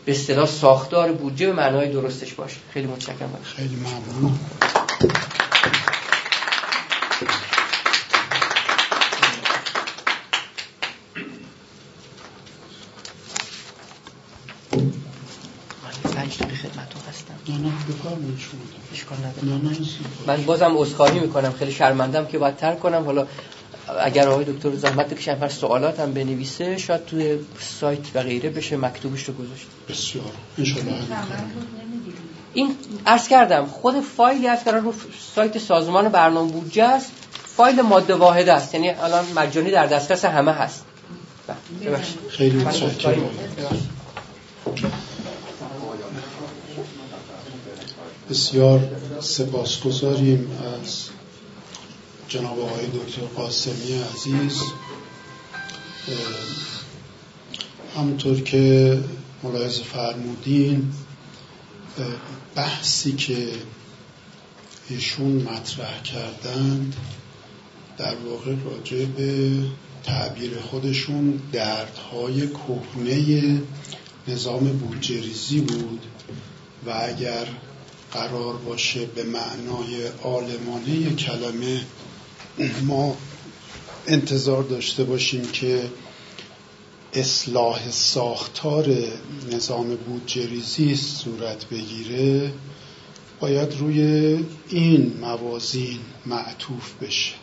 به 0.04 0.12
اصطلاح 0.12 0.46
ساختار 0.46 1.12
بودجه 1.12 1.46
به 1.46 1.52
معنای 1.52 1.92
درستش 1.92 2.34
باشه. 2.34 2.56
خیلی 2.74 2.86
متشکرم. 2.86 3.38
خیلی 3.42 3.76
ممنون. 3.76 4.38
من 20.26 20.42
بازم 20.42 20.72
عذرخواهی 20.76 21.20
می‌کنم 21.20 21.52
خیلی 21.52 21.72
شرمندم 21.72 22.26
که 22.26 22.38
باید 22.38 22.56
ترک 22.56 22.80
کنم. 22.80 23.04
حالا 23.04 23.26
اگر 24.00 24.28
آقای 24.28 24.44
دکتر 24.44 24.76
زحمت 24.76 25.08
بکشن 25.08 25.34
پر 25.34 25.48
سوالات 25.48 26.00
هم 26.00 26.12
بنویسه 26.12 26.78
شاید 26.78 27.04
توی 27.04 27.38
سایت 27.80 28.00
و 28.14 28.22
غیره 28.22 28.50
بشه 28.50 28.76
مکتوبش 28.76 29.24
رو 29.24 29.34
گذاشت 29.34 29.66
بسیار. 29.88 30.24
این 32.54 32.76
عرض 33.06 33.28
کردم 33.28 33.66
خود 33.66 34.00
فایلی 34.00 34.46
هست 34.46 34.64
که 34.64 34.70
رو 34.70 34.94
سایت 35.34 35.58
سازمان 35.58 36.08
برنامه 36.08 36.52
بودجه 36.52 36.84
است. 36.84 37.12
فایل 37.56 37.80
ماده 37.80 38.14
واحده 38.14 38.52
است 38.52 38.74
یعنی 38.74 38.90
الان 38.90 39.24
مجانی 39.36 39.70
در 39.70 39.86
دسترس 39.86 40.24
همه 40.24 40.52
هست. 40.52 40.84
بله، 41.46 41.98
خیلی 42.28 42.56
متشکرم. 42.56 43.30
بسیار 48.30 48.90
سپاسگزاریم 49.20 50.50
از 50.82 51.08
جناب 52.28 52.60
آقای 52.60 52.86
دکتر 52.86 53.22
قاسمی 53.22 54.02
عزیز. 54.14 54.62
همونطور 57.96 58.40
که 58.40 58.98
ملاحظه 59.42 59.82
فرمودین 59.82 60.92
بحثی 62.54 63.12
که 63.12 63.48
ایشون 64.88 65.32
مطرح 65.32 66.02
کردند 66.02 66.96
در 67.98 68.14
واقع 68.16 68.54
راجع 68.64 69.04
به 69.04 69.50
تعبیر 70.04 70.60
خودشون 70.60 71.40
دردهای 71.52 72.48
کهنه 72.48 73.62
نظام 74.28 74.64
بودجریزی 74.64 75.60
بود 75.60 76.06
و 76.86 76.90
اگر 76.90 77.46
قرار 78.12 78.56
باشه 78.56 79.06
به 79.06 79.24
معنای 79.24 80.08
آلمانه 80.22 81.14
کلمه 81.14 81.80
ما 82.82 83.16
انتظار 84.06 84.62
داشته 84.62 85.04
باشیم 85.04 85.42
که 85.42 85.90
اصلاح 87.12 87.90
ساختار 87.90 88.94
نظام 89.52 89.96
بودجریزی 89.96 90.96
صورت 90.96 91.68
بگیره 91.68 92.52
باید 93.40 93.76
روی 93.78 94.00
این 94.68 95.16
موازین 95.20 95.98
معطوف 96.26 96.94
بشه. 97.02 97.34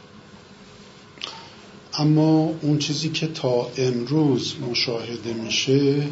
اما 1.93 2.53
اون 2.61 2.80
چیزی 2.80 3.09
که 3.09 3.28
تا 3.28 3.72
امروز 3.78 4.55
مشاهده 4.70 5.34
میشه 5.34 6.07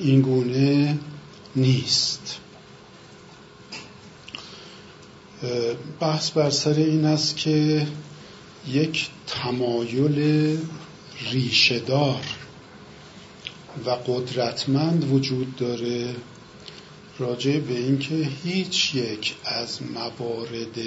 این 0.00 0.20
گونه 0.20 0.98
نیست. 1.56 2.38
بحث 6.00 6.30
بر 6.30 6.50
سر 6.50 6.74
این 6.74 7.04
است 7.04 7.36
که 7.36 7.86
یک 8.68 9.08
تمایل 9.26 10.58
ریشهدار 11.30 12.20
و 13.86 13.90
قدرتمند 13.90 15.12
وجود 15.12 15.56
داره 15.56 16.14
راجع 17.18 17.58
به 17.58 17.78
اینکه 17.78 18.28
هیچ 18.44 18.94
یک 18.94 19.34
از 19.44 19.82
موارد 19.82 20.78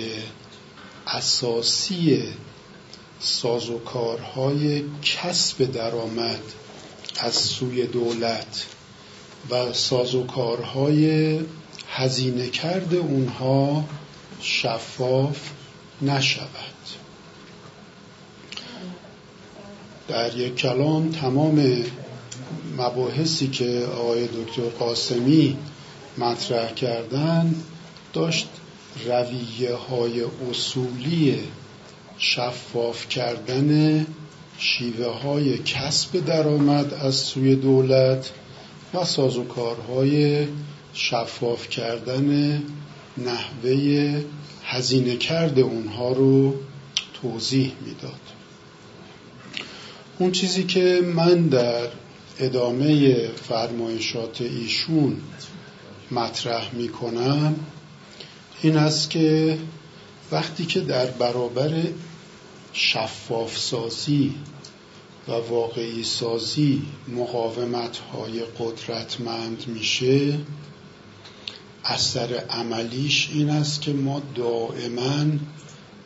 اساسی 1.08 2.24
سازوکارهای 3.20 4.84
کسب 5.04 5.72
درآمد 5.72 6.42
از 7.20 7.34
سوی 7.34 7.88
دولت 7.88 8.66
و 9.50 9.74
سازوکارهای 9.74 11.40
هزینه 11.90 12.50
کرد 12.50 12.96
اونها 12.96 13.86
شفاف 14.42 15.50
نشود. 16.02 16.72
در 20.08 20.38
یک 20.38 20.56
کلام 20.56 21.12
تمام 21.12 21.84
مباحثی 22.78 23.48
که 23.48 23.88
آقای 23.98 24.28
دکتر 24.28 24.62
قاسمی 24.80 25.58
مطرح 26.18 26.74
کردن 26.74 27.56
داشت 28.14 28.50
رویه 29.06 29.76
های 29.76 30.24
اصولی 30.50 31.40
شفاف 32.18 33.10
کردن 33.10 34.06
شیوه 34.58 35.08
های 35.08 35.58
کسب 35.58 36.26
درآمد 36.26 36.94
از 36.94 37.16
سوی 37.16 37.56
دولت 37.56 38.32
و 38.94 39.06
سازوکارهای 39.06 40.48
شفاف 40.94 41.70
کردن 41.70 42.62
نحوه 43.18 44.24
هزینه 44.64 45.16
کرد 45.16 45.60
اونها 45.60 46.14
رو 46.14 46.56
توضیح 47.22 47.74
می‌داد. 47.86 48.20
اون 50.20 50.32
چیزی 50.32 50.64
که 50.64 51.02
من 51.16 51.48
در 51.48 51.88
ادامه 52.40 53.28
فرمایشات 53.28 54.42
ایشون 54.42 55.18
مطرح 56.12 56.76
می‌کنم 56.76 57.56
این 58.62 58.78
است 58.78 59.10
که 59.10 59.58
وقتی 60.32 60.66
که 60.66 60.80
در 60.80 61.06
برابر 61.06 61.84
شفاف 62.74 63.58
سازی 63.58 64.36
و 65.28 65.32
واقعی 65.32 66.04
سازی 66.04 66.82
مقاومت 67.08 67.98
های 67.98 68.42
قدرتمند 68.60 69.64
میشه 69.68 70.38
اثر 71.86 72.34
عملیش 72.50 73.30
این 73.34 73.50
است 73.50 73.82
که 73.82 73.94
ما 73.94 74.22
دائما 74.36 75.26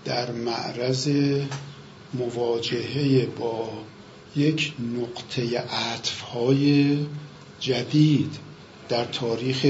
در 0.06 0.32
معرض 0.32 1.10
مواجهه 2.14 3.26
با 3.26 3.70
یک 4.36 4.74
نقطه 4.98 5.60
عطف 5.60 6.22
های 6.22 6.98
جدید 7.60 8.36
در 8.90 9.06
تاریخ 9.06 9.66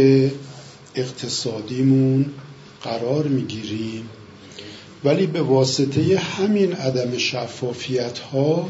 اقتصادیمون 0.96 2.26
قرار 2.84 3.28
می‌گیریم. 3.28 4.10
ولی 5.04 5.28
به 5.28 5.42
واسطه 5.42 6.18
همین 6.20 6.74
عدم 6.74 7.18
شفافیت 7.18 8.20
ها 8.20 8.70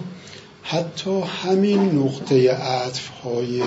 حتی 0.64 1.22
همین 1.22 1.80
نقطه 1.80 2.52
عطف 2.52 3.08
های 3.08 3.62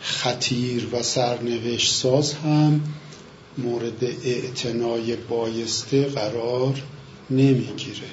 خطیر 0.00 0.88
و 0.92 1.02
سرنوشت 1.02 1.94
ساز 1.94 2.34
هم 2.34 2.80
مورد 3.58 4.04
اعتنای 4.04 5.16
بایسته 5.16 6.04
قرار 6.04 6.82
نمی‌گیره. 7.30 8.08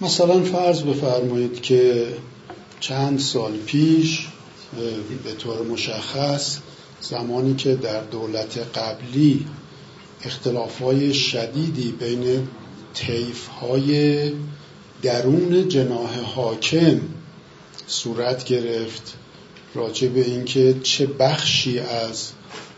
مثلا 0.00 0.42
فرض 0.42 0.82
بفرمایید 0.82 1.62
که 1.62 2.08
چند 2.80 3.18
سال 3.18 3.52
پیش 3.66 4.28
به 5.24 5.32
طور 5.32 5.62
مشخص 5.62 6.58
زمانی 7.00 7.54
که 7.54 7.74
در 7.74 8.00
دولت 8.00 8.58
قبلی 8.58 9.46
اختلافهای 10.24 11.14
شدیدی 11.14 11.92
بین 11.92 12.48
های 13.60 14.32
درون 15.02 15.68
جناح 15.68 16.20
حاکم 16.20 17.00
صورت 17.86 18.44
گرفت 18.44 19.14
راجع 19.74 20.08
به 20.08 20.24
اینکه 20.24 20.74
چه 20.82 21.06
بخشی 21.06 21.78
از 21.78 22.32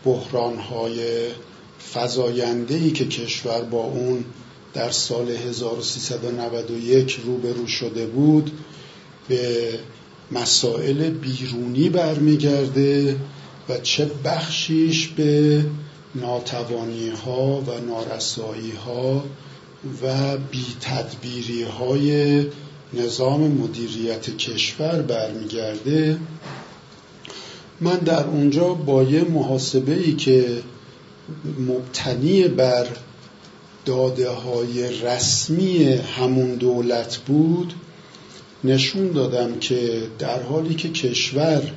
بحرانهای 0.05 0.99
فضایندهی 1.93 2.91
که 2.91 3.05
کشور 3.05 3.61
با 3.61 3.83
اون 3.83 4.25
در 4.73 4.89
سال 4.89 5.29
1391 5.31 7.19
روبرو 7.25 7.67
شده 7.67 8.05
بود 8.05 8.51
به 9.27 9.79
مسائل 10.31 11.09
بیرونی 11.09 11.89
برمیگرده 11.89 13.15
و 13.69 13.77
چه 13.77 14.11
بخشیش 14.25 15.07
به 15.07 15.65
ناتوانی 16.15 17.09
ها 17.09 17.61
و 17.61 17.71
نارسایی 17.87 18.71
ها 18.71 19.23
و 20.03 20.37
بی 20.37 20.65
تدبیری 20.81 21.63
های 21.63 22.45
نظام 22.93 23.51
مدیریت 23.51 24.37
کشور 24.37 25.01
برمیگرده. 25.01 26.19
من 27.81 27.97
در 27.97 28.23
اونجا 28.23 28.73
با 28.73 29.03
یه 29.03 29.23
محاسبه 29.23 29.93
ای 29.93 30.15
که 30.15 30.61
مبتنی 31.67 32.47
بر 32.47 32.87
داده 33.85 34.29
های 34.29 35.01
رسمی 35.01 35.83
همون 35.93 36.55
دولت 36.55 37.17
بود 37.17 37.73
نشون 38.63 39.11
دادم 39.11 39.59
که 39.59 40.01
در 40.19 40.43
حالی 40.43 40.75
که 40.75 40.89
کشور 40.89 41.71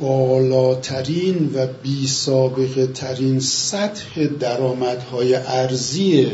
بالاترین 0.00 1.50
و 1.54 1.66
بی 1.82 2.06
سابقه 2.06 2.86
ترین 2.86 3.40
سطح 3.40 4.26
درآمدهای 4.26 5.34
ارزی 5.34 6.26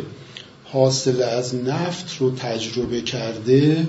حاصل 0.64 1.22
از 1.22 1.54
نفت 1.54 2.16
رو 2.18 2.30
تجربه 2.30 3.00
کرده 3.00 3.86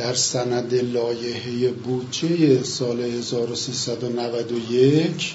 در 0.00 0.14
سند 0.14 0.74
لایحه 0.74 1.70
بودجه 1.70 2.62
سال 2.62 3.00
1391 3.00 5.34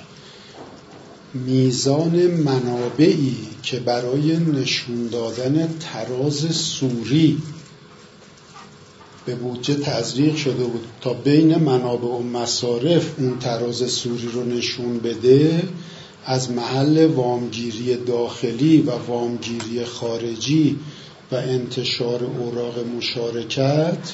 میزان 1.33 2.27
منابعی 2.27 3.37
که 3.63 3.79
برای 3.79 4.37
نشون 4.37 5.07
دادن 5.07 5.69
تراز 5.79 6.55
سوری 6.55 7.37
به 9.25 9.35
بودجه 9.35 9.75
تزریق 9.75 10.35
شده 10.35 10.63
بود 10.63 10.87
تا 11.01 11.13
بین 11.13 11.55
منابع 11.55 12.07
و 12.07 12.23
مصارف 12.23 13.11
اون 13.17 13.39
تراز 13.39 13.91
سوری 13.91 14.27
رو 14.33 14.43
نشون 14.43 14.99
بده 14.99 15.63
از 16.25 16.51
محل 16.51 17.05
وامگیری 17.05 17.95
داخلی 17.95 18.81
و 18.81 18.91
وامگیری 18.91 19.85
خارجی 19.85 20.79
و 21.31 21.35
انتشار 21.35 22.23
اوراق 22.23 22.79
مشارکت 22.97 24.13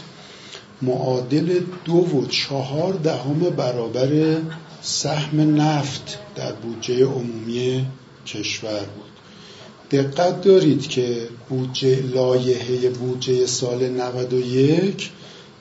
معادل 0.82 1.59
دو 1.86 1.93
و 1.93 2.25
چهار 2.25 2.93
دهم 2.93 3.39
برابر 3.39 4.38
سهم 4.82 5.61
نفت 5.61 6.17
در 6.36 6.51
بودجه 6.51 7.05
عمومی 7.05 7.86
کشور 8.27 8.79
بود. 8.79 9.11
دقت 9.91 10.41
دارید 10.41 10.88
که 10.88 11.27
بودجه 11.49 12.01
لایحه 12.01 12.89
بودجه 12.89 13.45
سال 13.45 13.89
91 13.89 15.09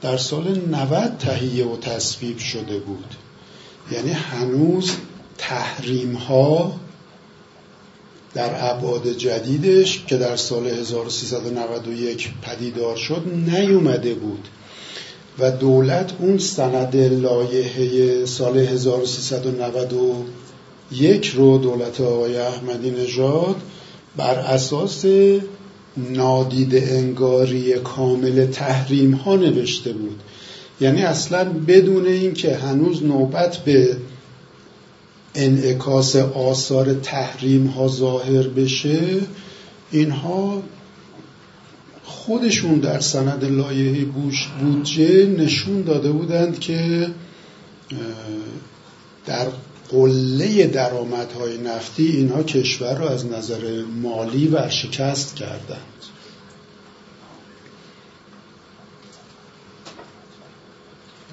در 0.02 0.16
سال 0.16 0.58
90 0.58 1.16
تهیه 1.18 1.66
و 1.66 1.76
تصویب 1.76 2.38
شده 2.38 2.78
بود. 2.78 3.14
یعنی 3.92 4.10
هنوز 4.10 4.90
تحریم 5.38 6.14
ها 6.14 6.80
در 8.34 8.70
ابعاد 8.70 9.12
جدیدش 9.12 10.04
که 10.06 10.16
در 10.16 10.36
سال 10.36 10.66
1391 10.66 12.30
پدیدار 12.42 12.96
شد 12.96 13.22
نیومده 13.46 14.14
بود. 14.14 14.48
و 15.38 15.50
دولت 15.50 16.12
اون 16.18 16.38
سند 16.38 16.96
لایحه 16.96 18.26
سال 18.26 18.58
1391 18.58 21.26
رو 21.26 21.58
دولت 21.58 22.00
آقای 22.00 22.36
احمدی 22.36 22.90
نژاد 22.90 23.56
بر 24.16 24.34
اساس 24.34 25.04
نادید 25.96 26.74
انگاری 26.74 27.74
کامل 27.74 28.46
تحریم 28.46 29.12
ها 29.12 29.36
نوشته 29.36 29.92
بود. 29.92 30.20
یعنی 30.80 31.02
اصلا 31.02 31.44
بدون 31.44 32.06
اینکه 32.06 32.56
هنوز 32.56 33.02
نوبت 33.02 33.56
به 33.56 33.96
انعکاس 35.34 36.16
آثار 36.16 36.94
تحریم 36.94 37.66
ها 37.66 37.88
ظاهر 37.88 38.42
بشه 38.42 39.00
اینها 39.90 40.62
خودشون 42.30 42.78
در 42.78 43.00
سند 43.00 43.44
لایحه 43.44 44.04
بودجه 44.04 45.26
نشون 45.26 45.82
داده 45.82 46.12
بودند 46.12 46.58
که 46.60 47.10
در 49.26 49.48
قله 49.90 50.66
درآمدهای 50.66 51.58
نفتی 51.58 52.06
اینها 52.06 52.42
کشور 52.42 52.98
رو 52.98 53.04
از 53.04 53.26
نظر 53.26 53.84
مالی 54.02 54.48
ورشکست 54.48 55.36
کردند. 55.36 56.04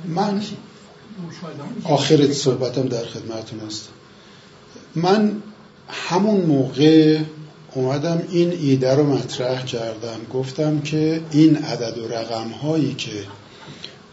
من 0.06 0.42
آخر 1.84 2.34
صحبتم 2.34 2.88
در 2.88 3.06
خدمتتون 3.06 3.60
هستم. 3.60 3.92
من 4.96 5.42
همون 5.90 6.42
موقع 6.42 7.20
اومدم 7.74 8.24
این 8.30 8.52
ایده 8.52 8.96
رو 8.96 9.04
مطرح 9.04 9.66
کردم. 9.66 10.26
گفتم 10.34 10.80
که 10.80 11.22
این 11.32 11.58
عدد 11.58 11.98
و 11.98 12.08
رقم 12.08 12.50
هایی 12.50 12.94
که 12.94 13.26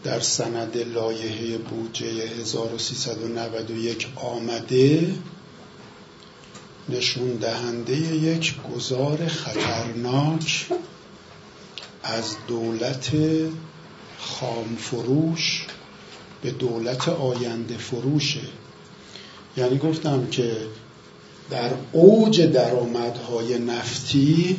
در 0.04 0.20
سند 0.20 0.76
لایحه 0.76 1.58
بودجه 1.58 2.06
1391 2.40 4.08
آمده 4.16 5.14
نشون 6.88 7.28
دهنده 7.28 7.96
یک 8.14 8.54
گذار 8.74 9.26
خطرناک 9.26 10.66
از 12.02 12.36
دولت 12.48 13.10
خامفروش 14.18 15.66
به 16.42 16.50
دولت 16.50 17.08
آینده 17.08 17.76
فروشه. 17.76 18.40
یعنی 19.56 19.78
گفتم 19.78 20.26
که 20.26 20.56
در 21.50 21.70
اوج 21.92 22.40
درآمدهای 22.42 23.58
نفتی 23.58 24.56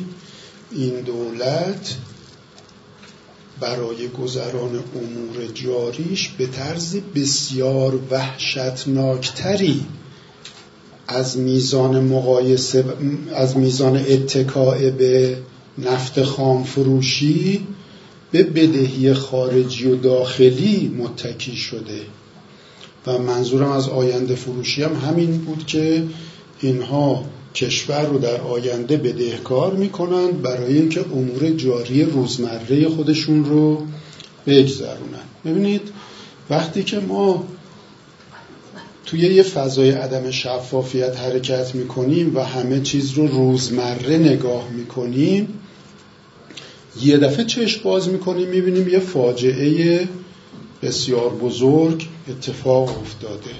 این 0.72 1.00
دولت 1.00 1.96
برای 3.60 4.08
گذران 4.08 4.84
امور 4.94 5.46
جاریش 5.54 6.28
به 6.28 6.46
طرز 6.46 6.96
بسیار 6.96 7.98
وحشتناکتری 8.10 9.86
از 11.08 11.38
میزان 11.38 12.00
مقایسه 12.04 12.84
از 13.34 13.56
میزان 13.56 13.96
اتکاع 13.96 14.90
به 14.90 15.38
نفت 15.78 16.22
خام 16.22 16.64
فروشی 16.64 17.66
به 18.32 18.42
بدهی 18.42 19.14
خارجی 19.14 19.86
و 19.86 19.96
داخلی 19.96 20.88
متکی 20.98 21.56
شده. 21.56 22.00
و 23.06 23.18
منظورم 23.18 23.70
از 23.70 23.88
آینده 23.88 24.34
فروشی 24.34 24.82
هم 24.82 24.94
همین 24.96 25.38
بود 25.38 25.66
که 25.66 26.02
اینها 26.60 27.24
کشور 27.54 28.06
رو 28.06 28.18
در 28.18 28.40
آینده 28.40 28.96
بدهکار 28.96 29.72
می‌کنند 29.72 30.42
برای 30.42 30.78
اینکه 30.78 31.00
امور 31.00 31.50
جاری 31.50 32.02
روزمره 32.02 32.88
خودشون 32.88 33.44
رو 33.44 33.86
بگذرونن. 34.46 35.26
ببینید 35.44 35.82
وقتی 36.50 36.82
که 36.82 37.00
ما 37.00 37.44
توی 39.06 39.20
یه 39.20 39.42
فضای 39.42 39.90
عدم 39.90 40.30
شفافیت 40.30 41.16
حرکت 41.16 41.74
می‌کنیم 41.74 42.36
و 42.36 42.40
همه 42.40 42.80
چیز 42.80 43.12
رو 43.12 43.26
روزمره 43.26 44.18
نگاه 44.18 44.68
می‌کنیم 44.68 45.48
یه 47.02 47.16
دفعه 47.16 47.44
چشم 47.44 47.82
باز 47.82 48.08
می‌کنیم 48.08 48.48
می‌بینیم 48.48 48.88
یه 48.88 48.98
فاجعه 48.98 50.08
بسیار 50.82 51.28
بزرگ 51.28 52.08
اتفاق 52.28 53.00
افتاده. 53.00 53.50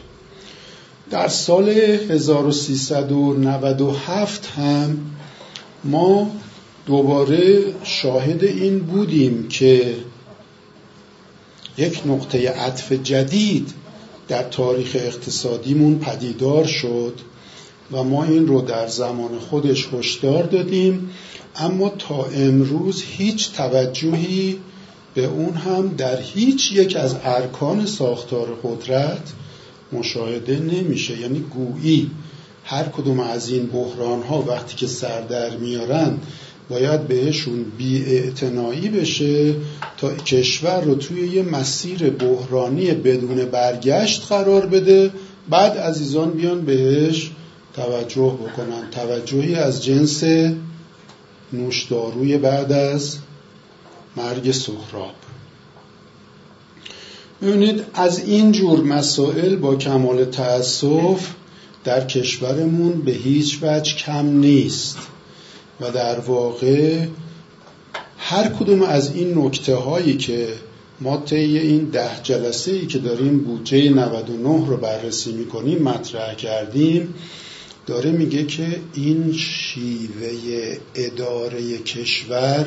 در 1.11 1.29
سال 1.29 1.69
1397 1.69 4.47
هم 4.47 4.99
ما 5.85 6.31
دوباره 6.87 7.65
شاهد 7.85 8.45
این 8.45 8.79
بودیم 8.79 9.49
که 9.49 9.95
یک 11.79 12.03
نقطه 12.07 12.51
عطف 12.51 12.93
جدید 12.93 13.73
در 14.29 14.43
تاریخ 14.43 14.91
اقتصادیمون 14.95 15.99
پدیدار 15.99 16.65
شد 16.65 17.15
و 17.93 18.05
ما 18.05 18.25
این 18.25 18.47
رو 18.47 18.61
در 18.61 18.89
زمان 18.89 19.39
خودش 19.39 19.89
هشدار 19.93 20.43
دادیم 20.43 21.11
اما 21.57 21.89
تا 21.89 22.25
امروز 22.25 23.03
هیچ 23.07 23.53
توجهی 23.53 24.59
به 25.15 25.25
اون 25.25 25.55
هم 25.55 25.89
در 25.89 26.21
هیچ 26.21 26.73
یک 26.73 26.97
از 26.97 27.17
ارکان 27.25 27.87
ساختار 27.87 28.59
قدرت 28.63 29.33
مشاهده 29.93 30.59
نمیشه. 30.59 31.21
یعنی 31.21 31.39
گویی 31.41 32.11
هر 32.65 32.85
کدوم 32.85 33.21
از 33.21 33.49
این 33.49 33.67
بحران 33.67 34.23
ها 34.23 34.43
وقتی 34.43 34.77
که 34.77 34.87
سر 34.87 35.21
در 35.21 35.57
میارن 35.57 36.19
باید 36.69 37.09
بهشون 37.09 37.65
بی 37.79 38.05
بشه 38.89 39.55
تا 39.97 40.15
کشور 40.15 40.81
رو 40.81 40.95
توی 40.95 41.29
یه 41.29 41.43
مسیر 41.43 42.11
بحرانی 42.11 42.91
بدون 42.91 43.45
برگشت 43.45 44.27
قرار 44.29 44.67
بده. 44.67 45.11
بعد 45.51 45.79
عزیزان 45.79 46.31
بیان 46.31 46.61
بهش 46.61 47.31
توجه 47.75 48.39
بکنن. 48.43 48.91
توجهی 48.91 49.55
از 49.55 49.85
جنس 49.85 50.25
نوشداروی 51.53 52.39
بعد 52.39 52.73
از 52.73 53.17
مرگ 54.17 54.53
سهراب. 54.53 55.15
ببینید 57.43 57.85
از 57.95 58.19
این 58.19 58.53
جور 58.53 58.83
مسائل 58.85 59.57
با 59.57 59.77
کمال 59.77 60.25
تأسف 60.25 61.31
در 61.85 62.05
کشورمون 62.05 63.03
به 63.03 63.13
هیچ 63.13 63.59
وجه 63.63 63.97
کم 63.97 64.27
نیست 64.27 64.99
و 65.81 65.91
در 65.91 66.19
واقع 66.21 67.07
هر 68.19 68.49
کدوم 68.49 68.83
از 68.83 69.15
این 69.15 69.39
نکته 69.39 69.75
هایی 69.75 70.17
که 70.17 70.49
ما 71.01 71.17
طی 71.17 71.59
این 71.59 71.85
ده 71.85 72.11
جلسه 72.23 72.73
ای 72.73 72.87
که 72.87 72.99
داریم 72.99 73.39
بودجه 73.39 73.91
99 73.91 74.67
رو 74.67 74.77
بررسی 74.77 75.33
می‌کنیم 75.33 75.83
مطرح 75.83 76.35
کردیم 76.35 77.15
داره 77.87 78.11
میگه 78.11 78.45
که 78.45 78.81
این 78.95 79.33
شیوه 79.33 80.79
اداره 80.95 81.79
کشور 81.79 82.67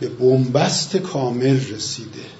به 0.00 0.08
بنبست 0.08 0.96
کامل 0.96 1.60
رسیده. 1.60 2.39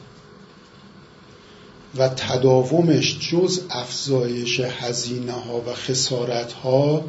و 1.96 2.08
تداومش 2.08 3.30
جز 3.30 3.60
افزایش 3.70 4.60
هزینه 4.60 5.32
ها 5.32 5.60
و 5.60 5.74
خسارت 5.74 6.52
ها 6.52 7.04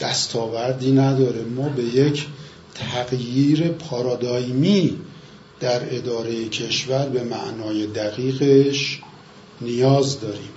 دستاوردی 0.00 0.92
نداره. 0.92 1.42
ما 1.42 1.68
به 1.68 1.82
یک 1.82 2.26
تغییر 2.74 3.68
پارادایمی 3.68 4.98
در 5.60 5.96
اداره 5.96 6.48
کشور 6.48 7.08
به 7.08 7.22
معنای 7.22 7.86
دقیقش 7.86 9.00
نیاز 9.60 10.20
داریم. 10.20 10.50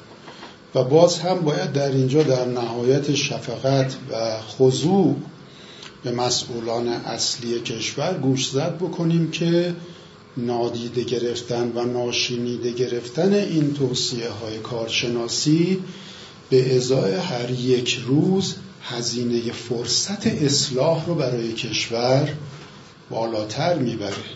و 0.75 0.83
باز 0.83 1.19
هم 1.19 1.39
باید 1.39 1.73
در 1.73 1.91
اینجا 1.91 2.23
در 2.23 2.45
نهایت 2.45 3.15
شفقت 3.15 3.95
و 4.11 4.41
خضوع 4.41 5.15
به 6.03 6.11
مسئولان 6.11 6.87
اصلی 6.87 7.59
کشور 7.59 8.13
گوش 8.13 8.49
زد 8.49 8.75
بکنیم 8.75 9.31
که 9.31 9.75
نادیده 10.37 11.03
گرفتن 11.03 11.71
و 11.75 11.85
ناشینیده 11.85 12.71
گرفتن 12.71 13.33
این 13.33 13.73
توصیه 13.73 14.29
های 14.29 14.57
کارشناسی 14.57 15.79
به 16.49 16.75
ازای 16.75 17.13
هر 17.13 17.51
یک 17.51 17.99
روز 18.05 18.55
هزینه 18.83 19.51
فرصت 19.51 20.27
اصلاح 20.27 21.05
رو 21.05 21.15
برای 21.15 21.53
کشور 21.53 22.33
بالاتر 23.09 23.77
می‌بره. 23.77 24.35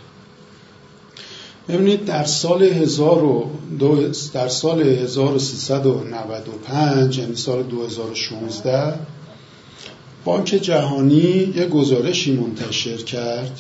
ببینید 1.70 2.06
در 2.06 2.24
سال 2.24 2.64
در 4.34 4.48
سال 4.48 4.82
1395 4.82 7.18
یعنی 7.18 7.36
سال 7.36 7.64
2016 7.64 9.00
بانک 10.26 10.46
جهانی 10.46 11.54
یه 11.56 11.66
گزارشی 11.66 12.34
منتشر 12.34 12.98
کرد 12.98 13.60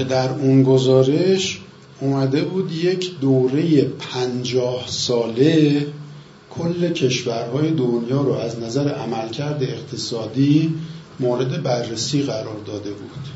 که 0.00 0.06
در 0.06 0.30
اون 0.30 0.62
گزارش 0.62 1.60
اومده 2.00 2.42
بود 2.42 2.72
یک 2.72 3.18
دوره 3.20 3.82
پنجاه 3.82 4.84
ساله 4.86 5.86
کل 6.50 6.92
کشورهای 6.92 7.70
دنیا 7.70 8.22
رو 8.22 8.32
از 8.32 8.60
نظر 8.60 8.88
عملکرد 8.88 9.62
اقتصادی 9.62 10.74
مورد 11.20 11.62
بررسی 11.62 12.22
قرار 12.22 12.56
داده 12.66 12.90
بود. 12.90 13.28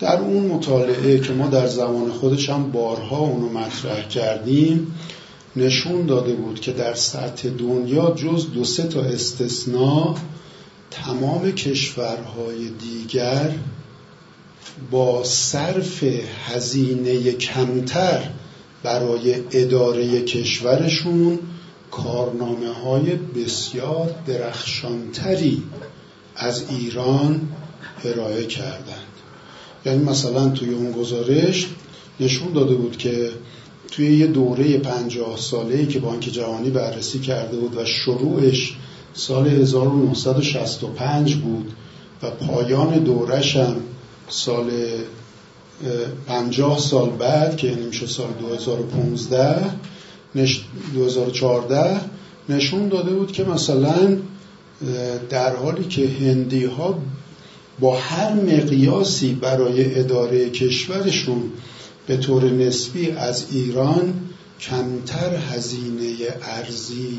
در 0.00 0.20
اون 0.20 0.46
مطالعه 0.46 1.20
که 1.20 1.32
ما 1.32 1.46
در 1.46 1.66
زمان 1.66 2.10
خودش 2.10 2.50
هم 2.50 2.70
بارها 2.70 3.18
اونو 3.18 3.48
مطرح 3.48 4.08
کردیم 4.08 4.94
نشون 5.56 6.06
داده 6.06 6.32
بود 6.32 6.60
که 6.60 6.72
در 6.72 6.94
سطح 6.94 7.48
دنیا 7.48 8.10
جز 8.16 8.52
دو 8.52 8.64
سه 8.64 8.82
تا 8.82 9.00
استثناء 9.00 10.14
تمام 10.90 11.52
کشورهای 11.52 12.68
دیگر 12.80 13.54
با 14.90 15.24
صرف 15.24 16.04
هزینه 16.46 17.32
کمتر 17.32 18.30
برای 18.82 19.34
اداره 19.50 20.20
کشورشون 20.22 21.38
کارنامه 21.90 22.72
های 22.72 23.14
بسیار 23.16 24.14
درخشانتری 24.26 25.62
از 26.36 26.64
ایران 26.70 27.40
ارائه 28.04 28.44
کردند. 28.44 29.08
یعنی 29.86 30.04
مثلا 30.04 30.48
توی 30.48 30.74
اون 30.74 30.92
گزارش 30.92 31.66
نشون 32.20 32.52
داده 32.52 32.74
بود 32.74 32.96
که 32.96 33.30
توی 33.90 34.16
یه 34.16 34.26
دوره 34.26 34.78
پنجاه 34.78 35.36
ساله 35.36 35.86
که 35.86 35.98
بانک 35.98 36.20
جهانی 36.22 36.70
بررسی 36.70 37.18
کرده 37.18 37.56
بود 37.56 37.76
و 37.76 37.84
شروعش 37.84 38.76
سال 39.14 39.48
1965 39.48 41.34
بود 41.34 41.72
و 42.22 42.30
پایان 42.30 42.98
دورش 42.98 43.56
هم 43.56 43.76
سال 44.28 44.70
پنجاه 46.26 46.78
سال 46.78 47.10
بعد 47.10 47.56
که 47.56 47.66
یعنی 47.66 47.86
میشه 47.86 48.06
سال 48.06 48.32
2015 48.40 49.70
2014 50.94 52.00
نشون 52.48 52.88
داده 52.88 53.10
بود 53.10 53.32
که 53.32 53.44
مثلا 53.44 54.16
در 55.30 55.56
حالی 55.56 55.84
که 55.84 56.08
هندی 56.08 56.64
ها 56.64 56.98
با 57.80 57.96
هر 57.96 58.34
مقیاسی 58.34 59.34
برای 59.34 59.98
اداره 60.00 60.50
کشورشون 60.50 61.42
به 62.06 62.16
طور 62.16 62.44
نسبی 62.44 63.10
از 63.10 63.46
ایران 63.50 64.14
کمتر 64.60 65.36
هزینه 65.36 66.14
ارزی 66.42 67.18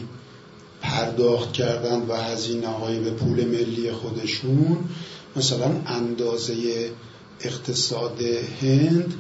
پرداخت 0.82 1.54
کردن 1.54 2.02
و 2.08 2.16
هزینه 2.16 2.68
های 2.68 3.00
به 3.00 3.10
پول 3.10 3.46
ملی 3.46 3.92
خودشون 3.92 4.78
مثلا 5.36 5.72
اندازه 5.86 6.54
اقتصاد 7.42 8.22
هند 8.62 9.14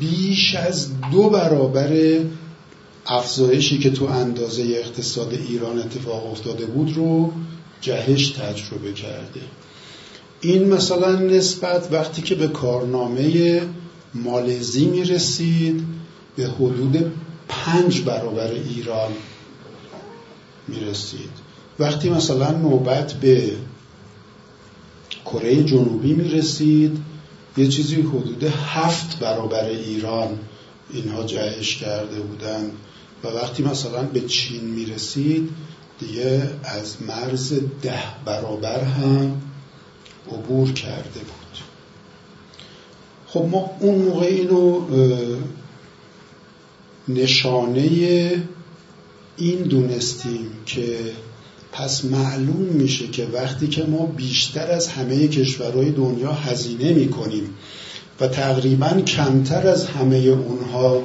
بیش 0.00 0.54
از 0.54 0.88
دو 1.12 1.30
برابر 1.30 2.20
افزایشی 3.06 3.78
که 3.78 3.90
تو 3.90 4.04
اندازه 4.04 4.62
اقتصاد 4.62 5.34
ایران 5.48 5.78
اتفاق 5.78 6.30
افتاده 6.32 6.66
بود 6.66 6.96
رو 6.96 7.32
جهش 7.80 8.30
تجربه 8.30 8.92
کرده. 8.92 9.40
این 10.40 10.74
مثلا 10.74 11.16
نسبت 11.16 11.88
وقتی 11.92 12.22
که 12.22 12.34
به 12.34 12.48
کارنامه 12.48 13.60
مالزی 14.14 14.86
می 14.86 15.04
رسید 15.04 15.84
به 16.36 16.46
حدود 16.46 17.12
پنج 17.48 18.02
برابر 18.02 18.50
ایران 18.50 19.12
می 20.68 20.80
رسید 20.80 21.30
وقتی 21.78 22.10
مثلا 22.10 22.50
نوبت 22.50 23.12
به 23.12 23.52
کره 25.24 25.64
جنوبی 25.64 26.12
می 26.12 26.28
رسید 26.28 26.98
یه 27.56 27.68
چیزی 27.68 27.96
حدود 27.96 28.44
هفت 28.44 29.18
برابر 29.18 29.64
ایران 29.64 30.38
اینها 30.90 31.24
جهش 31.24 31.76
کرده 31.76 32.20
بودند. 32.20 32.72
و 33.24 33.28
وقتی 33.28 33.62
مثلا 33.62 34.02
به 34.02 34.20
چین 34.20 34.64
می 34.64 34.86
رسید 34.86 35.50
دیگه 35.98 36.50
از 36.64 37.02
مرز 37.02 37.52
ده 37.82 38.02
برابر 38.24 38.80
هم 38.80 39.42
عبور 40.32 40.72
کرده 40.72 41.20
بود. 41.20 41.58
خب 43.26 43.48
ما 43.50 43.70
اون 43.80 43.94
موقع 43.94 44.26
اینو 44.26 44.80
نشانه 47.08 48.42
این 49.36 49.62
دونستیم 49.62 50.50
که 50.66 50.98
پس 51.76 52.04
معلوم 52.04 52.66
میشه 52.72 53.06
که 53.06 53.26
وقتی 53.32 53.66
که 53.66 53.84
ما 53.84 54.06
بیشتر 54.06 54.70
از 54.70 54.88
همه 54.88 55.28
کشورهای 55.28 55.90
دنیا 55.90 56.32
هزینه 56.32 56.92
می‌کنیم 56.92 57.50
و 58.20 58.28
تقریبا 58.28 59.00
کمتر 59.06 59.66
از 59.66 59.86
همه 59.86 60.16
اونها 60.16 61.02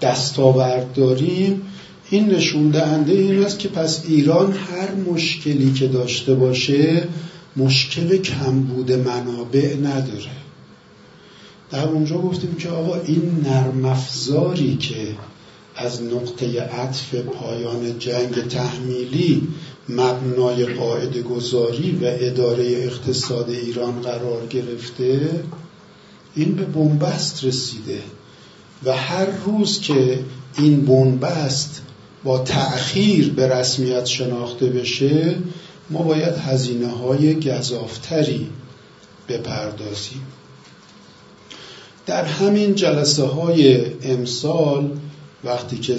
دستاورد 0.00 0.92
داریم 0.92 1.62
این 2.10 2.30
نشون 2.30 2.70
دهنده 2.70 3.12
این 3.12 3.44
است 3.44 3.58
که 3.58 3.68
پس 3.68 4.04
ایران 4.08 4.52
هر 4.52 4.94
مشکلی 4.94 5.72
که 5.72 5.86
داشته 5.86 6.34
باشه 6.34 7.08
مشکل 7.56 8.16
کمبود 8.16 8.92
منابع 8.92 9.76
نداره. 9.76 10.38
در 11.70 11.88
اونجا 11.88 12.18
گفتیم 12.18 12.54
که 12.54 12.68
آقا 12.68 13.00
این 13.00 13.44
نرم 13.44 13.98
که 14.80 15.14
از 15.76 16.02
نقطه 16.02 16.60
عطف 16.60 17.14
پایان 17.14 17.98
جنگ 17.98 18.48
تحمیلی 18.48 19.48
مبنای 19.88 20.66
قاعده 20.66 21.22
گذاری 21.22 21.98
و 22.02 22.04
اداره 22.04 22.64
اقتصاد 22.64 23.50
ایران 23.50 24.00
قرار 24.00 24.46
گرفته 24.46 25.30
این 26.34 26.54
به 26.54 26.64
بنبست 26.64 27.44
رسیده 27.44 28.02
و 28.84 28.92
هر 28.92 29.26
روز 29.26 29.80
که 29.80 30.20
این 30.58 30.86
بنبست 30.86 31.82
با 32.24 32.38
تأخیر 32.38 33.32
به 33.32 33.48
رسمیت 33.48 34.06
شناخته 34.06 34.66
بشه 34.66 35.34
ما 35.90 36.02
باید 36.02 36.34
هزینه 36.34 36.88
های 36.88 37.34
گذافتری 37.40 38.50
بپردازیم. 39.28 40.22
در 42.06 42.24
همین 42.24 42.74
جلسه 42.74 43.24
های 43.24 43.84
امسال 44.02 44.90
وقتی 45.44 45.76
که 45.76 45.96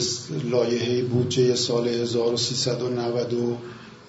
لایحه 0.51 1.01
بودجه 1.01 1.55
سال 1.55 1.87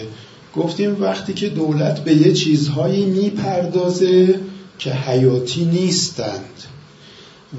گفتیم 0.55 1.01
وقتی 1.01 1.33
که 1.33 1.49
دولت 1.49 2.03
به 2.03 2.13
یه 2.13 2.33
چیزهایی 2.33 3.05
می‌پردازه 3.05 4.39
که 4.79 4.91
حیاتی 4.91 5.65
نیستند. 5.65 6.45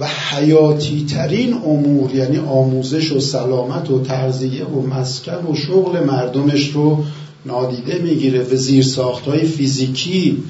و 0.00 0.06
حیاتی 0.06 1.06
ترین 1.06 1.54
امور 1.54 2.14
یعنی 2.14 2.38
آموزش 2.38 3.12
و 3.12 3.20
سلامت 3.20 3.90
و 3.90 4.02
تغذیه 4.02 4.64
و 4.64 4.86
مسکن 4.86 5.46
و 5.52 5.54
شغل 5.54 6.04
مردمش 6.04 6.70
رو 6.70 7.04
نادیده 7.46 7.98
می‌گیره. 7.98 8.42
و 8.42 8.56
زیر 8.56 8.86
های 9.26 9.46
فیزیکی 9.46 10.42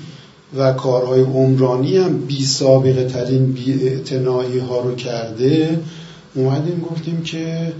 و 0.56 0.72
کارهای 0.72 1.20
عمرانی 1.20 1.96
هم 1.96 2.18
بی 2.18 2.44
سابقه 2.44 3.04
ترین 3.04 3.52
بی 3.52 4.60
ها 4.68 4.80
رو 4.80 4.94
کرده. 4.94 5.80
اومدیم 6.34 6.80
گفتیم 6.90 7.22
که 7.22 7.72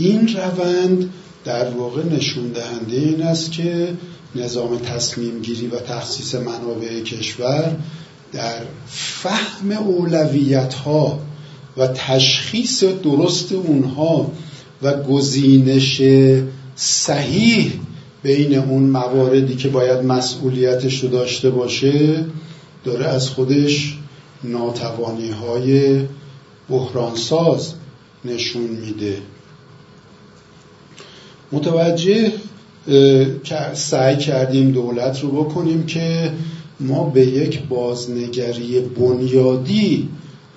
این 0.00 0.28
روند 0.28 1.10
در 1.44 1.70
واقع 1.70 2.02
نشون 2.04 2.48
دهنده 2.48 2.96
این 2.96 3.22
است 3.22 3.52
که 3.52 3.94
نظام 4.34 4.78
تصمیم 4.78 5.40
گیری 5.42 5.66
و 5.66 5.76
تخصیص 5.76 6.34
منابع 6.34 7.00
کشور 7.00 7.76
در 8.32 8.62
فهم 8.86 9.72
اولویت 9.72 10.74
ها 10.74 11.18
و 11.76 11.86
تشخیص 11.86 12.84
درست 12.84 13.52
اونها 13.52 14.32
و 14.82 15.02
گزینش 15.02 16.02
صحیح 16.76 17.72
بین 18.22 18.54
اون 18.54 18.82
مواردی 18.82 19.56
که 19.56 19.68
باید 19.68 20.04
مسئولیتش 20.04 21.00
رو 21.00 21.08
داشته 21.08 21.50
باشه 21.50 22.24
داره 22.84 23.06
از 23.06 23.28
خودش 23.28 23.98
ناتوانی 24.44 25.30
های 25.30 26.00
بحرانساز 26.68 27.72
نشون 28.24 28.62
میده. 28.62 29.16
متوجه 31.52 32.32
سعی 33.74 34.16
کردیم 34.16 34.70
دولت 34.70 35.20
رو 35.20 35.30
بکنیم 35.30 35.86
که 35.86 36.32
ما 36.80 37.04
به 37.04 37.26
یک 37.26 37.62
بازنگری 37.68 38.80
بنیادی 38.80 40.08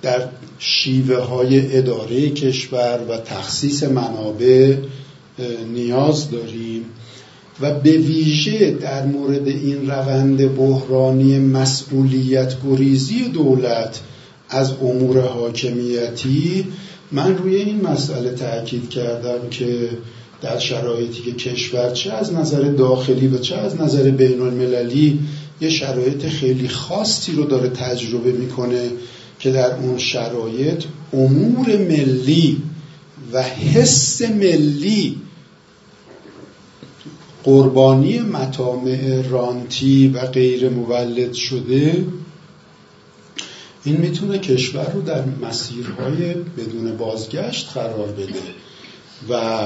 در 0.02 0.28
شیوه 0.58 1.16
های 1.16 1.76
اداره 1.76 2.30
کشور 2.30 3.00
و 3.08 3.16
تخصیص 3.16 3.82
منابع 3.82 4.76
نیاز 5.72 6.30
داریم 6.30 6.84
و 7.60 7.80
به 7.80 7.90
ویژه 7.90 8.70
در 8.70 9.06
مورد 9.06 9.48
این 9.48 9.90
روند 9.90 10.56
بحرانی 10.56 11.38
مسئولیت 11.38 12.54
گریزی 12.66 13.28
دولت 13.28 14.00
از 14.48 14.72
امور 14.82 15.20
حاکمیتی 15.20 16.66
من 17.12 17.36
روی 17.36 17.56
این 17.56 17.80
مسئله 17.80 18.30
تاکید 18.30 18.90
کردم 18.90 19.48
که 19.50 19.88
در 20.44 20.58
شرایطی 20.58 21.22
که 21.22 21.32
کشور 21.32 21.90
چه 21.90 22.12
از 22.12 22.32
نظر 22.32 22.62
داخلی 22.62 23.28
و 23.28 23.38
چه 23.38 23.56
از 23.56 23.80
نظر 23.80 24.10
بین 24.10 24.40
المللی 24.40 25.18
یه 25.60 25.70
شرایط 25.70 26.26
خیلی 26.26 26.68
خاصی 26.68 27.32
رو 27.32 27.44
داره 27.44 27.68
تجربه 27.68 28.32
می‌کنه 28.32 28.90
که 29.38 29.50
در 29.50 29.76
اون 29.76 29.98
شرایط 29.98 30.84
امور 31.12 31.76
ملی 31.76 32.62
و 33.32 33.42
حس 33.42 34.22
ملی 34.22 35.16
قربانی 37.44 38.18
مطامع 38.18 39.22
رانتی 39.30 40.08
و 40.08 40.26
غیر 40.26 40.68
مولد 40.68 41.32
شده 41.32 42.04
این 43.84 43.96
می‌تونه 43.96 44.38
کشور 44.38 44.92
رو 44.92 45.02
در 45.02 45.24
مسیرهای 45.42 46.34
بدون 46.34 46.96
بازگشت 46.96 47.70
قرار 47.74 48.08
بده 48.08 48.42
و 49.28 49.62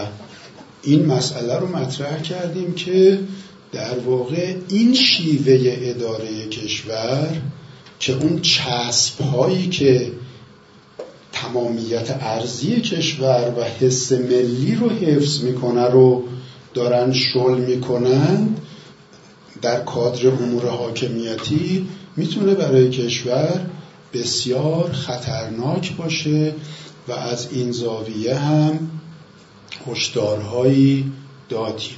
این 0.83 1.07
مسئله 1.07 1.59
رو 1.59 1.77
مطرح 1.77 2.23
کردیم 2.23 2.75
که 2.75 3.19
در 3.73 3.99
واقع 3.99 4.55
این 4.69 4.95
شیوه 4.95 5.77
اداره 5.81 6.49
کشور 6.49 7.43
که 7.99 8.13
اون 8.13 8.41
چسب 8.41 9.21
هایی 9.21 9.69
که 9.69 10.13
تمامیت 11.33 12.17
ارزی 12.21 12.81
کشور 12.81 13.55
و 13.57 13.65
حس 13.65 14.13
ملی 14.13 14.75
رو 14.75 14.91
حفظ 14.91 15.43
می‌کنه 15.43 15.85
رو 15.87 16.25
دارن 16.75 17.13
شل 17.13 17.59
می‌کنن 17.59 18.49
در 19.63 19.81
کادر 19.81 20.29
امور 20.29 20.69
حاکمیتی 20.69 21.89
می‌تونه 22.17 22.55
برای 22.55 22.91
کشور 22.91 23.61
بسیار 24.13 24.93
خطرناک 24.93 25.97
باشه 25.97 26.55
و 27.09 27.13
از 27.13 27.49
این 27.53 27.73
زاویه 27.73 28.35
هم 28.35 28.91
هشدارهایی 29.91 31.13
دادیم 31.49 31.97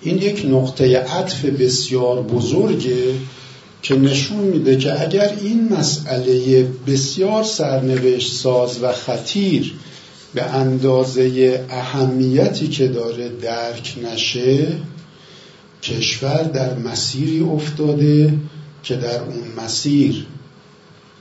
این 0.01 0.19
یک 0.19 0.47
نقطه 0.49 0.99
عطف 0.99 1.45
بسیار 1.45 2.23
بزرگه 2.23 3.15
که 3.83 3.97
نشون 3.97 4.39
میده 4.39 4.77
که 4.77 5.03
اگر 5.03 5.35
این 5.41 5.69
مسئله 5.73 6.67
بسیار 6.87 7.43
سرنوشت 7.43 8.33
ساز 8.33 8.83
و 8.83 8.93
خطیر 8.93 9.75
به 10.35 10.43
اندازه 10.43 11.65
اهمیتی 11.71 12.69
که 12.69 12.89
داره 12.89 13.29
درک 13.29 13.95
نشه 14.05 14.67
کشور 15.83 16.43
در 16.43 16.79
مسیری 16.79 17.41
افتاده 17.41 18.33
که 18.85 18.97
در 18.97 19.23
اون 19.23 19.52
مسیر 19.56 20.27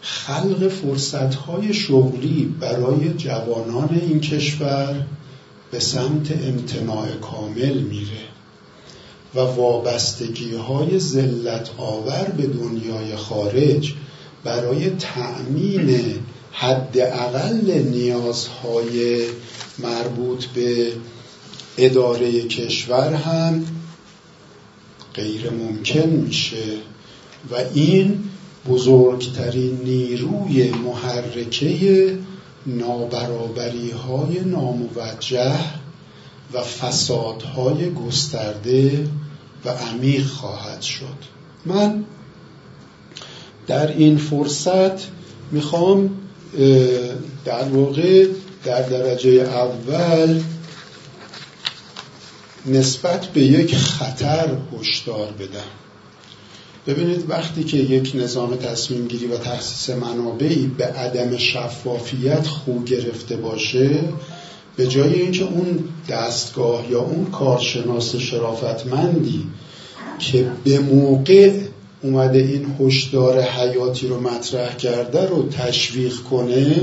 خلق 0.02 0.68
فرصتهای 0.68 1.74
شغلی 1.74 2.56
برای 2.60 3.14
جوانان 3.14 3.90
این 4.02 4.20
کشور 4.20 5.06
به 5.72 5.80
سمت 5.80 6.32
امتناع 6.32 7.08
کامل 7.12 7.78
میره 7.78 8.24
و 9.36 9.40
وابستگی 9.40 10.56
های 10.56 11.00
زلت 11.00 11.70
آور 11.78 12.24
به 12.38 12.48
دنیای 12.48 13.16
خارج 13.16 13.94
برای 14.44 14.90
تأمین 14.90 16.20
حداقل 16.52 17.72
نیازهای 17.72 19.26
مربوط 19.80 20.46
به 20.46 20.94
اداره 21.78 22.42
کشور 22.42 23.14
هم 23.14 23.66
غیر 25.14 25.50
ممکن 25.50 26.10
میشه. 26.10 26.78
و 27.52 27.56
این 27.74 28.24
بزرگترین 28.70 29.80
نیروی 29.84 30.72
محرکه 30.72 32.18
نابرابری 32.66 33.92
های 33.92 34.40
ناموجه 34.40 35.60
و 36.54 36.62
فسادهای 36.62 37.94
گسترده 37.94 39.08
و 39.66 39.70
عمیق 39.70 40.26
خواهد 40.26 40.82
شد. 40.82 41.34
من 41.66 42.06
در 43.68 43.88
این 43.88 44.18
فرصت 44.18 45.08
می‌خوام 45.52 46.10
در 47.46 47.64
واقع 47.64 48.28
در 48.66 48.82
درجه 48.82 49.32
اول 49.32 50.42
نسبت 52.66 53.26
به 53.26 53.42
یک 53.42 53.76
خطر 53.76 54.58
هشدار 54.80 55.32
بدم. 55.32 55.83
ببینید 56.88 57.30
وقتی 57.30 57.64
که 57.64 57.78
یک 57.78 58.12
نظام 58.16 58.56
تصمیم 58.56 59.08
گیری 59.08 59.28
و 59.28 59.38
تخصیص 59.38 59.90
منابعی 59.90 60.72
به 60.78 60.86
عدم 60.86 61.38
شفافیت 61.38 62.48
خو 62.48 62.84
گرفته 62.84 63.36
باشه 63.36 64.00
به 64.76 64.88
جای 64.88 65.22
اینکه 65.22 65.44
اون 65.44 65.80
دستگاه 66.10 66.92
یا 66.92 67.00
اون 67.02 67.26
کارشناس 67.26 68.16
شرافتمندی 68.16 69.46
که 70.20 70.46
به 70.64 70.80
موقع 70.80 71.52
اومده 72.02 72.40
این 72.40 72.76
هشدار 72.80 73.42
حیاتی 73.42 74.08
رو 74.08 74.22
مطرح 74.22 74.76
کرده 74.76 75.28
رو 75.28 75.50
تشویق 75.50 76.16
کنه 76.16 76.82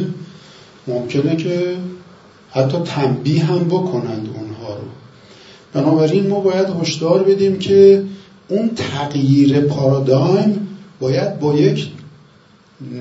ممکنه 0.87 1.37
که 1.37 1.77
حتی 2.51 2.79
تنبیه 2.85 3.45
هم 3.45 3.65
بکنند 3.65 4.29
اونها 4.35 4.75
رو. 4.75 4.85
بنابراین 5.73 6.27
ما 6.27 6.41
باید 6.41 6.67
هشدار 6.83 7.23
بدیم 7.23 7.59
که 7.59 8.05
اون 8.51 8.71
تغییر 8.77 9.61
پارادایم 9.61 10.69
باید 11.01 11.39
با 11.39 11.55
یک 11.55 11.89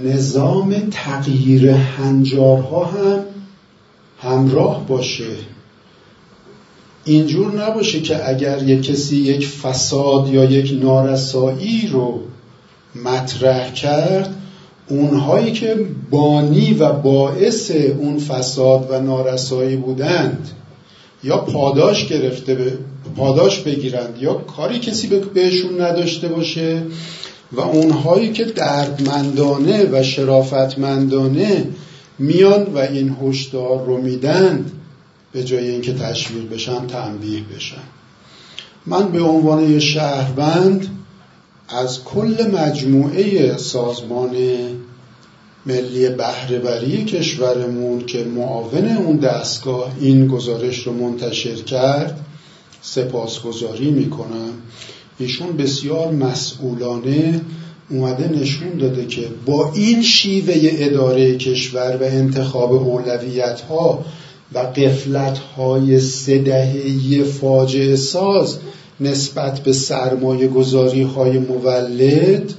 نظام 0.03 0.75
تغییر 0.91 1.69
هنجارها 1.69 2.85
هم 2.85 3.19
همراه 4.21 4.87
باشه. 4.87 5.33
اینجور 7.05 7.63
نباشه 7.65 7.99
که 7.99 8.29
اگر 8.29 8.63
یک 8.63 8.83
کسی 8.83 9.15
یک 9.15 9.47
فساد 9.47 10.29
یا 10.29 10.43
یک 10.43 10.83
نارسایی 10.83 11.87
رو 11.91 12.19
مطرح 13.05 13.73
کرد 13.73 14.35
اونهایی 14.89 15.51
که 15.51 15.75
بانی 16.09 16.73
و 16.73 16.93
باعث 16.93 17.71
اون 17.71 18.19
فساد 18.19 18.87
و 18.91 18.99
نارسایی 18.99 19.75
بودند 19.75 20.49
یا 21.23 21.37
پاداش 21.37 22.07
گرفته 22.07 22.77
پاداش 23.15 23.59
بگیرند 23.59 24.17
یا 24.21 24.33
کاری 24.33 24.79
کسی 24.79 25.07
بهشون 25.07 25.81
نداشته 25.81 26.27
باشه 26.27 26.83
و 27.51 27.61
اونهایی 27.61 28.31
که 28.31 28.45
دردمندانه 28.45 29.85
و 29.91 30.03
شرافتمندانه 30.03 31.67
میان 32.19 32.63
و 32.63 32.77
این 32.77 33.15
هشدار 33.21 33.85
رو 33.85 33.97
میدن 33.97 34.65
به 35.31 35.43
جای 35.43 35.69
اینکه 35.69 35.93
تشویق 35.93 36.49
بشن 36.49 36.87
تنبیه 36.87 37.41
بشن. 37.55 37.81
من 38.85 39.11
به 39.11 39.21
عنوان 39.21 39.79
شهروند 39.79 40.87
از 41.69 42.03
کل 42.03 42.51
مجموعه 42.53 43.57
سازمان 43.57 44.35
ملی 45.65 46.09
بهرهوری 46.09 47.05
کشورمون 47.05 48.05
که 48.05 48.23
معاون 48.23 48.87
اون 48.87 49.17
دستگاه 49.17 49.91
این 49.99 50.27
گزارش 50.27 50.87
رو 50.87 50.93
منتشر 50.93 51.55
کرد 51.55 52.19
سپاسگزاری 52.81 53.91
می‌کنم. 53.91 54.53
ایشون 55.19 55.57
بسیار 55.57 56.11
مسئولانه 56.11 57.41
اومده 57.89 58.27
نشون 58.27 58.77
داده 58.77 59.05
که 59.05 59.27
با 59.45 59.71
این 59.73 60.01
شیوه 60.01 60.55
اداره 60.61 61.37
کشور 61.37 61.97
و 62.01 62.03
انتخاب 62.03 62.73
اولویت 62.73 63.61
ها 63.61 64.05
و 64.53 64.59
قفلت 64.59 65.37
های 65.37 65.99
سدهی 65.99 67.23
فاجعه 67.23 67.95
ساز 67.95 68.57
نسبت 68.99 69.59
به 69.59 69.73
سرمایه 69.73 70.47
گذاری 70.47 71.01
های 71.01 71.39
مولد 71.39 72.53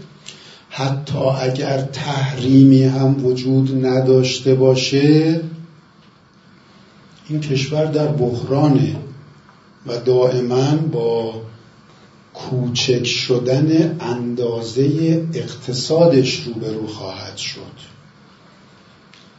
حتی 0.72 1.18
اگر 1.18 1.80
تحریمی 1.80 2.84
هم 2.84 3.26
وجود 3.26 3.86
نداشته 3.86 4.54
باشه 4.54 5.40
این 7.28 7.40
کشور 7.40 7.84
در 7.84 8.06
بحرانه 8.06 8.96
و 9.86 9.96
دائما 9.98 10.76
با 10.76 11.34
کوچک 12.34 13.04
شدن 13.06 13.96
اندازه 14.00 14.82
اقتصادش 15.34 16.40
روبرو 16.40 16.86
خواهد 16.86 17.36
شد. 17.36 17.90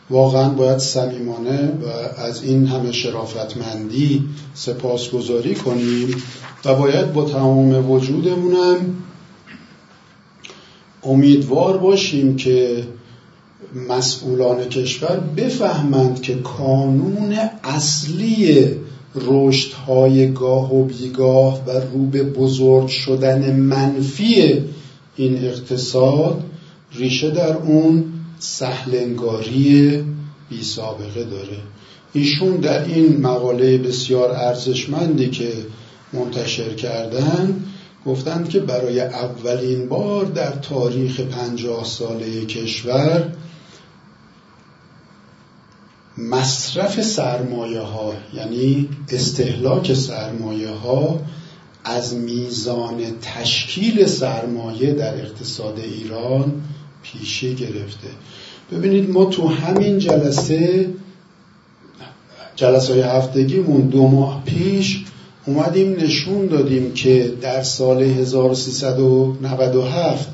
واقعا 0.10 0.50
باید 0.50 0.78
صمیمانه 0.78 1.68
و 1.68 1.88
از 2.22 2.44
این 2.44 2.68
همه 2.68 2.92
شرافتمندی 2.92 4.30
سپاسگزاری 4.54 5.56
کنیم 5.56 6.24
و 6.66 6.76
باید 6.76 7.14
با 7.14 7.26
تمام 7.26 7.92
وجودمونم 7.92 8.96
امیدوار 11.04 11.78
باشیم 11.78 12.36
که 12.36 12.84
مسئولان 13.90 14.70
کشور 14.70 15.20
بفهمند 15.38 16.22
که 16.22 16.36
کانون 16.36 17.38
اصلی 17.64 18.68
رشدهای 19.16 20.34
گاه 20.34 20.76
و 20.76 20.86
بیگاه 20.86 21.66
و 21.68 21.72
رو 21.72 22.06
به 22.06 22.24
بزرگ 22.24 22.88
شدن 22.88 23.56
منفی 23.56 24.60
این 25.16 25.46
اقتصاد 25.46 26.44
ریشه 26.94 27.30
در 27.32 27.58
اون 27.58 28.04
سهلنگاری 28.40 30.04
بی 30.50 30.64
سابقه 30.64 31.24
داره. 31.24 31.58
ایشون 32.14 32.56
در 32.56 32.86
این 32.86 33.18
مقاله 33.18 33.78
بسیار 33.78 34.32
ارزشمندی 34.32 35.30
که 35.30 35.52
منتشر 36.14 36.74
کردن 36.74 37.64
گفتند 38.06 38.50
که 38.50 38.60
برای 38.60 39.02
اولین 39.02 39.90
بار 39.90 40.26
در 40.26 40.52
تاریخ 40.52 41.20
پنجاه 41.20 41.86
ساله 41.86 42.46
کشور 42.46 43.32
مصرف 46.18 47.02
سرمایه 47.02 47.82
ها 47.82 48.14
یعنی 48.34 48.90
استهلاک 49.10 49.94
سرمایه 49.94 50.70
ها 50.70 51.20
از 51.84 52.16
میزان 52.16 53.02
تشکیل 53.22 54.06
سرمایه 54.06 54.94
در 54.94 55.16
اقتصاد 55.16 55.80
ایران 55.80 56.62
پیشی 57.04 57.56
گرفته. 57.56 58.08
ببینید 58.72 59.10
ما 59.10 59.26
تو 59.26 59.48
همین 59.48 60.00
جلسه 60.00 60.90
جلسه 62.56 62.94
های 62.94 63.02
هفتگیمون 63.02 63.82
دو 63.82 64.08
ماه 64.08 64.44
پیش 64.46 65.04
اومدیم 65.46 65.96
نشون 66.00 66.48
دادیم 66.48 66.94
که 66.94 67.34
در 67.42 67.64
سال 67.64 68.04
1397 68.04 70.30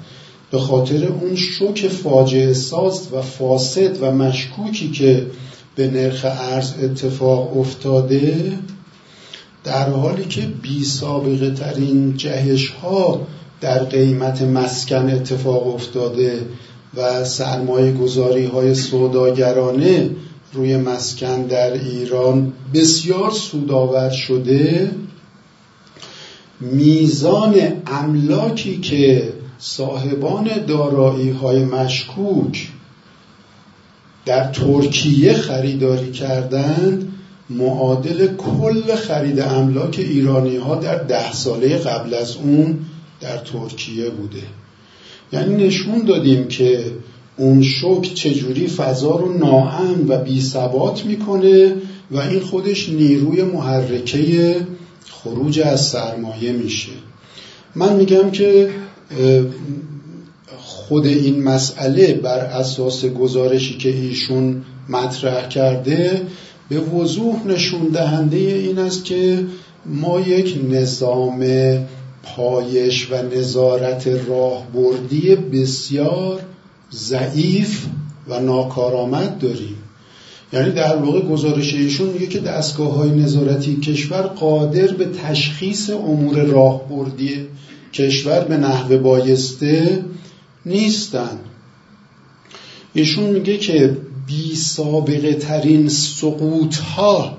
به 0.51 0.59
خاطر 0.59 1.07
اون 1.07 1.35
شوک 1.35 1.87
فاجعه 1.87 2.53
ساز 2.53 3.07
و 3.13 3.21
فاسد 3.21 4.03
و 4.03 4.11
مشکوکی 4.11 4.91
که 4.91 5.25
به 5.75 5.87
نرخ 5.87 6.25
ارز 6.25 6.73
اتفاق 6.83 7.57
افتاده 7.57 8.53
در 9.63 9.89
حالی 9.89 10.25
که 10.25 10.41
بی 10.41 10.83
سابقه 10.83 11.51
ترین 11.51 12.17
جهش 12.17 12.69
ها 12.69 13.27
در 13.61 13.83
قیمت 13.83 14.41
مسکن 14.41 15.09
اتفاق 15.09 15.75
افتاده 15.75 16.39
و 16.97 17.25
سرمایه 17.25 17.91
گذاری 17.91 18.45
های 18.45 18.75
سوداگرانه 18.75 20.09
روی 20.53 20.77
مسکن 20.77 21.41
در 21.41 21.73
ایران 21.73 22.53
بسیار 22.73 23.31
سودآور 23.31 24.09
شده. 24.09 24.91
میزان 26.61 27.55
املاکی 27.87 28.77
که 28.77 29.33
صاحبان 29.59 30.49
دارایی 30.67 31.29
های 31.29 31.65
مشکوک 31.65 32.67
در 34.25 34.51
ترکیه 34.51 35.33
خریداری 35.33 36.11
کردند 36.11 37.13
معادل 37.49 38.27
کل 38.35 38.95
خرید 38.95 39.39
املاک 39.39 39.95
ایرانی 39.99 40.57
ها 40.57 40.75
در 40.75 41.03
ده 41.03 41.33
ساله 41.33 41.77
قبل 41.77 42.13
از 42.13 42.35
اون 42.35 42.79
در 43.21 43.37
ترکیه 43.37 44.09
بوده. 44.09 44.43
یعنی 45.33 45.67
نشون 45.67 46.05
دادیم 46.05 46.47
که 46.47 46.91
اون 47.37 47.63
شک 47.63 48.13
چجوری 48.13 48.67
فضا 48.67 49.15
رو 49.15 49.37
ناامن 49.37 50.07
و 50.07 50.17
بی 50.17 50.41
ثبات 50.41 51.05
می‌کنه 51.05 51.75
و 52.11 52.19
این 52.19 52.39
خودش 52.39 52.89
نیروی 52.89 53.43
محرکه 53.43 54.55
خروج 55.09 55.59
از 55.59 55.81
سرمایه 55.81 56.51
میشه. 56.51 56.91
من 57.75 57.95
میگم 57.95 58.31
که 58.31 58.69
خود 60.57 61.05
این 61.05 61.43
مسئله 61.43 62.13
بر 62.13 62.39
اساس 62.39 63.05
گزارشی 63.05 63.77
که 63.77 63.89
ایشون 63.89 64.61
مطرح 64.89 65.47
کرده 65.47 66.21
به 66.69 66.79
وضوح 66.79 67.47
نشون 67.47 67.87
دهنده 67.87 68.37
این 68.37 68.79
است 68.79 69.05
که 69.05 69.45
ما 69.85 70.19
یک 70.19 70.59
نظام 70.69 71.45
پایش 72.23 73.11
و 73.11 73.37
نظارت 73.37 74.07
راهبردی 74.07 75.35
بسیار 75.35 76.41
ضعیف 76.93 77.85
و 78.27 78.39
ناکارآمد 78.39 79.39
داریم. 79.39 79.77
یعنی 80.53 80.71
در 80.71 80.95
واقع 80.95 81.21
گزارش 81.21 81.73
ایشون 81.73 82.09
میگه 82.09 82.27
که 82.27 82.39
دستگاه 82.39 82.93
های 82.93 83.09
نظارتی 83.09 83.75
کشور 83.75 84.21
قادر 84.21 84.87
به 84.87 85.05
تشخیص 85.05 85.89
امور 85.89 86.43
راهبردی 86.43 87.47
کشور 87.93 88.39
به 88.39 88.57
نحو 88.57 88.97
بایسته 88.97 90.05
نیستن. 90.65 91.39
ایشون 92.93 93.29
میگه 93.29 93.57
که 93.57 93.97
بی 94.27 94.55
سابقه 94.55 95.33
ترین 95.33 95.89
سقوط 95.89 96.77
ها 96.77 97.37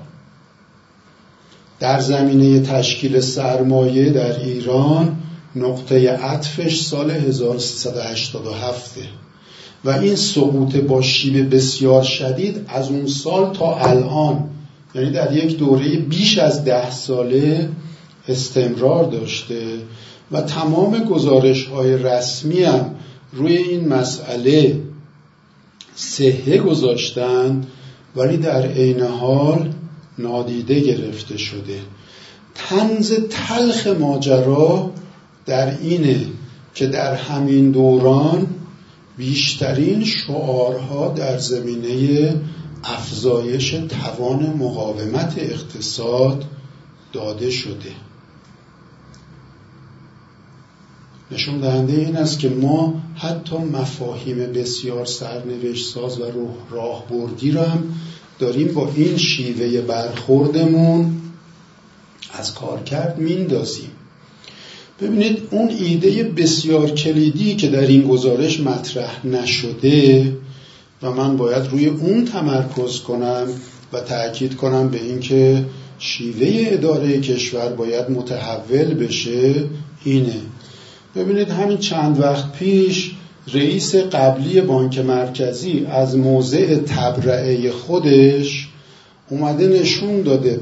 در 1.79 1.99
زمینه 1.99 2.59
تشکیل 2.59 3.19
سرمایه 3.19 4.09
در 4.09 4.39
ایران 4.39 5.17
نقطه 5.55 6.09
عطفش 6.09 6.81
سال 6.81 7.11
1387 7.11 8.97
و 9.85 9.89
این 9.89 10.15
سقوط 10.15 10.75
با 10.75 11.01
شیب 11.01 11.55
بسیار 11.55 12.03
شدید 12.03 12.65
از 12.67 12.89
اون 12.89 13.07
سال 13.07 13.53
تا 13.53 13.75
الان. 13.75 14.49
یعنی 14.95 15.11
در 15.11 15.37
یک 15.37 15.57
دوره 15.57 15.97
بیش 15.97 16.37
از 16.37 16.63
ده 16.63 16.91
ساله 16.91 17.69
استمرار 18.27 19.03
داشته. 19.05 19.61
و 20.31 20.41
تمام 20.41 21.03
گزارش 21.03 21.65
های 21.65 21.97
رسمی 21.97 22.63
هم 22.63 22.95
روی 23.33 23.57
این 23.57 23.87
مسئله 23.87 24.81
صحه 25.95 26.57
گذاشتن 26.57 27.63
ولی 28.15 28.37
در 28.37 28.67
عین 28.67 29.01
حال 29.01 29.73
نادیده 30.17 30.79
گرفته 30.79 31.37
شده. 31.37 31.79
تنز 32.55 33.13
تلخ 33.29 33.87
ماجرا 33.87 34.91
در 35.45 35.77
اینه 35.81 36.25
که 36.73 36.87
در 36.87 37.13
همین 37.13 37.71
دوران 37.71 38.47
بیشترین 39.19 40.05
شعارها 40.05 41.07
در 41.07 41.37
زمینه 41.37 42.35
افزایش 42.83 43.69
توان 43.71 44.53
مقاومت 44.57 45.33
اقتصاد 45.37 46.45
داده 47.13 47.49
شده. 47.49 47.91
نشون 51.31 51.59
دهنده 51.59 51.93
این 51.93 52.17
است 52.17 52.39
که 52.39 52.49
ما 52.49 53.01
حتی 53.15 53.57
مفاهیم 53.57 54.37
بسیار 54.37 55.05
سرنوشت 55.05 55.93
ساز 55.93 56.19
و 56.19 56.23
راهبردی 56.69 57.51
را 57.51 57.63
هم 57.63 57.83
داریم 58.39 58.73
با 58.73 58.91
این 58.95 59.17
شیوه 59.17 59.81
برخوردمون 59.81 61.21
از 62.33 62.53
کار 62.53 62.83
کرد 62.83 63.17
میندازیم. 63.17 63.91
ببینید 65.01 65.41
اون 65.51 65.69
ایده 65.69 66.23
بسیار 66.23 66.89
کلیدی 66.89 67.55
که 67.55 67.67
در 67.67 67.87
این 67.87 68.01
گزارش 68.01 68.59
مطرح 68.59 69.27
نشده 69.27 70.33
و 71.01 71.11
من 71.11 71.37
باید 71.37 71.67
روی 71.71 71.85
اون 71.85 72.25
تمرکز 72.25 72.99
کنم 72.99 73.47
و 73.93 73.99
تأکید 73.99 74.55
کنم 74.55 74.89
به 74.89 75.03
اینکه 75.03 75.65
شیوه 75.99 76.67
اداره 76.67 77.19
کشور 77.21 77.69
باید 77.69 78.09
متحول 78.09 78.93
بشه 78.93 79.55
اینه. 80.03 80.41
ببینید 81.15 81.49
همین 81.49 81.77
چند 81.77 82.19
وقت 82.19 82.51
پیش 82.51 83.11
رئیس 83.53 83.95
قبلی 83.95 84.61
بانک 84.61 84.99
مرکزی 84.99 85.85
از 85.89 86.17
موضع 86.17 86.75
تبرعه 86.75 87.71
خودش 87.71 88.68
اومده 89.29 89.67
نشون 89.67 90.21
داده 90.21 90.59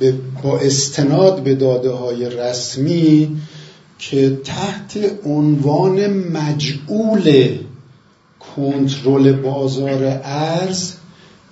به 0.00 0.14
با 0.42 0.58
استناد 0.58 1.42
به 1.42 1.54
داده 1.54 1.90
های 1.90 2.30
رسمی 2.30 3.36
که 3.98 4.40
تحت 4.44 4.98
عنوان 5.24 6.06
مجعول 6.06 7.58
کنترل 8.56 9.32
بازار 9.32 10.20
ارز 10.24 10.92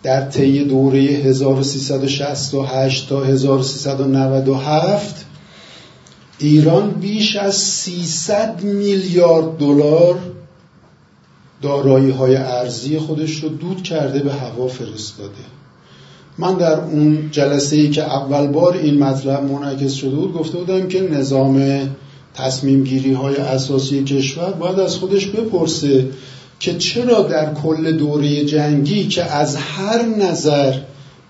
در 0.03 0.31
طی 0.31 0.65
دوره 0.65 1.01
1368 1.01 3.09
تا 3.09 3.25
1397 3.25 5.25
ایران 6.39 6.91
بیش 6.91 7.37
از 7.37 7.55
300 7.55 8.63
میلیارد 8.63 9.57
دلار 9.57 10.19
دارایی 11.63 12.11
های 12.11 12.37
ارزی 12.37 12.99
خودش 12.99 13.35
رو 13.35 13.49
دود 13.49 13.83
کرده 13.83 14.19
به 14.19 14.33
هوا 14.33 14.69
فرستاده. 14.69 15.45
من 16.39 16.55
در 16.55 16.81
اون 16.81 17.29
جلسه 17.31 17.77
ای 17.77 17.91
که 17.91 18.03
اول 18.03 18.47
بار 18.47 18.77
این 18.77 19.05
مطلب 19.05 19.53
منعکس 19.53 19.93
شده 19.93 20.17
بود 20.17 20.33
گفته 20.33 20.59
بودم 20.59 20.89
که 20.89 21.01
نظام 21.01 21.81
تصمیم 22.35 22.85
گیری 22.85 23.13
های 23.13 23.37
اساسی 23.37 24.05
کشور 24.05 24.51
باید 24.53 24.81
از 24.81 24.97
خودش 24.97 25.27
بپرسه 25.27 26.07
که 26.61 26.79
چرا 26.79 27.23
در 27.23 27.55
کل 27.55 27.93
دوره 27.93 28.45
جنگی 28.45 29.09
که 29.09 29.25
از 29.25 29.57
هر 29.57 30.03
نظر 30.03 30.75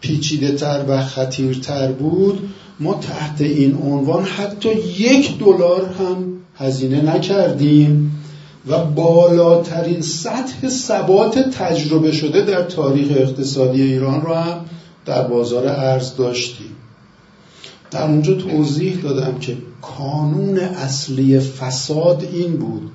پیچیده 0.00 0.52
تر 0.52 0.84
و 0.88 1.02
خطیرتر 1.02 1.92
بود 1.92 2.48
ما 2.80 2.94
تحت 2.94 3.40
این 3.40 3.78
عنوان 3.82 4.24
حتی 4.24 4.68
یک 4.98 5.38
دلار 5.38 5.94
هم 5.98 6.16
هزینه 6.56 7.14
نکردیم 7.14 8.20
و 8.68 8.84
بالاترین 8.84 10.00
سطح 10.00 10.68
ثبات 10.68 11.38
تجربه 11.38 12.12
شده 12.12 12.42
در 12.42 12.62
تاریخ 12.62 13.08
اقتصادی 13.10 13.82
ایران 13.82 14.20
رو 14.22 14.34
هم 14.34 14.60
در 15.04 15.22
بازار 15.22 15.68
ارز 15.68 16.16
داشتیم 16.16 16.76
در 17.90 18.02
اونجا 18.02 18.34
توضیح 18.34 19.02
دادم 19.02 19.38
که 19.38 19.56
کانون 19.82 20.58
اصلی 20.58 21.40
فساد 21.40 22.24
این 22.32 22.56
بود 22.56 22.90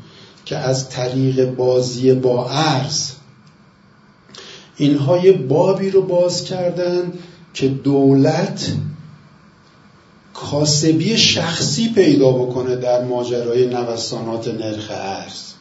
که 0.46 0.58
از 0.58 0.90
طریق 0.90 1.56
بازی 1.56 2.14
با 2.14 2.50
ارز 2.50 3.12
اینها 4.78 5.18
یه 5.18 5.32
بابی 5.32 5.90
رو 5.90 6.02
باز 6.02 6.44
کردن 6.44 7.14
که 7.54 7.68
دولت 7.68 8.72
کاسبی 10.34 11.18
شخصی 11.18 11.90
پیدا 11.90 12.32
بکنه 12.32 12.76
در 12.76 13.06
ماجرای 13.06 13.68
نوسانات 13.68 14.48
نرخ 14.48 14.92
ارز 14.92 15.54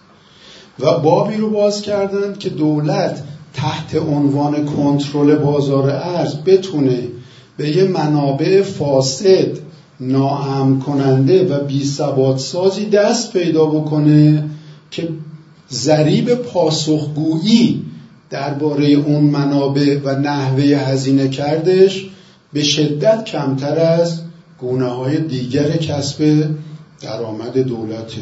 و 0.78 0.98
بابی 0.98 1.36
رو 1.36 1.50
باز 1.50 1.82
کردن 1.82 2.34
که 2.38 2.50
دولت 2.50 3.22
تحت 3.54 3.94
عنوان 3.94 4.64
کنترل 4.64 5.36
بازار 5.36 5.90
ارز 5.90 6.34
بتونه 6.34 7.02
به 7.56 7.76
یه 7.76 7.84
منابع 7.84 8.62
فاسد 8.62 9.58
ناامن 10.00 10.78
کننده 10.78 11.54
و 11.54 11.64
بی 11.64 11.84
سازی 12.36 12.86
دست 12.86 13.32
پیدا 13.32 13.66
بکنه 13.66 14.44
که 14.90 15.08
ذریب 15.72 16.34
پاسخگویی 16.34 17.84
درباره 18.30 18.86
اون 18.86 19.24
منابع 19.24 19.98
و 20.04 20.18
نحوه 20.18 20.62
هزینه 20.64 21.28
کردش 21.28 22.06
به 22.52 22.62
شدت 22.62 23.24
کمتر 23.24 23.78
از 23.78 24.20
گونه 24.58 24.88
های 24.88 25.20
دیگر 25.20 25.76
کسب 25.76 26.44
درآمد 27.00 27.58
دولت. 27.58 28.12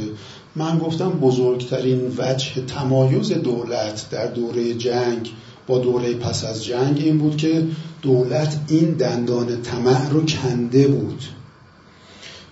من 0.57 0.79
گفتم 0.79 1.11
بزرگترین 1.11 2.01
وجه 2.19 2.63
تمایز 2.67 3.33
دولت 3.33 4.11
در 4.11 4.27
دوره 4.27 4.75
جنگ 4.75 5.31
با 5.67 5.79
دوره 5.79 6.15
پس 6.15 6.45
از 6.45 6.65
جنگ 6.65 6.99
این 6.99 7.19
بود 7.19 7.37
که 7.37 7.63
دولت 8.03 8.59
این 8.69 8.91
دندان 8.91 9.63
طمع 9.63 10.09
رو 10.09 10.23
کنده 10.27 10.89
بود. 10.89 11.23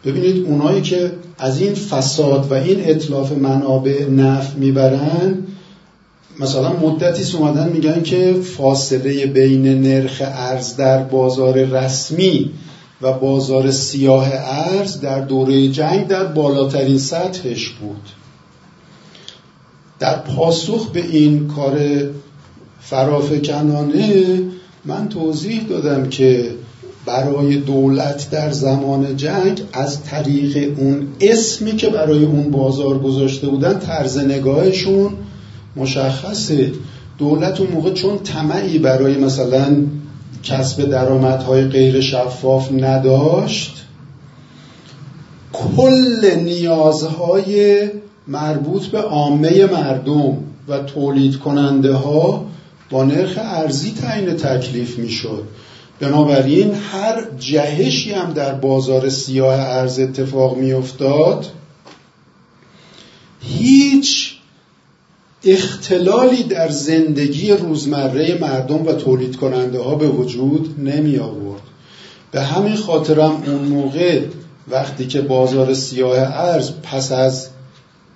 ببینید 0.05 0.47
اونایی 0.47 0.83
که 0.83 1.13
از 1.39 1.61
این 1.61 1.75
فساد 1.75 2.51
و 2.51 2.55
این 2.55 2.81
اطلاف 2.91 3.33
منابع 3.33 4.09
نفع 4.11 4.57
می‌برن 4.57 5.39
مثلا 6.41 6.73
مدتی 6.73 7.37
اومدن 7.37 7.69
میگن 7.69 8.03
که 8.03 8.33
فاصله 8.33 9.27
بین 9.27 9.83
نرخ 9.83 10.23
ارز 10.25 10.77
در 10.77 11.03
بازار 11.03 11.65
رسمی 11.65 12.51
و 13.05 13.13
بازار 13.13 13.71
سیاه 13.71 14.29
ارز 14.35 15.01
در 15.01 15.21
دوره 15.21 15.69
جنگ 15.69 16.07
در 16.07 16.25
بالاترین 16.25 16.99
سطحش 16.99 17.69
بود. 17.69 18.09
در 19.99 20.19
پاسخ 20.19 20.91
به 20.91 21.07
این 21.07 21.49
کار 21.49 21.81
فرافکنانه 22.81 24.39
من 24.85 25.09
توضیح 25.09 25.63
دادم 25.69 26.09
که 26.09 26.51
برای 27.07 27.57
دولت 27.57 28.31
در 28.31 28.51
زمان 28.51 29.17
جنگ 29.17 29.61
از 29.73 30.03
طریق 30.03 30.79
اون 30.79 31.09
اسمی 31.21 31.77
که 31.77 31.89
برای 31.89 32.25
اون 32.25 32.51
بازار 32.51 32.99
گذاشته 32.99 33.47
بودن 33.47 33.79
طرز 33.79 34.19
نگاهشون 34.19 35.11
مشخصه. 35.77 36.73
دولت 37.19 37.61
اون 37.61 37.71
موقع 37.71 37.93
چون 37.93 38.19
طمعی 38.19 38.79
برای 38.79 39.17
مثلا 39.17 39.77
کسب 40.45 40.85
درآمدهای 40.91 41.65
غیر 41.65 42.01
شفاف 42.01 42.73
نداشت 42.73 43.85
کل 45.53 46.31
نیازهای 46.45 47.89
مربوط 48.29 48.87
به 48.87 49.01
عامه 49.01 49.67
مردم 49.67 50.37
و 50.69 50.79
تولید 50.79 51.39
کننده 51.39 51.93
ها 51.95 52.47
با 52.91 53.05
نرخ 53.05 53.39
ارزی 53.39 53.93
تعیین 53.93 54.37
تکلیف 54.37 54.99
می‌شد. 54.99 55.45
بنابراین 56.01 56.75
هر 56.75 57.25
جهشی 57.39 58.13
هم 58.13 58.33
در 58.33 58.55
بازار 58.55 59.09
سیاه 59.09 59.61
ارز 59.61 59.99
اتفاق 59.99 60.57
میافتاد 60.57 61.47
هیچ 63.41 64.24
اختلالی 65.47 66.43
در 66.43 66.69
زندگی 66.69 67.53
روزمره 67.53 68.39
مردم 68.41 68.87
و 68.87 68.93
تولید 68.93 69.37
کننده 69.37 69.79
ها 69.83 69.95
به 69.95 70.09
وجود 70.09 70.75
نمی 70.79 71.19
آورد. 71.19 71.63
به 72.31 72.43
همین 72.43 72.77
خاطرم 72.77 73.43
اون 73.47 73.65
موقع 73.65 74.23
وقتی 74.69 75.07
که 75.07 75.21
بازار 75.21 75.75
سیاه 75.75 76.19
ارز 76.19 76.71
پس 76.83 77.13
از 77.13 77.49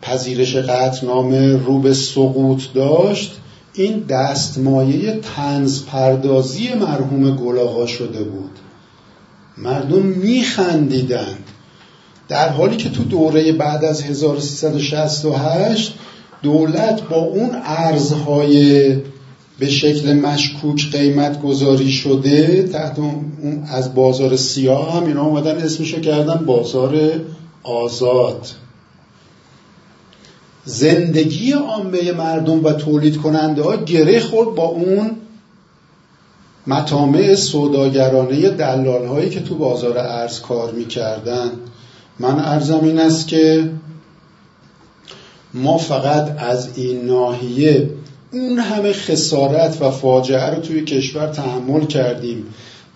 پذیرش 0.02 0.56
قطنامه 0.56 1.56
رو 1.56 1.78
به 1.78 1.94
سقوط 1.94 2.62
داشت 2.74 3.36
این 3.74 4.04
دستمایه 4.08 5.20
تنز 5.36 5.84
پردازی 5.84 6.74
مرحوم 6.74 7.36
گلاغا 7.36 7.86
شده 7.86 8.22
بود. 8.24 8.50
مردم 9.58 10.02
میخندیدند. 10.02 11.44
در 12.28 12.48
حالی 12.48 12.76
که 12.76 12.90
تو 12.90 13.04
دوره 13.04 13.52
بعد 13.52 13.84
از 13.84 14.02
1368 14.02 15.94
دولت 16.42 17.02
با 17.08 17.16
اون 17.16 17.50
ارزهای 17.64 18.96
به 19.58 19.70
شکل 19.70 20.12
مشکوک 20.12 20.90
قیمت 20.92 21.42
گذاری 21.42 21.90
شده 21.90 22.62
تحت 22.62 22.98
اون 22.98 23.62
از 23.68 23.94
بازار 23.94 24.36
سیاه 24.36 24.96
هم 24.96 25.06
اینا 25.06 25.24
اومدن 25.24 25.56
اسمشو 25.56 26.00
کردن 26.00 26.44
بازار 26.46 27.00
آزاد. 27.62 28.46
زندگی 30.64 31.52
عامه 31.52 32.12
مردم 32.12 32.64
و 32.64 32.72
تولید 32.72 33.16
کننده 33.16 33.62
ها 33.62 33.76
گره 33.76 34.20
خورد 34.20 34.54
با 34.54 34.64
اون 34.64 35.10
مطامع 36.66 37.34
سوداگرانه 37.34 38.50
دلال 38.50 39.06
هایی 39.06 39.30
که 39.30 39.40
تو 39.40 39.54
بازار 39.54 39.98
ارز 39.98 40.40
کار 40.40 40.72
می‌کردن. 40.72 41.50
من 42.18 42.38
ارزم 42.38 42.80
این 42.84 42.98
است 42.98 43.28
که 43.28 43.70
ما 45.54 45.78
فقط 45.78 46.36
از 46.38 46.68
این 46.78 47.06
ناحیه 47.06 47.90
اون 48.32 48.58
همه 48.58 48.92
خسارت 48.92 49.82
و 49.82 49.90
فاجعه 49.90 50.54
رو 50.54 50.60
توی 50.60 50.84
کشور 50.84 51.26
تحمل 51.26 51.86
کردیم. 51.86 52.46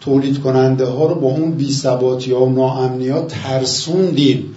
تولید 0.00 0.40
کننده 0.40 0.86
ها 0.86 1.06
رو 1.06 1.14
با 1.14 1.28
اون 1.28 1.50
بی 1.50 1.74
ها 1.84 2.44
و 2.44 2.50
ناامنیات 2.50 3.28
ترسوندیم 3.28 4.54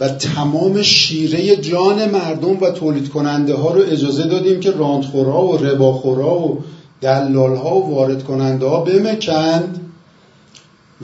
و 0.00 0.08
تمام 0.08 0.82
شیره 0.82 1.56
جان 1.56 2.10
مردم 2.10 2.60
و 2.60 2.70
تولید 2.70 3.08
کننده 3.08 3.54
ها 3.54 3.74
رو 3.74 3.82
اجازه 3.90 4.26
دادیم 4.26 4.60
که 4.60 4.70
راندخورها 4.70 5.46
و 5.46 5.56
رباخورها 5.56 6.38
و 6.38 6.58
دلالها 7.00 7.76
و 7.76 7.94
وارد 7.94 8.24
کننده 8.24 8.66
ها 8.66 8.80
بمکند. 8.80 9.83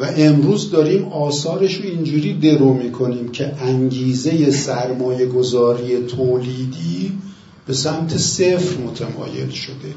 و 0.00 0.04
امروز 0.16 0.70
داریم 0.70 1.04
آثارش 1.04 1.74
رو 1.74 1.84
اینجوری 1.84 2.34
درو 2.34 2.74
می‌کنیم 2.74 3.28
که 3.28 3.54
انگیزه 3.60 4.50
سرمایه 4.50 5.26
گذاری 5.26 6.06
تولیدی 6.06 7.12
به 7.66 7.72
سمت 7.72 8.16
صفر 8.16 8.76
متمایل 8.76 9.50
شده. 9.50 9.94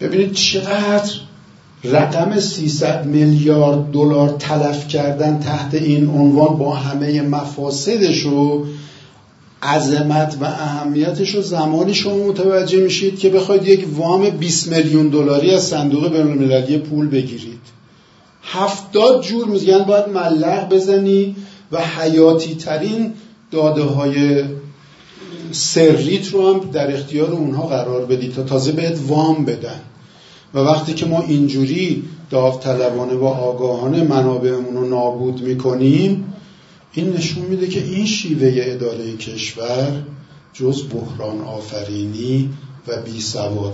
ببینید 0.00 0.32
چقدر 0.32 1.12
رقم 1.84 2.40
300 2.40 3.06
میلیارد 3.06 3.90
دلار 3.90 4.28
تلف 4.28 4.88
کردن 4.88 5.38
تحت 5.38 5.74
این 5.74 6.08
عنوان 6.08 6.58
با 6.58 6.74
همه 6.74 7.22
مفاسدش 7.22 8.20
رو 8.20 8.66
عظمت 9.64 10.36
و 10.40 10.44
اهمیتش 10.44 11.34
رو 11.34 11.42
زمانی 11.42 11.94
شما 11.94 12.16
متوجه 12.16 12.80
میشید 12.80 13.18
که 13.18 13.28
بخواید 13.28 13.68
یک 13.68 13.86
وام 13.96 14.30
20 14.30 14.68
میلیون 14.72 15.08
دلاری 15.08 15.50
از 15.50 15.62
صندوق 15.62 16.12
بینالمللی 16.12 16.78
پول 16.78 17.08
بگیرید. 17.08 17.60
هفتاد 18.42 19.22
جور 19.22 19.46
میگن 19.46 19.78
باید 19.78 20.08
ملق 20.08 20.68
بزنی 20.68 21.36
و 21.72 21.80
حیاتی 21.80 22.54
ترین 22.54 23.12
داده 23.50 23.82
های 23.82 24.44
سریت 25.52 26.28
رو 26.28 26.54
هم 26.54 26.70
در 26.70 26.94
اختیار 26.94 27.30
اونها 27.30 27.66
قرار 27.66 28.04
بدید 28.04 28.34
تا 28.34 28.42
تازه 28.42 28.72
بهت 28.72 28.98
وام 29.08 29.44
بدن. 29.44 29.80
و 30.54 30.58
وقتی 30.58 30.94
که 30.94 31.06
ما 31.06 31.22
اینجوری 31.22 32.02
داوطلبانه 32.30 33.14
و 33.14 33.24
آگاهانه 33.24 34.02
منابعمون 34.02 34.76
رو 34.76 34.88
نابود 34.88 35.42
می‌کنیم 35.42 36.33
این 36.94 37.12
نشون 37.12 37.44
میده 37.44 37.68
که 37.68 37.84
این 37.84 38.06
شیوه 38.06 38.52
اداره 38.56 39.16
کشور 39.16 40.02
جز 40.52 40.82
بحران 40.82 41.40
آفرینی 41.40 42.50
و 42.88 43.02
بی 43.02 43.20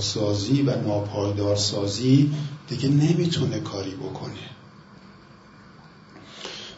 سازی 0.01 0.63
و 0.63 0.77
ناپایدار 0.87 1.57
سازی 1.57 2.31
دیگه 2.69 2.89
نمی‌تونه 2.89 3.61
کاری 3.61 3.91
بکنه. 3.91 4.51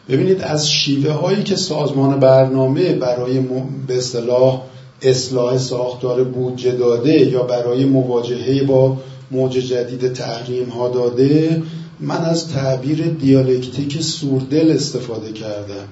ببینید 0.09 0.41
از 0.41 0.69
شیوه 0.69 1.11
هایی 1.11 1.43
که 1.43 1.55
سازمان 1.55 2.19
برنامه 2.19 2.93
برای 2.93 3.39
به 3.87 3.97
اصطلاح 3.97 4.61
اصلاح 5.01 5.57
ساختار 5.57 6.23
بودجه 6.23 6.71
داده 6.71 7.13
یا 7.13 7.43
برای 7.43 7.85
مواجهه 7.85 8.63
با 8.63 8.97
موج 9.31 9.51
جدید 9.51 10.13
تحریم 10.13 10.69
ها 10.69 10.89
داده 10.89 11.63
من 11.99 12.25
از 12.25 12.47
تعبیر 12.47 13.07
دیالکتیک 13.07 14.01
سوردل 14.01 14.71
استفاده 14.71 15.31
کردم. 15.31 15.87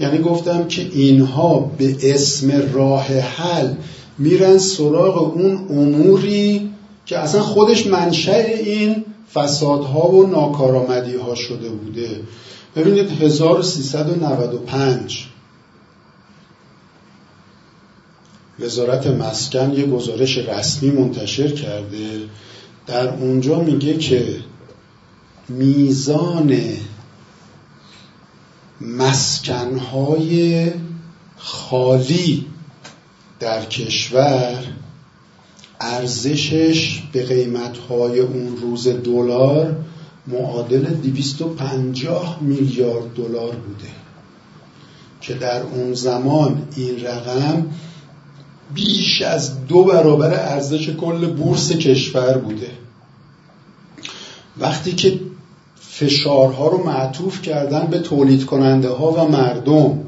یعنی 0.00 0.18
گفتم 0.18 0.68
که 0.68 0.82
اینها 0.82 1.58
به 1.58 2.14
اسم 2.14 2.72
راه 2.72 3.06
حل 3.06 3.74
میرن 4.18 4.58
سراغ 4.58 5.36
اون 5.36 5.66
اموری 5.70 6.70
که 7.06 7.18
اصلا 7.18 7.42
خودش 7.42 7.86
منشأ 7.86 8.36
این 8.36 9.04
فسادها 9.34 10.10
و 10.10 10.26
ناکارآمدی 10.26 11.16
ها 11.16 11.34
شده 11.34 11.68
بوده. 11.68 12.20
ببینید 12.76 13.22
1395 13.22 15.26
وزارت 18.60 19.06
مسکن 19.06 19.72
یه 19.72 19.86
گزارش 19.86 20.38
رسمی 20.38 20.90
منتشر 20.90 21.48
کرده. 21.48 22.20
در 22.86 23.08
اونجا 23.08 23.60
میگه 23.60 23.98
که 23.98 24.36
میزان 25.48 26.60
مسکنهای 28.80 30.66
خالی 31.36 32.46
در 33.40 33.64
کشور 33.64 34.64
ارزشش 35.80 37.02
به 37.12 37.26
قیمتهای 37.26 38.20
اون 38.20 38.56
روز 38.56 38.88
دلار 38.88 39.76
معادل 40.26 40.84
250 40.84 42.38
میلیارد 42.42 43.14
دلار 43.14 43.56
بوده 43.56 43.88
که 45.20 45.34
در 45.34 45.62
اون 45.62 45.94
زمان 45.94 46.68
این 46.76 47.04
رقم 47.04 47.66
بیش 48.74 49.22
از 49.22 49.66
دو 49.66 49.84
برابر 49.84 50.34
ارزش 50.34 50.90
کل 50.90 51.26
بورس 51.26 51.72
کشور 51.72 52.38
بوده. 52.38 52.70
وقتی 54.58 54.92
که 54.92 55.20
فشارها 55.98 56.68
رو 56.68 56.84
معطوف 56.84 57.42
کردن 57.42 57.86
به 57.86 57.98
تولید 57.98 58.46
کننده 58.46 58.88
ها 58.88 59.12
و 59.12 59.28
مردم 59.28 59.98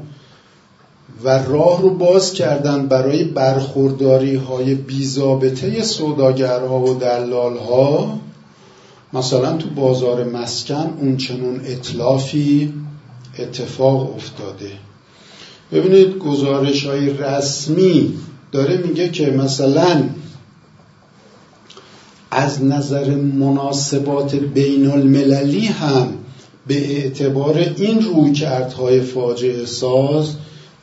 و 1.23 1.29
راه 1.29 1.81
رو 1.81 1.89
باز 1.89 2.33
کردن 2.33 2.87
برای 2.87 3.23
برخورداری 3.23 4.35
های 4.35 4.75
بیزابطه 4.75 5.83
سوداگرها 5.83 6.79
و 6.79 6.93
دلالها. 6.93 8.19
مثلا 9.13 9.57
تو 9.57 9.69
بازار 9.69 10.23
مسکن 10.23 10.93
اون 11.01 11.17
چنون 11.17 11.61
اطلافی 11.65 12.73
اتفاق 13.39 14.15
افتاده. 14.15 14.71
ببینید 15.71 16.17
گزارش 16.17 16.85
های 16.85 17.09
رسمی 17.09 18.13
داره 18.51 18.77
میگه 18.77 19.09
که 19.09 19.31
مثلا 19.31 20.03
از 22.31 22.63
نظر 22.63 23.15
مناسبات 23.15 24.35
بین 24.35 24.91
المللی 24.91 25.65
هم 25.65 26.13
به 26.67 26.97
اعتبار 26.97 27.57
این 27.57 28.01
رویکردهای 28.01 29.01
فاجعه 29.01 29.65
ساز 29.65 30.35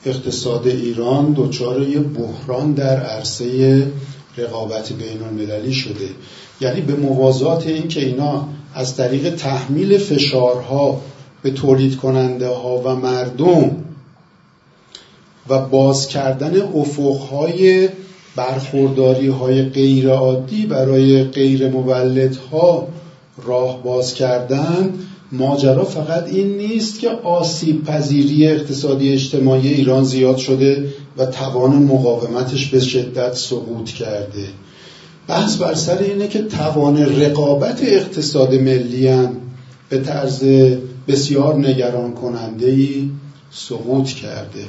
اقتصاد 0.07 0.67
ایران 0.67 1.35
دچار 1.37 1.83
یه 1.83 1.99
بحران 1.99 2.73
در 2.73 3.01
عرصه 3.01 3.87
رقابت 4.37 4.93
بین 4.93 5.23
المللی 5.23 5.73
شده. 5.73 6.09
یعنی 6.61 6.81
به 6.81 6.95
موازات 6.95 7.67
این 7.67 7.89
که 7.89 8.01
اینا 8.01 8.49
از 8.75 8.97
طریق 8.97 9.35
تحمیل 9.35 9.99
فشارها 9.99 11.01
به 11.43 11.51
تولید 11.51 11.97
کننده 11.97 12.49
ها 12.49 12.79
و 12.85 12.97
مردم 12.97 13.77
و 15.49 15.59
باز 15.59 16.09
کردن 16.09 16.63
افقهای 16.63 17.89
برخورداری 18.39 19.29
های 19.29 19.63
غیر 19.63 20.09
عادی 20.09 20.67
برای 20.67 21.25
غیر 21.25 21.69
مولدها 21.69 22.89
راه 23.45 23.83
باز 23.83 24.15
کردن 24.15 24.93
ماجرا 25.33 25.85
فقط 25.85 26.29
این 26.29 26.57
نیست 26.57 27.01
که 27.01 27.09
آسیب 27.09 27.85
پذیری 27.85 28.47
اقتصادی 28.47 29.13
اجتماعی 29.13 29.69
ایران 29.69 30.05
زیاد 30.05 30.37
شده 30.37 30.89
و 31.17 31.27
توان 31.27 31.73
مقاومتش 31.77 32.67
به 32.67 32.81
شدت 32.81 33.35
سقوط 33.35 33.91
کرده. 33.91 34.45
بحث 35.29 35.57
بر 35.57 35.75
سر 35.75 35.99
اینه 35.99 36.29
که 36.29 36.43
توان 36.43 37.21
رقابت 37.23 37.83
اقتصاد 37.83 38.55
ملی 38.55 39.09
هم 39.09 39.37
به 39.89 39.99
طرز 39.99 40.45
بسیار 41.09 41.55
نگران 41.55 42.15
کننده 42.15 42.67
ای 42.67 43.11
سقوط 43.51 44.09
کرده. 44.09 44.65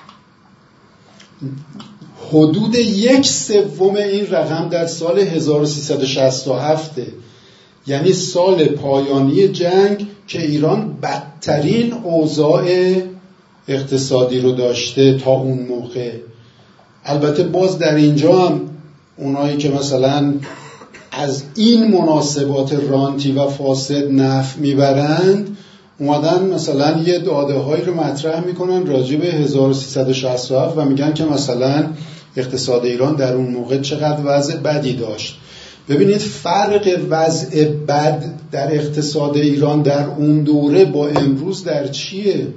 حدود 2.29 2.75
یک 2.75 3.25
سوم 3.25 3.95
این 3.95 4.27
رقم 4.27 4.69
در 4.69 4.85
سال 4.85 5.19
1367 5.19 7.01
یعنی 7.87 8.13
سال 8.13 8.65
پایانی 8.65 9.47
جنگ 9.47 10.07
که 10.27 10.41
ایران 10.41 10.97
بدترین 11.01 11.93
اوضاع 11.93 12.95
اقتصادی 13.67 14.39
رو 14.39 14.51
داشته 14.51 15.17
تا 15.17 15.31
اون 15.31 15.59
موقع. 15.59 16.11
البته 17.05 17.43
باز 17.43 17.79
در 17.79 17.95
اینجا 17.95 18.39
هم 18.39 18.72
اونایی 19.17 19.57
که 19.57 19.69
مثلا 19.69 20.33
از 21.11 21.43
این 21.55 21.91
مناسبات 21.91 22.73
رانتی 22.73 23.31
و 23.31 23.47
فاسد 23.47 24.11
نف 24.11 24.57
می‌برند 24.57 25.57
اومدن 25.99 26.53
مثلا 26.53 27.01
یه 27.01 27.19
داده 27.19 27.53
هایی 27.53 27.83
رو 27.83 27.93
مطرح 27.93 28.45
می‌کنن 28.45 28.85
راجع 28.85 29.17
به 29.17 29.25
1367 29.25 30.77
و 30.77 30.85
میگن 30.85 31.13
که 31.13 31.25
مثلا 31.25 31.87
اقتصاد 32.35 32.85
ایران 32.85 33.15
در 33.15 33.33
اون 33.33 33.51
موقع 33.51 33.79
چقدر 33.79 34.21
وضع 34.25 34.57
بدی 34.57 34.93
داشت. 34.93 35.39
ببینید 35.89 36.17
فرق 36.17 36.99
وضع 37.09 37.65
بد 37.65 38.23
در 38.51 38.75
اقتصاد 38.75 39.37
ایران 39.37 39.81
در 39.81 40.05
اون 40.05 40.43
دوره 40.43 40.85
با 40.85 41.07
امروز 41.07 41.63
در 41.63 41.87
چیه؟ 41.87 42.47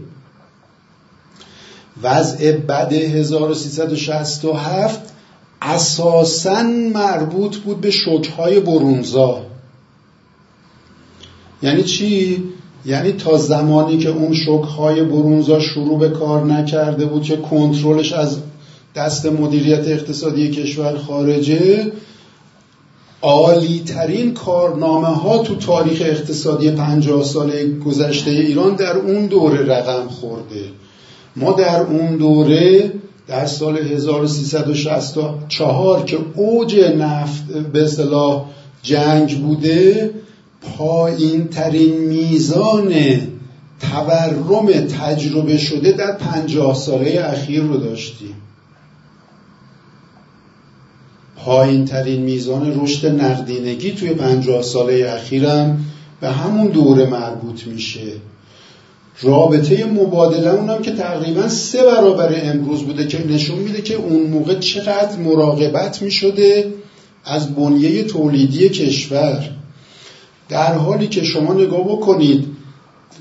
وضع 2.03 2.53
بد 2.53 2.93
1367 2.93 5.16
اساسا 5.63 6.63
مربوط 6.95 7.57
بود 7.57 7.81
به 7.81 7.91
شکهای 7.91 8.61
برونزا 8.61 9.43
یعنی 11.63 11.83
چی؟ 11.83 12.43
یعنی 12.87 13.13
تا 13.13 13.39
زمانی 13.39 13.99
که 13.99 14.09
اون 14.09 14.35
شکهای 14.35 15.03
برونزا 15.03 15.61
شروع 15.61 15.99
به 15.99 16.09
کار 16.09 16.45
نکرده 16.45 17.07
بود 17.07 17.23
که 17.23 17.37
کنترلش 17.37 18.13
از 18.13 18.39
دست 18.95 19.27
مدیریت 19.27 19.89
اقتصادی 19.89 20.51
کشور 20.51 20.99
خارجه 20.99 21.93
عالی 23.23 23.83
ترین 23.87 24.35
کارنامه 24.35 25.07
ها 25.07 25.39
تو 25.39 25.57
تاریخ 25.57 26.03
اقتصادی 26.05 26.71
پنجاه 26.71 27.25
ساله 27.25 27.79
گذشته 27.79 28.31
ایران 28.31 28.77
در 28.77 28.97
اون 28.97 29.27
دوره 29.27 29.63
رقم 29.63 30.09
خورده 30.09 30.65
ما 31.37 31.53
در 31.53 31.81
اون 31.81 32.17
دوره 32.17 32.93
در 33.29 33.47
سال 33.47 33.79
1364 33.79 36.05
که 36.05 36.19
اوج 36.35 36.81
نفت 36.99 37.45
به 37.73 37.83
اصطلاح 37.83 38.45
جنگ 38.83 39.43
بوده 39.43 40.11
پایین 40.63 41.49
ترین 41.49 41.99
میزان 41.99 42.95
تورم 43.81 44.81
تجربه 44.81 45.59
شده 45.59 45.93
در 45.93 46.13
پنجاه 46.13 46.75
ساله 46.75 47.21
اخیر 47.25 47.63
رو 47.63 47.77
داشتیم. 47.77 48.35
پایین 51.37 51.85
ترین 51.85 52.23
میزان 52.23 52.83
رشد 52.83 53.21
نقدینگی 53.21 53.93
توی 53.93 54.15
پنجاه 54.15 54.63
ساله 54.63 55.13
اخیرم 55.15 55.85
به 56.21 56.31
همون 56.31 56.67
دوره 56.67 57.07
مربوط 57.07 57.67
میشه. 57.67 58.13
رابطه 59.23 59.85
مبادله 59.85 60.51
اونم 60.51 60.83
که 60.83 60.93
تقریبا 60.93 61.49
سه 61.49 61.83
برابر 61.83 62.41
امروز 62.43 62.83
بوده 62.83 63.07
که 63.07 63.27
نشون 63.27 63.59
میده 63.59 63.83
که 63.83 63.95
اون 63.95 64.23
موقع 64.23 64.59
چقدر 64.59 65.17
مراقبت 65.17 66.03
می‌شده 66.03 66.75
از 67.25 67.55
بنیه 67.55 68.03
تولیدی 68.03 68.69
کشور. 68.69 69.51
در 70.49 70.75
حالی 70.75 71.07
که 71.07 71.25
شما 71.25 71.55
نگاه 71.55 71.85
بکنید 71.85 72.47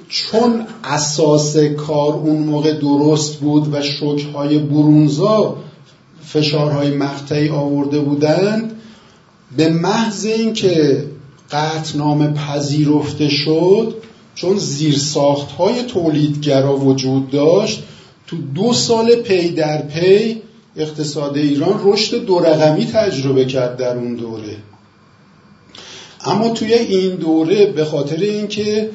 چون 0.10 0.66
اساس 0.84 1.58
کار 1.58 2.14
اون 2.14 2.38
موقع 2.38 2.74
درست 2.74 3.40
بود 3.40 3.74
و 3.74 3.82
شکهای 3.82 4.60
برونزا 4.60 5.58
فشارهای 6.24 6.92
مقطعی 6.92 7.50
آورده 7.50 8.00
بودند 8.00 8.72
به 9.58 9.70
محض 9.70 10.26
اینکه 10.26 11.04
قطنامه 11.52 12.28
پذیرفته 12.28 13.30
شد 13.30 13.96
چون 14.36 14.58
زیرساخت 14.58 15.52
های 15.52 15.84
تولیدگرا 15.84 16.78
وجود 16.78 17.30
داشت 17.30 17.84
تو 18.28 18.38
دو 18.56 18.74
سال 18.74 19.16
پی 19.16 19.50
در 19.52 19.82
پی 19.82 20.42
اقتصاد 20.76 21.38
ایران 21.38 21.80
رشد 21.84 22.26
دو 22.26 22.40
رقمی 22.40 22.86
تجربه 22.86 23.46
کرد 23.46 23.78
در 23.78 23.98
اون 23.98 24.16
دوره. 24.16 24.58
اما 26.26 26.50
توی 26.50 26.74
این 26.74 27.16
دوره 27.16 27.66
به 27.66 27.86
خاطر 27.86 28.18
اینکه 28.18 28.90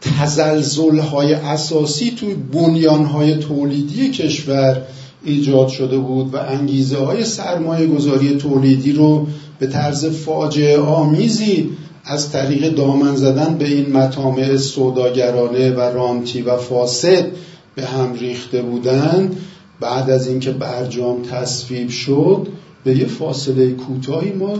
تزلزل 0.00 0.98
های 0.98 1.34
اساسی 1.34 2.10
توی 2.10 2.34
بنیان 2.34 3.04
های 3.04 3.36
تولیدی 3.36 4.10
کشور 4.10 4.82
ایجاد 5.24 5.68
شده 5.68 5.98
بود 5.98 6.34
و 6.34 6.36
انگیزه 6.36 6.98
های 6.98 7.24
سرمایه 7.24 7.86
گذاری 7.86 8.36
تولیدی 8.36 8.92
رو 8.92 9.26
به 9.58 9.66
طرز 9.66 10.06
فاجعه 10.06 10.78
آمیزی 10.78 11.70
از 12.06 12.32
طریق 12.32 12.74
دامن 12.74 13.16
زدن 13.16 13.58
به 13.58 13.68
این 13.68 13.92
مطامع 13.92 14.56
سوداگرانه 14.56 15.70
و 15.70 15.80
رانتی 15.80 16.42
و 16.42 16.56
فاسد 16.56 17.26
به 17.74 17.84
هم 17.84 18.14
ریخته 18.14 18.62
بودند 18.62 19.36
بعد 19.80 20.10
از 20.10 20.28
اینکه 20.28 20.50
برجام 20.50 21.22
تصویب 21.22 21.88
شد 21.88 22.48
به 22.84 22.96
یه 22.96 23.06
فاصله 23.06 23.70
کوتاهی 23.70 24.32
ما 24.32 24.54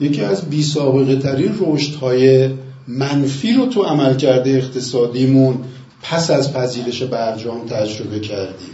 یکی 0.00 0.22
از 0.22 0.50
بی 0.50 0.62
سابقه 0.62 1.16
ترین 1.16 1.54
رشدهای 1.60 2.48
منفی 2.88 3.52
رو 3.52 3.66
تو 3.66 3.82
عملکرد 3.82 4.48
اقتصادیمون 4.48 5.58
پس 6.02 6.30
از 6.30 6.52
پذیرش 6.52 7.02
برجام 7.02 7.66
تجربه 7.66 8.20
کردیم. 8.20 8.70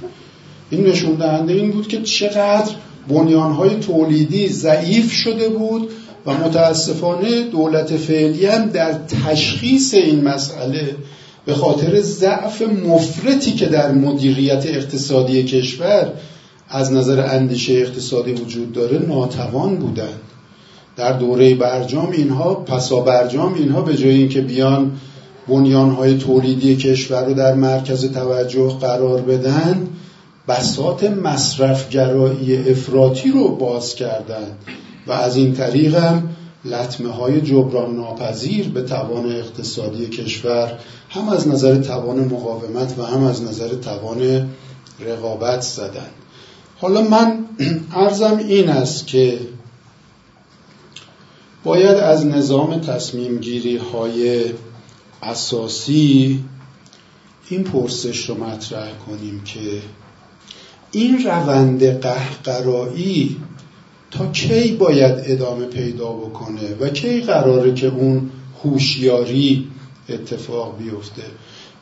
این 0.71 0.87
نشون 0.87 1.15
دهنده 1.15 1.53
این 1.53 1.71
بود 1.71 1.89
که 1.89 2.03
چقدر 2.03 2.73
بنیانهای 3.09 3.77
تولیدی 3.81 4.49
ضعیف 4.49 5.13
شده 5.13 5.49
بود 5.49 5.91
و 6.27 6.33
متاسفانه 6.33 7.43
دولت 7.43 7.97
فعلی 7.97 8.47
هم 8.47 8.69
در 8.69 8.93
تشخیص 9.29 9.95
این 9.95 10.25
مسئله 10.25 10.97
به 11.45 11.55
خاطر 11.55 12.01
ضعف 12.01 12.63
مفرتی 12.63 13.53
که 13.53 13.67
در 13.67 13.93
مدیریت 13.93 14.67
اقتصادی 14.67 15.45
کشور 15.45 16.13
از 16.69 16.93
نظر 16.93 17.21
اندیشه 17.21 17.73
اقتصادی 17.73 18.33
وجود 18.33 18.73
داره 18.73 18.99
ناتوان 18.99 19.77
بودند. 19.77 20.21
در 20.97 21.13
دوره 21.13 21.55
برجام 21.55 22.11
اینها 22.11 22.55
پسا 22.55 23.01
برجام 23.01 23.55
اینها 23.55 23.83
به 23.83 23.97
جای 23.97 24.15
اینکه 24.15 24.41
بیان 24.41 24.93
بنیانهای 25.49 26.19
تولیدی 26.19 26.77
کشور 26.77 27.25
رو 27.25 27.35
در 27.35 27.55
مرکز 27.55 28.13
توجه 28.13 28.69
قرار 28.81 29.21
بدن 29.21 29.89
بسات 30.49 31.05
مصرفگرایی 31.05 32.57
افراطی 32.57 33.31
رو 33.31 33.57
باز 33.57 33.95
کردند. 33.95 34.57
و 35.07 35.13
از 35.13 35.37
این 35.37 35.55
طریق 35.55 35.95
هم 35.95 36.29
لطمه 36.65 37.13
های 37.13 37.41
جبران 37.41 37.97
ناپذیر 37.97 38.69
به 38.69 38.83
توان 38.83 39.33
اقتصادی 39.33 40.07
کشور 40.07 40.79
هم 41.11 41.29
از 41.29 41.49
نظر 41.49 41.83
توان 41.83 42.25
مقاومت 42.25 42.99
و 42.99 43.03
هم 43.03 43.23
از 43.25 43.43
نظر 43.43 43.69
توان 43.69 44.49
رقابت 45.01 45.61
زدن. 45.61 46.11
حالا 46.79 47.03
من 47.03 47.45
عرضم 47.95 48.37
این 48.37 48.69
است 48.69 49.07
که 49.07 49.39
باید 51.65 51.97
از 51.97 52.27
نظام 52.27 52.81
تصمیم 52.81 53.39
گیری 53.39 53.77
های 53.77 54.45
اساسی 55.23 56.45
این 57.49 57.65
پرسش 57.65 58.29
رو 58.29 58.45
مطرح 58.45 58.93
کنیم 59.07 59.43
که 59.45 59.83
این 60.91 61.25
روند 61.25 62.01
قهقرایی 62.01 63.37
تا 64.19 64.27
کی 64.27 64.73
باید 64.73 65.15
ادامه 65.25 65.67
پیدا 65.67 66.13
بکنه 66.13 66.75
و 66.81 66.89
کی 66.89 67.21
قراره 67.21 67.75
که 67.75 67.87
اون 67.87 68.31
هوشیاری 68.65 69.69
اتفاق 70.09 70.79
بیفته؟ 70.79 71.23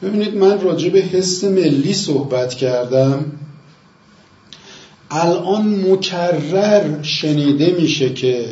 ببینید 0.02 0.36
من 0.36 0.60
راجع 0.60 0.88
به 0.88 1.00
حس 1.00 1.44
ملی 1.44 1.94
صحبت 1.94 2.54
کردم. 2.54 3.32
الان 5.10 5.90
مکرر 5.90 7.02
شنیده 7.02 7.70
میشه 7.80 8.12
که 8.12 8.46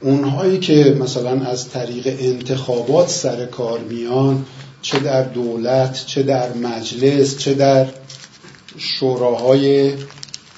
اونهایی 0.00 0.58
که 0.58 0.96
مثلا 1.00 1.40
از 1.40 1.68
طریق 1.68 2.16
انتخابات 2.20 3.08
سر 3.08 3.46
کار 3.46 3.78
میان 3.78 4.44
چه 4.82 4.98
در 4.98 5.22
دولت 5.22 6.06
چه 6.06 6.22
در 6.22 6.52
مجلس 6.52 7.38
چه 7.38 7.54
در 7.54 7.86
شوراهای 8.78 9.92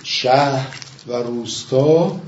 شهر 0.02 0.83
و 1.08 1.12
روستا 1.12 2.20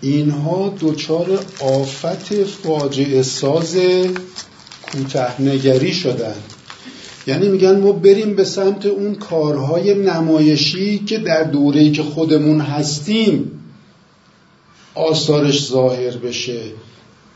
اینها 0.00 0.74
دچار 0.80 1.44
آفت 1.60 2.44
فاجعه 2.44 3.22
ساز 3.22 3.76
کوتهنگری 4.82 5.92
شدن 5.92 6.34
یعنی 7.26 7.48
میگن 7.48 7.80
ما 7.80 7.92
بریم 7.92 8.34
به 8.34 8.44
سمت 8.44 8.86
اون 8.86 9.14
کارهای 9.14 9.94
نمایشی 9.94 10.98
که 10.98 11.18
در 11.18 11.42
دوره‌ای 11.42 11.90
که 11.92 12.02
خودمون 12.02 12.60
هستیم 12.60 13.50
آثارش 14.94 15.68
ظاهر 15.68 16.16
بشه. 16.16 16.60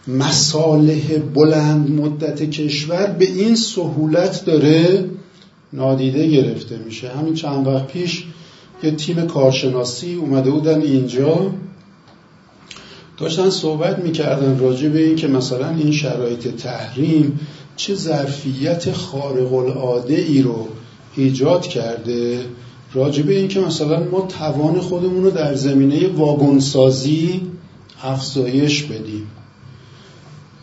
مصالح 0.09 1.19
بلند 1.35 1.91
مدت 1.91 2.51
کشور 2.51 3.07
به 3.07 3.25
این 3.25 3.57
سهولت 3.57 4.45
داره 4.45 5.05
نادیده 5.73 6.29
گرفته 6.29 6.79
میشه. 6.79 7.09
همین 7.09 7.35
چند 7.35 7.67
وقت 7.67 7.87
پیش 7.87 8.25
یه 8.83 8.91
تیم 8.91 9.27
کارشناسی 9.27 10.15
اومده 10.15 10.51
بودن 10.51 10.81
اینجا. 10.81 11.51
داشتن 13.17 13.51
صحبت 13.51 13.99
می‌کردن 13.99 14.59
راجع 14.59 14.89
به 14.89 15.05
این 15.05 15.17
که 15.17 15.29
مثلا 15.29 15.71
این 15.71 15.93
شرایط 15.93 16.49
تحریم 16.49 17.41
چه 17.77 17.95
ظرفیت 17.95 18.93
خارق 18.93 19.55
العاده 19.55 20.15
ای 20.15 20.43
رو 20.43 20.69
ایجاد 21.17 21.67
کرده. 21.67 22.45
راجع 22.95 23.23
به 23.23 23.39
این 23.39 23.49
که 23.49 23.61
مثلا 23.61 24.05
ما 24.05 24.21
توان 24.21 24.81
خودمون 24.81 25.25
رو 25.25 25.31
در 25.31 25.55
زمینه 25.55 26.09
واگنسازی 26.09 27.41
افزایش 28.03 28.83
بدیم. 28.83 29.27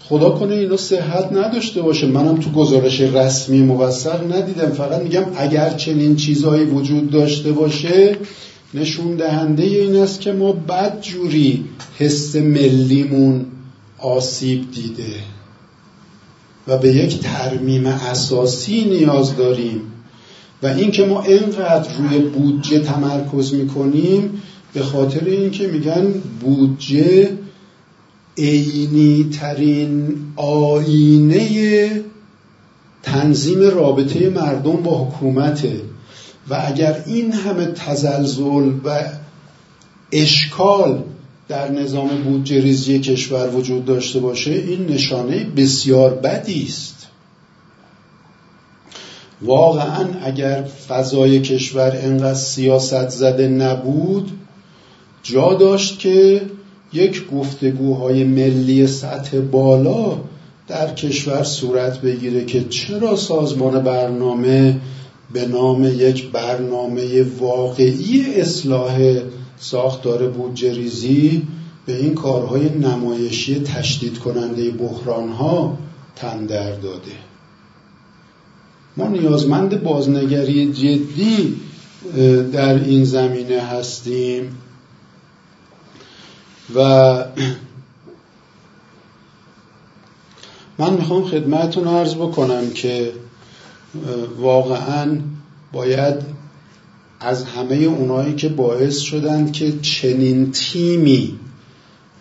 خدا 0.10 0.30
کنه 0.30 0.56
اینا 0.56 0.78
صحت 0.78 1.32
نداشته 1.32 1.82
باشه. 1.82 2.08
منم 2.08 2.38
تو 2.38 2.50
گزارش 2.50 3.02
رسمی 3.02 3.62
موثق 3.62 4.34
ندیدم. 4.34 4.70
فقط 4.70 5.02
میگم 5.02 5.26
اگر 5.38 5.70
چنین 5.70 6.16
چیزهایی 6.16 6.66
وجود 6.66 7.10
داشته 7.10 7.52
باشه 7.52 8.18
نشون 8.74 9.16
دهنده 9.16 9.64
این 9.64 9.96
است 9.96 10.22
که 10.22 10.32
ما 10.32 10.52
بد 10.52 11.02
جوری 11.02 11.66
حس 12.00 12.36
ملیمون 12.36 13.46
آسیب 13.98 14.72
دیده 14.72 15.14
و 16.68 16.78
به 16.78 16.96
یک 16.96 17.20
ترمیم 17.20 17.86
اساسی 17.86 18.86
نیاز 18.86 19.36
داریم 19.36 19.82
و 20.64 20.68
اینکه 20.68 21.06
ما 21.06 21.24
اینقدر 21.24 21.90
روی 21.98 22.20
بودجه 22.20 22.80
تمرکز 22.80 23.54
می‌کنیم 23.54 24.42
به 24.74 24.82
خاطر 24.84 25.26
اینکه 25.26 25.68
میگن 25.68 26.14
بودجه 26.42 27.30
عینی 28.38 29.30
ترین 29.40 30.16
آینه 30.36 31.92
تنظیم 33.04 33.62
رابطه 33.62 34.30
مردم 34.30 34.76
با 34.76 35.06
حکومته. 35.06 35.82
و 36.50 36.62
اگر 36.66 37.04
این 37.06 37.32
همه 37.32 37.66
تزلزل 37.66 38.72
و 38.86 39.04
اشکال 40.12 41.04
در 41.48 41.72
نظام 41.72 42.24
بودجه 42.24 42.62
ریزی 42.62 43.00
کشور 43.00 43.56
وجود 43.56 43.86
داشته 43.86 44.20
باشه 44.20 44.52
این 44.52 44.86
نشانه 44.86 45.44
بسیار 45.44 46.14
بدی 46.14 46.66
است. 46.68 47.08
واقعا 49.42 50.06
اگر 50.24 50.64
فضای 50.64 51.42
کشور 51.42 51.98
انقدر 52.02 52.34
سیاست 52.34 53.10
زده 53.10 53.48
نبود 53.48 54.32
جا 55.24 55.54
داشت 55.54 56.00
که 56.00 56.42
یک 56.94 57.32
گفتگوهای 57.32 58.24
ملی 58.24 58.88
سطح 58.88 59.40
بالا 59.40 60.18
در 60.68 60.94
کشور 60.94 61.44
صورت 61.44 62.02
بگیره 62.02 62.46
که 62.46 62.64
چرا 62.64 63.16
سازمان 63.16 63.84
برنامه 63.84 64.80
به 65.34 65.46
نام 65.46 65.84
یک 65.84 66.32
برنامه 66.32 67.24
واقعی 67.40 68.26
اصلاح 68.36 69.20
ساختار 69.58 70.28
بودجه 70.28 70.74
ریزی 70.74 71.42
به 71.86 71.98
این 71.98 72.14
کارهای 72.14 72.70
نمایشی 72.70 73.60
تشدید 73.60 74.20
کننده 74.20 74.72
بحران 74.72 75.30
ها 75.30 75.78
تندر 76.16 76.72
داده. 76.76 77.12
ما 78.98 79.08
نیازمند 79.08 79.84
بازنگری 79.84 80.74
جدی 80.74 81.56
در 82.52 82.84
این 82.84 83.04
زمینه 83.04 83.62
هستیم. 83.62 84.58
و 86.76 87.26
من 90.78 90.94
می‌خوام 90.94 91.24
خدمتون 91.24 91.88
عرض 91.88 92.16
بکنم 92.16 92.70
که 92.70 93.12
واقعا 94.38 95.18
باید 95.74 96.16
از 97.20 97.44
همه 97.44 97.76
اونایی 97.76 98.36
که 98.36 98.50
باعث 98.50 99.00
شدند 99.00 99.52
که 99.52 99.80
چنین 99.82 100.52
تیمی 100.52 101.40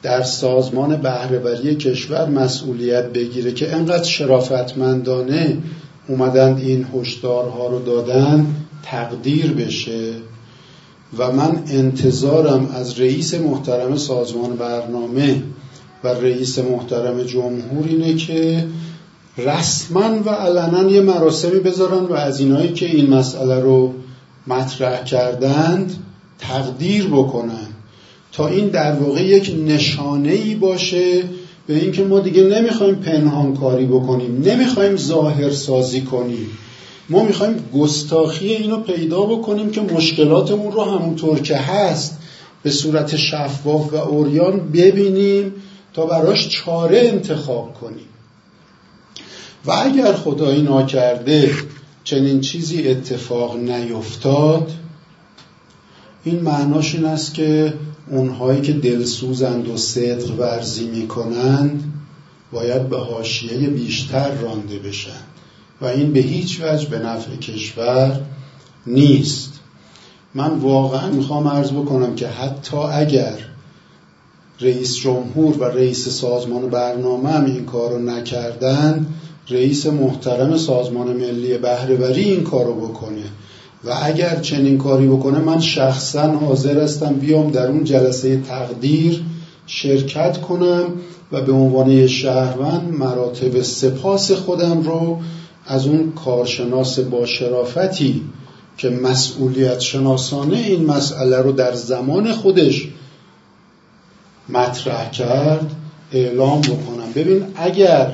در 0.03 0.23
سازمان 0.23 0.97
بهرهوری 0.97 1.75
کشور 1.75 2.29
مسئولیت 2.29 3.13
بگیره 3.13 3.53
که 3.53 3.75
انقدر 3.75 4.05
شرافتمندانه 4.05 5.59
اومدند 6.09 6.59
این 6.59 6.87
هشدارها 6.95 7.67
رو 7.67 7.85
دادن 7.85 8.47
تقدیر 8.83 9.53
بشه. 9.53 10.13
و 11.19 11.33
من 11.33 11.63
انتظارم 11.69 12.69
از 12.75 13.01
رئیس 13.01 13.35
محترم 13.35 13.97
سازمان 13.97 14.57
برنامه 14.57 15.43
و 16.05 16.09
رئیس 16.09 16.59
محترم 16.59 17.23
جمهور 17.23 17.87
اینه 17.89 18.15
که 18.15 18.67
رسما 19.39 20.23
و 20.25 20.31
علنا 20.31 20.91
یه 20.91 21.01
مراسمی 21.01 21.61
بذارن 21.61 22.05
و 22.05 22.13
از 22.13 22.41
اینایی 22.41 22.73
که 22.73 22.87
این 22.87 23.11
مسئله 23.11 23.61
رو 23.61 23.95
مطرح 24.47 25.05
کردند 25.05 25.93
تقدیر 26.39 27.07
بکنن. 27.07 27.67
تا 28.33 28.49
این 28.49 28.69
در 28.69 28.93
واقع 28.93 29.25
یک 29.25 29.57
نشانه 29.67 30.33
ای 30.33 30.55
باشه 30.55 31.23
به 31.67 31.75
اینکه 31.75 32.05
ما 32.05 32.21
دیگه 32.21 32.43
نمی‌خوایم 32.43 32.95
پنهان 32.95 33.57
کاری 33.57 33.87
بکنیم 33.87 34.43
نمی‌خوایم 34.45 34.97
ظاهر 34.97 35.51
سازی 35.51 36.01
کنیم. 36.01 36.47
ما 37.13 37.25
می‌خوایم 37.25 37.65
گستاخی 37.75 38.49
اینو 38.49 38.77
پیدا 38.77 39.21
بکنیم 39.23 39.71
که 39.71 39.81
مشکلاتمون 39.81 40.73
رو 40.73 40.83
همونطور 40.83 41.41
که 41.41 41.57
هست 41.57 42.19
به 42.63 42.71
صورت 42.71 43.17
شفاف 43.17 43.93
و 43.93 43.97
اوریان 43.97 44.71
ببینیم 44.73 45.55
تا 45.95 46.07
براش 46.07 46.49
چاره 46.49 46.99
انتخاب 46.99 47.75
کنیم. 47.75 48.07
و 49.67 49.71
اگر 49.71 50.13
خدایی 50.13 50.63
ناکرده 50.63 51.51
چنین 52.05 52.41
چیزی 52.41 52.89
اتفاق 52.89 53.57
نیفتاد 53.57 54.73
این 56.25 56.41
معناش 56.41 56.95
این 56.95 57.05
است 57.05 57.35
که 57.35 57.75
اونهایی 58.11 58.61
که 58.61 58.73
دلسوزند 58.73 59.69
و 59.69 59.77
صدق 59.77 60.39
ورزی 60.39 60.85
می‌کنند 60.85 61.93
باید 62.53 62.89
به 62.89 62.99
حاشیه 62.99 63.59
بیشتر 63.69 64.31
رانده 64.31 64.79
بشن. 64.79 65.32
و 65.83 65.87
این 65.87 66.13
به 66.13 66.21
هیچ 66.21 66.61
وجه 66.63 66.89
به 66.89 66.99
نفع 66.99 67.37
کشور 67.37 68.21
نیست. 68.87 69.53
من 70.35 70.59
واقعا 70.59 71.11
می‌خوام 71.11 71.49
عرض 71.49 71.71
بکنم 71.71 72.15
که 72.15 72.29
حتی 72.29 72.77
اگر 72.77 73.39
رئیس 74.61 74.97
جمهور 74.97 75.59
و 75.59 75.65
رئیس 75.65 76.09
سازمان 76.09 76.71
برنامه 76.71 77.31
هم 77.31 77.45
این 77.45 77.65
کار 77.65 77.91
رو 77.91 77.99
نکردن 77.99 79.07
رئیس 79.51 79.87
محترم 79.87 80.57
سازمان 80.57 81.17
ملی 81.17 81.59
بهرهوری 81.59 82.23
این 82.23 82.45
کار 82.45 82.65
رو 82.65 82.75
بکنه. 82.75 83.25
و 83.85 83.91
اگر 84.03 84.41
چنین 84.41 84.79
کاری 84.79 85.07
بکنه 85.07 85.39
من 85.39 85.61
شخصا 85.61 86.31
حاضر 86.31 86.81
هستم 86.81 87.15
بیام 87.15 87.51
در 87.51 87.67
اون 87.67 87.85
جلسه 87.85 88.41
تقدیر 88.41 89.23
شرکت 89.67 90.41
کنم 90.41 90.85
و 91.33 91.41
به 91.41 91.53
عنوان 91.53 92.07
شهروند 92.07 92.95
مراتب 92.99 93.63
سپاس 93.63 94.33
خودم 94.33 94.83
رو 94.83 95.19
از 95.67 95.87
اون 95.87 96.13
کارشناس 96.13 96.99
با 96.99 97.27
شرافتی 97.27 98.23
که 98.77 98.91
مسئولیت 98.91 99.81
شناسانه 99.81 100.57
این 100.57 100.87
مسئله 100.87 101.37
رو 101.37 101.53
در 101.53 101.75
زمان 101.75 102.33
خودش 102.33 102.89
مطرح 104.49 105.11
کرد 105.11 105.71
اعلام 106.13 106.61
بکنم. 106.61 107.13
ببین 107.15 107.45
اگر 107.55 108.13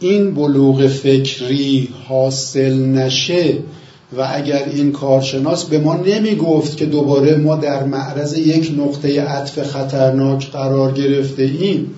این 0.00 0.34
بلوغ 0.34 0.86
فکری 0.86 1.88
حاصل 2.08 2.74
نشه 2.74 3.58
و 4.16 4.28
اگر 4.32 4.64
این 4.64 4.92
کارشناس 4.92 5.64
به 5.64 5.78
ما 5.78 5.96
نمی 5.96 6.36
گفت 6.36 6.76
که 6.76 6.86
دوباره 6.86 7.36
ما 7.36 7.56
در 7.56 7.84
معرض 7.84 8.38
یک 8.38 8.74
نقطه 8.78 9.22
عطف 9.22 9.62
خطرناک 9.62 10.50
قرار 10.50 10.92
گرفته 10.92 11.42
ایم 11.42 11.94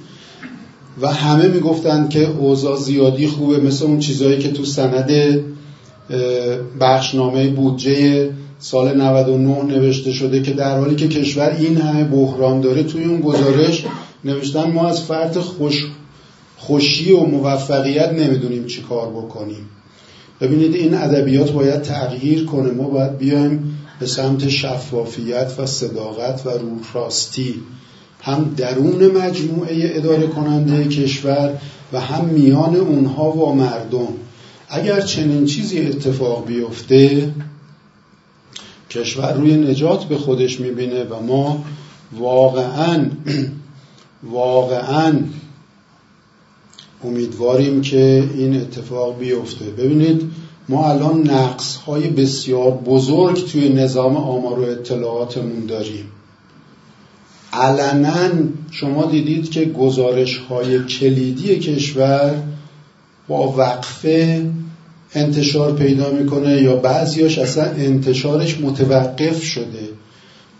و 1.00 1.08
همه 1.12 1.48
می‌گفتند 1.48 2.10
که 2.10 2.28
اوضاع 2.28 2.76
زیادی 2.76 3.26
خوبه 3.26 3.58
مثل 3.58 3.84
اون 3.84 3.98
چیزهایی 3.98 4.38
که 4.38 4.52
تو 4.52 4.64
سند 4.64 5.10
بخشنامه 6.80 7.48
بودجه 7.48 8.30
سال 8.58 9.00
99 9.00 9.62
نوشته 9.62 10.12
شده 10.12 10.42
که 10.42 10.52
در 10.52 10.78
حالی 10.78 10.94
که 10.94 11.08
کشور 11.08 11.56
این 11.58 11.76
همه 11.76 12.04
بحران 12.04 12.60
داره 12.60 12.82
توی 12.82 13.04
اون 13.04 13.20
گزارش 13.20 13.84
نوشتن 14.24 14.70
ما 14.70 14.88
از 14.88 15.02
فرد 15.02 15.38
خوش 15.38 15.86
خوشی 16.56 17.12
و 17.12 17.20
موفقیت 17.20 18.12
نمی‌دونیم 18.12 18.66
چی 18.66 18.82
کار 18.82 19.08
بکنیم. 19.08 19.68
ببینید 20.40 20.74
این 20.74 20.94
ادبیات 20.94 21.52
باید 21.52 21.82
تغییر 21.82 22.44
کنه. 22.44 22.70
ما 22.70 22.88
باید 22.88 23.18
بیایم 23.18 23.78
به 24.00 24.06
سمت 24.06 24.48
شفافیت 24.48 25.52
و 25.58 25.66
صداقت 25.66 26.46
و 26.46 26.50
راستی. 26.94 27.54
هم 28.22 28.54
درون 28.56 29.06
مجموعه 29.06 29.92
اداره 29.96 30.26
کننده 30.26 30.88
کشور 30.88 31.58
و 31.92 32.00
هم 32.00 32.24
میان 32.24 32.76
اونها 32.76 33.30
و 33.30 33.54
مردم. 33.54 34.08
اگر 34.68 35.00
چنین 35.00 35.46
چیزی 35.46 35.80
اتفاق 35.80 36.46
بیفته 36.46 37.32
کشور 38.90 39.32
روی 39.32 39.56
نجات 39.56 40.04
به 40.04 40.16
خودش 40.16 40.60
می‌بینه 40.60 41.04
و 41.04 41.22
ما 41.22 41.64
واقعا 42.12 43.06
واقعا 44.22 45.18
امیدواریم 47.04 47.80
که 47.80 48.28
این 48.34 48.60
اتفاق 48.60 49.18
بیفته. 49.18 49.64
ببینید 49.64 50.30
ما 50.68 50.90
الان 50.90 51.30
نقص 51.30 51.76
های 51.76 52.08
بسیار 52.08 52.70
بزرگ 52.70 53.46
توی 53.46 53.68
نظام 53.68 54.16
آمار 54.16 54.60
و 54.60 54.62
اطلاعاتمون 54.62 55.66
داریم. 55.66 56.04
علنا 57.52 58.30
شما 58.70 59.06
دیدید 59.06 59.50
که 59.50 59.64
گزارش 59.64 60.38
های 60.38 60.84
کلیدی 60.84 61.58
کشور 61.58 62.42
با 63.28 63.52
وقفه 63.52 64.46
انتشار 65.14 65.72
پیدا 65.72 66.10
می‌کنه 66.10 66.62
یا 66.62 66.76
بعضیاش 66.76 67.38
اصلا 67.38 67.64
انتشارش 67.64 68.60
متوقف 68.60 69.42
شده. 69.42 69.88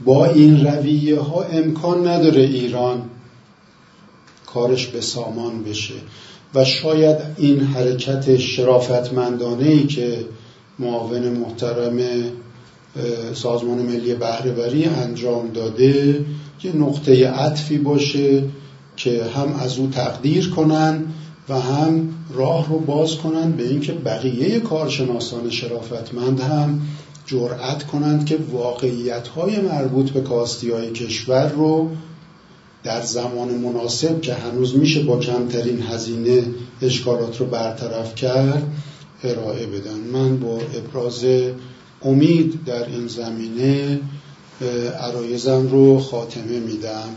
با 0.04 0.26
این 0.26 0.66
رویه 0.66 1.20
ها 1.20 1.42
امکان 1.42 2.06
نداره 2.06 2.42
ایران 2.42 3.02
کارش 4.46 4.86
به 4.86 5.00
سامان 5.00 5.64
بشه. 5.64 5.94
و 6.54 6.64
شاید 6.64 7.16
این 7.36 7.60
حرکت 7.60 8.36
شرافتمندانه 8.36 9.68
ای 9.68 9.86
که 9.86 10.24
معاون 10.78 11.28
محترم 11.28 11.98
سازمان 13.34 13.78
ملی 13.78 14.14
بهرهوری 14.14 14.84
انجام 14.84 15.48
داده 15.48 16.24
یه 16.64 16.76
نقطه 16.76 17.28
عطفی 17.28 17.78
باشه 17.78 18.44
که 18.96 19.24
هم 19.24 19.54
از 19.54 19.78
او 19.78 19.86
تقدیر 19.86 20.50
کنن 20.50 21.04
و 21.48 21.60
هم 21.60 22.14
راه 22.34 22.68
رو 22.68 22.78
باز 22.78 23.16
کنن 23.16 23.52
به 23.52 23.68
اینکه 23.68 23.92
بقیه 23.92 24.60
کارشناسان 24.60 25.50
شرافتمند 25.50 26.40
هم 26.40 26.80
جرأت 27.26 27.86
کنند 27.86 28.26
که 28.26 28.38
واقعیت 28.52 29.28
های 29.28 29.60
مربوط 29.60 30.10
به 30.10 30.20
کاستی 30.20 30.70
های 30.70 30.90
کشور 30.90 31.48
رو 31.48 31.90
در 32.84 33.00
زمان 33.00 33.48
مناسب 33.48 34.20
که 34.20 34.34
هنوز 34.34 34.76
میشه 34.76 35.02
با 35.02 35.18
کمترین 35.18 35.82
هزینه 35.82 36.44
اشکالات 36.82 37.40
رو 37.40 37.46
برطرف 37.46 38.14
کرد 38.14 38.72
ارائه 39.24 39.66
بدن. 39.66 39.98
من 40.12 40.36
با 40.40 40.60
ابراز 40.74 41.24
امید 42.02 42.64
در 42.66 42.86
این 42.86 43.06
زمینه 43.06 44.00
عرایزم 45.00 45.68
رو 45.70 46.00
خاتمه 46.00 46.58
میدم 46.58 47.16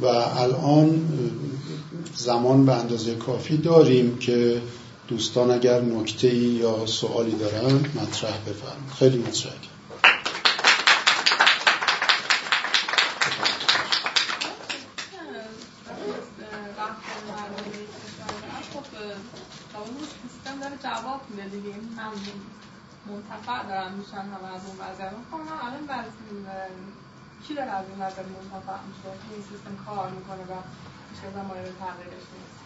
و 0.00 0.06
الان 0.06 1.00
زمان 2.14 2.66
به 2.66 2.72
اندازه 2.72 3.14
کافی 3.14 3.56
داریم 3.56 4.18
که 4.18 4.60
دوستان 5.08 5.50
اگر 5.50 5.80
نکته 5.80 6.34
یا 6.34 6.86
سوالی 6.86 7.32
دارن 7.32 7.74
مطرح 7.74 8.38
بفرمایید. 8.38 8.92
خیلی 8.98 9.18
متشکرم. 9.18 9.76
جواب 20.82 21.20
میده 21.30 21.72
هم 21.96 22.12
منتفع 23.10 23.68
دارن 23.68 23.92
میشن 23.98 24.24
همه 24.34 24.48
از 24.56 24.62
اون 24.66 24.76
وضعیت. 24.82 25.12
خب 25.30 25.40
من 25.48 25.58
الان 25.66 26.04
کی 27.48 27.54
داره 27.54 27.70
از 27.70 27.84
این 27.90 27.98
وضعیت 28.02 28.26
منتفع 28.36 28.78
میشه؟ 28.88 29.08
این 29.32 29.42
سیستم 29.50 29.74
کار 29.86 30.10
می‌کنه 30.10 30.42
و 30.50 30.54
میشه 31.10 31.26
مورد 31.48 31.68
تغییرش 31.80 32.26
نیست 32.34 32.56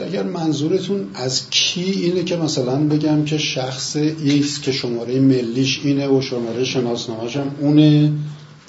اگر 0.00 0.22
منظورتون 0.22 1.10
از 1.14 1.50
کی 1.50 1.90
اینه 1.90 2.24
که 2.24 2.36
مثلا 2.36 2.88
بگم 2.88 3.24
که 3.24 3.38
شخص 3.38 3.96
X 3.96 4.60
که 4.60 4.72
شماره 4.72 5.20
ملیش 5.20 5.80
اینه 5.84 6.08
و 6.08 6.20
شماره 6.20 6.64
شناسنامه‌ش 6.64 7.36
هم 7.36 7.56
اونه 7.60 8.12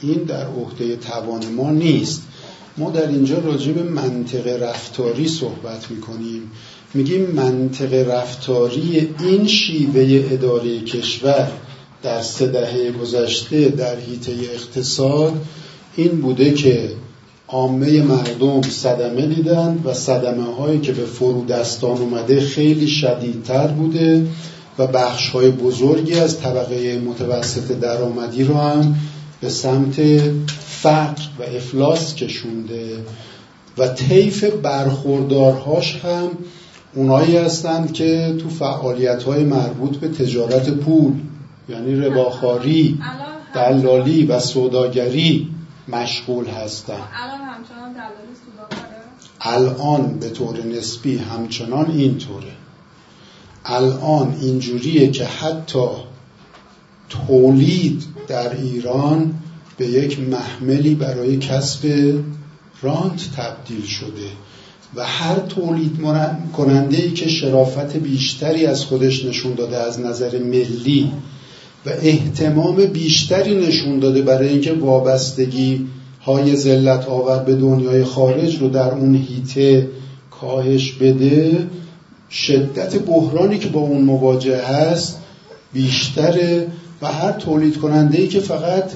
این 0.02 0.24
در 0.24 0.46
عهده 0.48 0.96
توان 0.96 1.46
ما 1.46 1.72
نیست. 1.72 2.22
ما 2.78 2.90
در 2.90 3.08
اینجا 3.08 3.40
راجع 3.40 3.72
به 3.72 3.84
منطق 3.84 4.64
رفتاری 4.64 5.28
صحبت 5.28 5.92
می‌کنیم. 5.92 6.52
میگیم 6.98 7.32
منطق 7.32 7.94
رفتاری 7.94 9.10
این 9.20 9.48
شیوه 9.48 10.24
اداره 10.32 10.80
کشور 10.80 11.52
در 12.04 12.22
سه 12.22 12.48
دهه 12.48 12.92
گذشته 12.92 13.70
در 13.70 13.96
حیطه 13.96 14.32
اقتصاد 14.32 15.34
این 15.96 16.22
بوده 16.22 16.54
که 16.54 16.90
عامه 17.48 18.02
مردم 18.02 18.62
صدمه 18.62 19.26
دیدند 19.26 19.86
و 19.86 19.94
صدمه 19.94 20.56
هایی 20.56 20.80
که 20.80 20.92
به 20.92 21.06
فرودستان 21.06 21.98
اومده 21.98 22.42
خیلی 22.42 22.88
شدیدتر 22.88 23.68
بوده 23.68 24.28
و 24.80 24.88
بخش 24.88 25.30
های 25.30 25.50
بزرگی 25.50 26.14
از 26.14 26.40
طبقه 26.40 27.00
متوسط 27.06 27.80
درآمدی 27.80 28.44
رو 28.44 28.56
هم 28.56 28.96
به 29.42 29.50
سمت 29.50 30.02
فقر 30.68 31.22
و 31.40 31.44
افلاس 31.44 32.16
کشونده 32.16 32.98
و 33.78 33.88
طیف 33.88 34.44
برخوردارهاش 34.44 35.96
هم 35.96 36.30
اونایی 36.98 37.38
هستند 37.38 37.94
که 37.94 38.36
تو 38.42 38.50
فعالیت 38.50 39.24
های 39.24 39.44
مربوط 39.44 39.98
به 39.98 40.08
تجارت 40.08 40.70
پول 40.70 41.14
یعنی 41.70 41.96
رباخاری 41.96 43.00
دلالی 43.54 44.26
و 44.26 44.40
سوداگری 44.40 45.48
مشغول 45.88 46.48
هستند 46.48 46.98
الان 46.98 47.40
همچنان 47.40 47.94
دلالی 47.94 48.28
الان 49.42 50.20
به 50.20 50.30
طور 50.30 50.64
نسبی 50.64 51.18
همچنان 51.18 51.92
اینطوره. 51.92 52.52
الان 53.66 54.36
اینجوریه 54.42 55.12
که 55.12 55.26
حتی 55.26 55.88
تولید 57.10 58.04
در 58.28 58.56
ایران 58.56 59.34
به 59.78 59.88
یک 59.88 60.20
محملی 60.20 60.96
برای 60.96 61.38
کسب 61.38 62.14
رانت 62.82 63.36
تبدیل 63.36 63.86
شده. 63.86 64.30
و 64.96 65.04
هر 65.04 65.40
تولید 65.40 65.98
کننده 66.58 66.98
ای 66.98 67.12
که 67.12 67.30
شرافت 67.30 67.98
بیشتری 67.98 68.66
از 68.66 68.86
خودش 68.86 69.26
نشون 69.26 69.54
داده 69.54 69.78
از 69.78 70.00
نظر 70.00 70.40
ملی 70.40 71.12
و 71.86 71.90
احتمام 72.02 72.76
بیشتری 72.76 73.68
نشون 73.68 74.00
داده 74.00 74.22
برای 74.22 74.50
اینکه 74.50 74.74
وابستگی 74.74 75.88
های 76.22 76.56
زلت 76.56 77.08
آور 77.08 77.40
به 77.40 77.56
دنیای 77.56 78.04
خارج 78.04 78.62
رو 78.62 78.70
در 78.70 78.92
اون 78.92 79.16
هیته 79.16 79.88
کاهش 80.32 80.92
بده 80.92 81.68
شدت 82.30 82.96
بحرانی 82.96 83.58
که 83.58 83.70
با 83.70 83.80
اون 83.80 84.02
مواجه 84.02 84.66
هست 84.66 85.20
بیشتره 85.74 86.68
و 87.02 87.08
هر 87.12 87.32
تولید 87.32 87.78
کننده 87.78 88.18
ای 88.18 88.28
که 88.28 88.40
فقط 88.40 88.92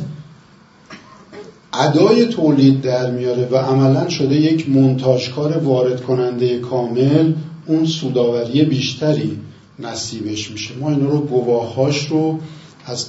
ادای 1.81 2.25
تولید 2.25 2.81
در 2.81 3.11
میاره 3.11 3.47
و 3.51 3.55
عملا 3.55 4.09
شده 4.09 4.35
یک 4.35 4.69
منتاجکار 4.69 5.57
وارد 5.57 6.01
کننده 6.01 6.59
کامل 6.59 7.33
اون 7.65 7.85
سوداوری 7.85 8.65
بیشتری 8.65 9.39
نصیبش 9.79 10.51
میشه. 10.51 10.75
ما 10.75 10.89
این 10.89 11.07
رو 11.07 11.19
گواهاش 11.19 12.07
رو 12.07 12.39
از 12.85 13.07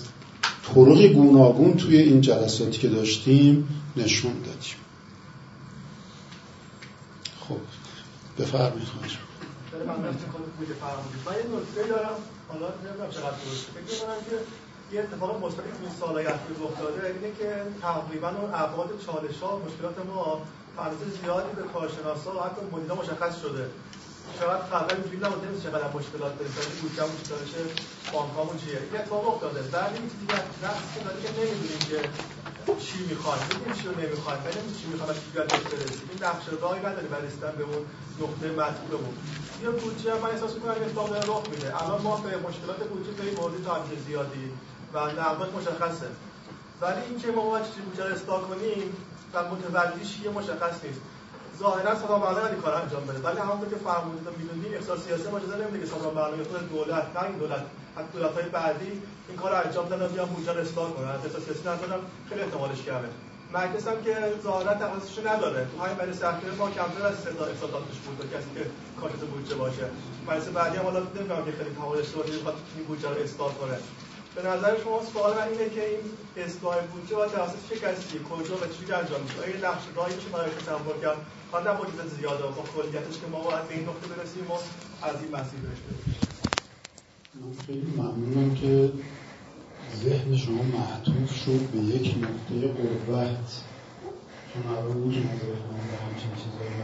طرق 0.75 1.07
گوناگون 1.07 1.77
توی 1.77 1.97
این 1.97 2.21
جلساتی 2.21 2.79
که 2.79 2.89
داشتیم 2.89 3.69
نشون 3.97 4.33
دادیم. 4.33 4.77
خب 7.49 7.57
بفرمایید 8.39 8.89
خواهش 8.89 9.19
من 9.87 11.33
یه 11.35 11.45
نکته 11.57 11.89
دارم. 11.89 12.17
حالا 12.49 12.67
چقدر 13.11 13.31
درسته. 13.31 13.73
فکر 13.75 13.97
که 14.31 14.37
یه 14.93 15.01
اتفاق 15.01 15.45
مثبتی 15.45 15.71
که 15.77 15.83
این 15.83 15.95
سالهای 16.01 16.27
اخیر 16.27 16.57
رخ 16.63 16.75
داده 16.81 17.07
اینه 17.07 17.31
که 17.39 17.49
تقریبا 17.83 18.29
اون 18.29 18.51
ابعاد 18.65 18.91
چالش 19.07 19.39
ها 19.43 19.51
مشکلات 19.67 19.97
ما 20.07 20.43
فرض 20.77 21.01
زیادی 21.19 21.53
به 21.57 21.63
کارشناسا 21.73 22.31
و 22.37 22.41
حتی 22.47 22.61
مدیرا 22.73 22.95
مشخص 23.03 23.35
شده. 23.43 23.65
شاید 24.39 24.61
قبلا 24.73 24.93
اینجوری 24.97 25.19
نبود 25.25 25.45
نمیشه 25.45 25.63
چقدر 25.69 25.89
مشکلات 25.99 26.33
داریم 26.39 26.53
مثلا 26.53 26.73
بودجه 26.81 27.05
مشکلاتش 27.15 27.53
بانکامون 28.13 28.57
چیه. 28.63 28.79
این 28.87 28.95
اتفاق 29.01 29.25
افتاده. 29.29 29.61
بعد 29.75 29.93
این 29.97 30.07
چیزی 30.11 30.27
که 30.31 30.39
داره 31.05 31.19
که 31.23 31.31
نمی‌دونیم 31.39 31.83
که 31.91 31.99
چی 32.85 32.99
می‌خوایم. 33.11 33.43
می‌دونیم 33.49 33.75
چی 33.79 33.85
رو 33.89 33.95
نمی‌خوایم 34.03 34.41
ولی 34.45 34.61
چی 34.79 34.85
می‌خوایم 34.93 35.19
چی 35.23 35.29
باید 35.35 35.49
برسیم 35.73 36.07
این 36.13 36.21
نقش 36.27 36.45
راهی 36.63 36.81
نداره 36.87 37.09
برای 37.13 37.27
رسیدن 37.27 37.53
به 37.59 37.65
اون 37.71 37.83
نقطه 38.23 38.47
مطلوبمون. 38.61 39.15
یه 39.63 39.71
بودجه 39.81 40.15
من 40.23 40.31
احساس 40.35 40.53
می‌کنم 40.57 40.71
اتفاق 40.71 41.09
داره 41.13 41.25
رخ 41.33 41.45
میده. 41.53 41.69
الان 41.83 42.01
ما 42.07 42.15
به 42.25 42.33
مشکلات 42.49 42.81
بودجه 42.91 43.13
داریم 43.19 43.35
مورد 43.41 43.57
توجه 43.69 43.97
زیادی 44.09 44.47
و 44.95 44.99
نقداش 44.99 45.49
مشخصه. 45.59 46.07
ولی 46.81 47.01
اینکه 47.09 47.31
ما 47.31 47.51
باید 47.51 47.67
چیزی 47.67 47.81
بودجه 47.81 48.05
رو 48.05 48.15
اصلاح 48.15 48.41
کنیم 48.41 48.97
و 49.35 49.45
متولیش 49.45 50.21
یه 50.25 50.31
مشخص 50.31 50.85
نیست. 50.85 51.01
ظاهرا 51.59 51.95
سازمان 51.95 52.21
برنامه 52.21 52.57
کار 52.63 52.75
انجام 52.75 53.05
بده. 53.07 53.19
ولی 53.19 53.39
همونطور 53.39 53.69
که 53.69 53.77
فرمودید 53.77 54.29
می‌دونیم 54.39 54.73
اقتصاد 54.75 54.99
سیاسی 54.99 55.31
ما 55.31 55.39
اجازه 55.39 55.57
نمیده 55.57 55.79
که 55.81 55.87
سازمان 55.87 56.15
برنامه 56.15 56.45
خود 56.45 56.69
دولت 56.73 57.07
نه 57.17 57.23
این 57.23 57.39
دولت 57.39 57.65
حتی 57.97 58.09
دولت 58.13 58.35
های 58.35 58.49
بعدی 58.49 59.03
این 59.29 59.37
کار 59.39 59.55
انجام 59.55 59.89
دادن 59.89 60.07
بیان 60.07 60.29
بودجه 60.29 60.53
رو 60.53 60.61
اصلاح 60.61 60.91
کنن 60.91 61.09
اقتصاد 61.09 61.43
سیاسی 61.43 61.61
ندارم 61.69 62.01
خیلی 62.29 62.41
احتمالش 62.41 62.83
کمه. 62.83 63.09
مجلس 63.55 63.89
هم 63.89 64.03
که 64.05 64.17
ظاهرا 64.43 64.75
تخصصش 64.75 65.19
نداره. 65.19 65.67
تو 65.71 65.85
همین 65.85 65.97
مجلس 66.03 66.23
اخیر 66.23 66.51
ما 66.59 66.71
کمتر 66.71 67.07
از 67.07 67.17
صدا 67.19 67.45
اقتصاداتش 67.45 67.99
بود 68.05 68.31
کسی 68.35 68.51
که 68.55 68.71
کارت 69.01 69.13
بودجه 69.13 69.55
باشه. 69.55 69.87
مجلس 70.29 70.49
بعدی 70.49 70.77
هم 70.77 70.85
حالا 70.85 71.01
نمی‌دونم 71.01 71.45
که 71.45 71.53
خیلی 71.53 71.71
تمایلش 71.79 72.09
داره 72.09 72.39
بخواد 72.39 72.55
این 72.77 72.87
بودجه 72.87 73.09
رو 73.09 73.23
اصلاح 73.23 73.53
کنه. 73.55 73.79
به 74.35 74.43
نظر 74.43 74.81
شما 74.85 75.03
سوال 75.13 75.35
من 75.39 75.49
اینه 75.49 75.69
که 75.75 75.89
این 75.89 76.01
اصلاح 76.37 76.87
بودجه 76.87 77.17
باید 77.17 77.33
توسط 77.33 77.69
چه 77.69 77.77
کسی 77.77 78.19
کجا 78.31 78.57
و 78.57 78.67
چی 78.75 78.93
انجام 78.93 79.23
میشه 79.23 79.41
آیا 79.41 79.71
نقش 79.71 79.85
راهی 79.97 80.15
میشه 80.15 80.29
برای 80.29 80.51
تصور 80.51 80.97
کرد؟ 81.03 81.19
حالا 81.53 81.73
نه 81.73 81.81
مدت 81.81 82.09
زیاده 82.19 82.43
با 82.43 82.63
کلیتش 82.75 83.21
که 83.21 83.27
ما 83.27 83.41
باید 83.41 83.69
به 83.69 83.75
این 83.75 83.89
نقطه 83.89 84.07
برسیم 84.07 84.51
و 84.51 84.55
از 85.03 85.17
این 85.23 85.31
مسیر 85.37 85.61
برش 85.61 85.79
من 87.35 87.53
خیلی 87.67 87.93
ممنونم 87.97 88.55
که 88.55 88.93
ذهن 90.05 90.37
شما 90.37 90.63
معطوف 90.63 91.35
شد 91.45 91.61
به 91.73 91.79
یک 91.79 92.17
نقطه 92.19 92.69
قوت. 92.69 93.63
چون 94.53 94.63
قرار 94.63 94.89
بود 94.89 95.15
به 95.15 95.97
همچین 95.97 96.31
چیزایی 96.35 96.75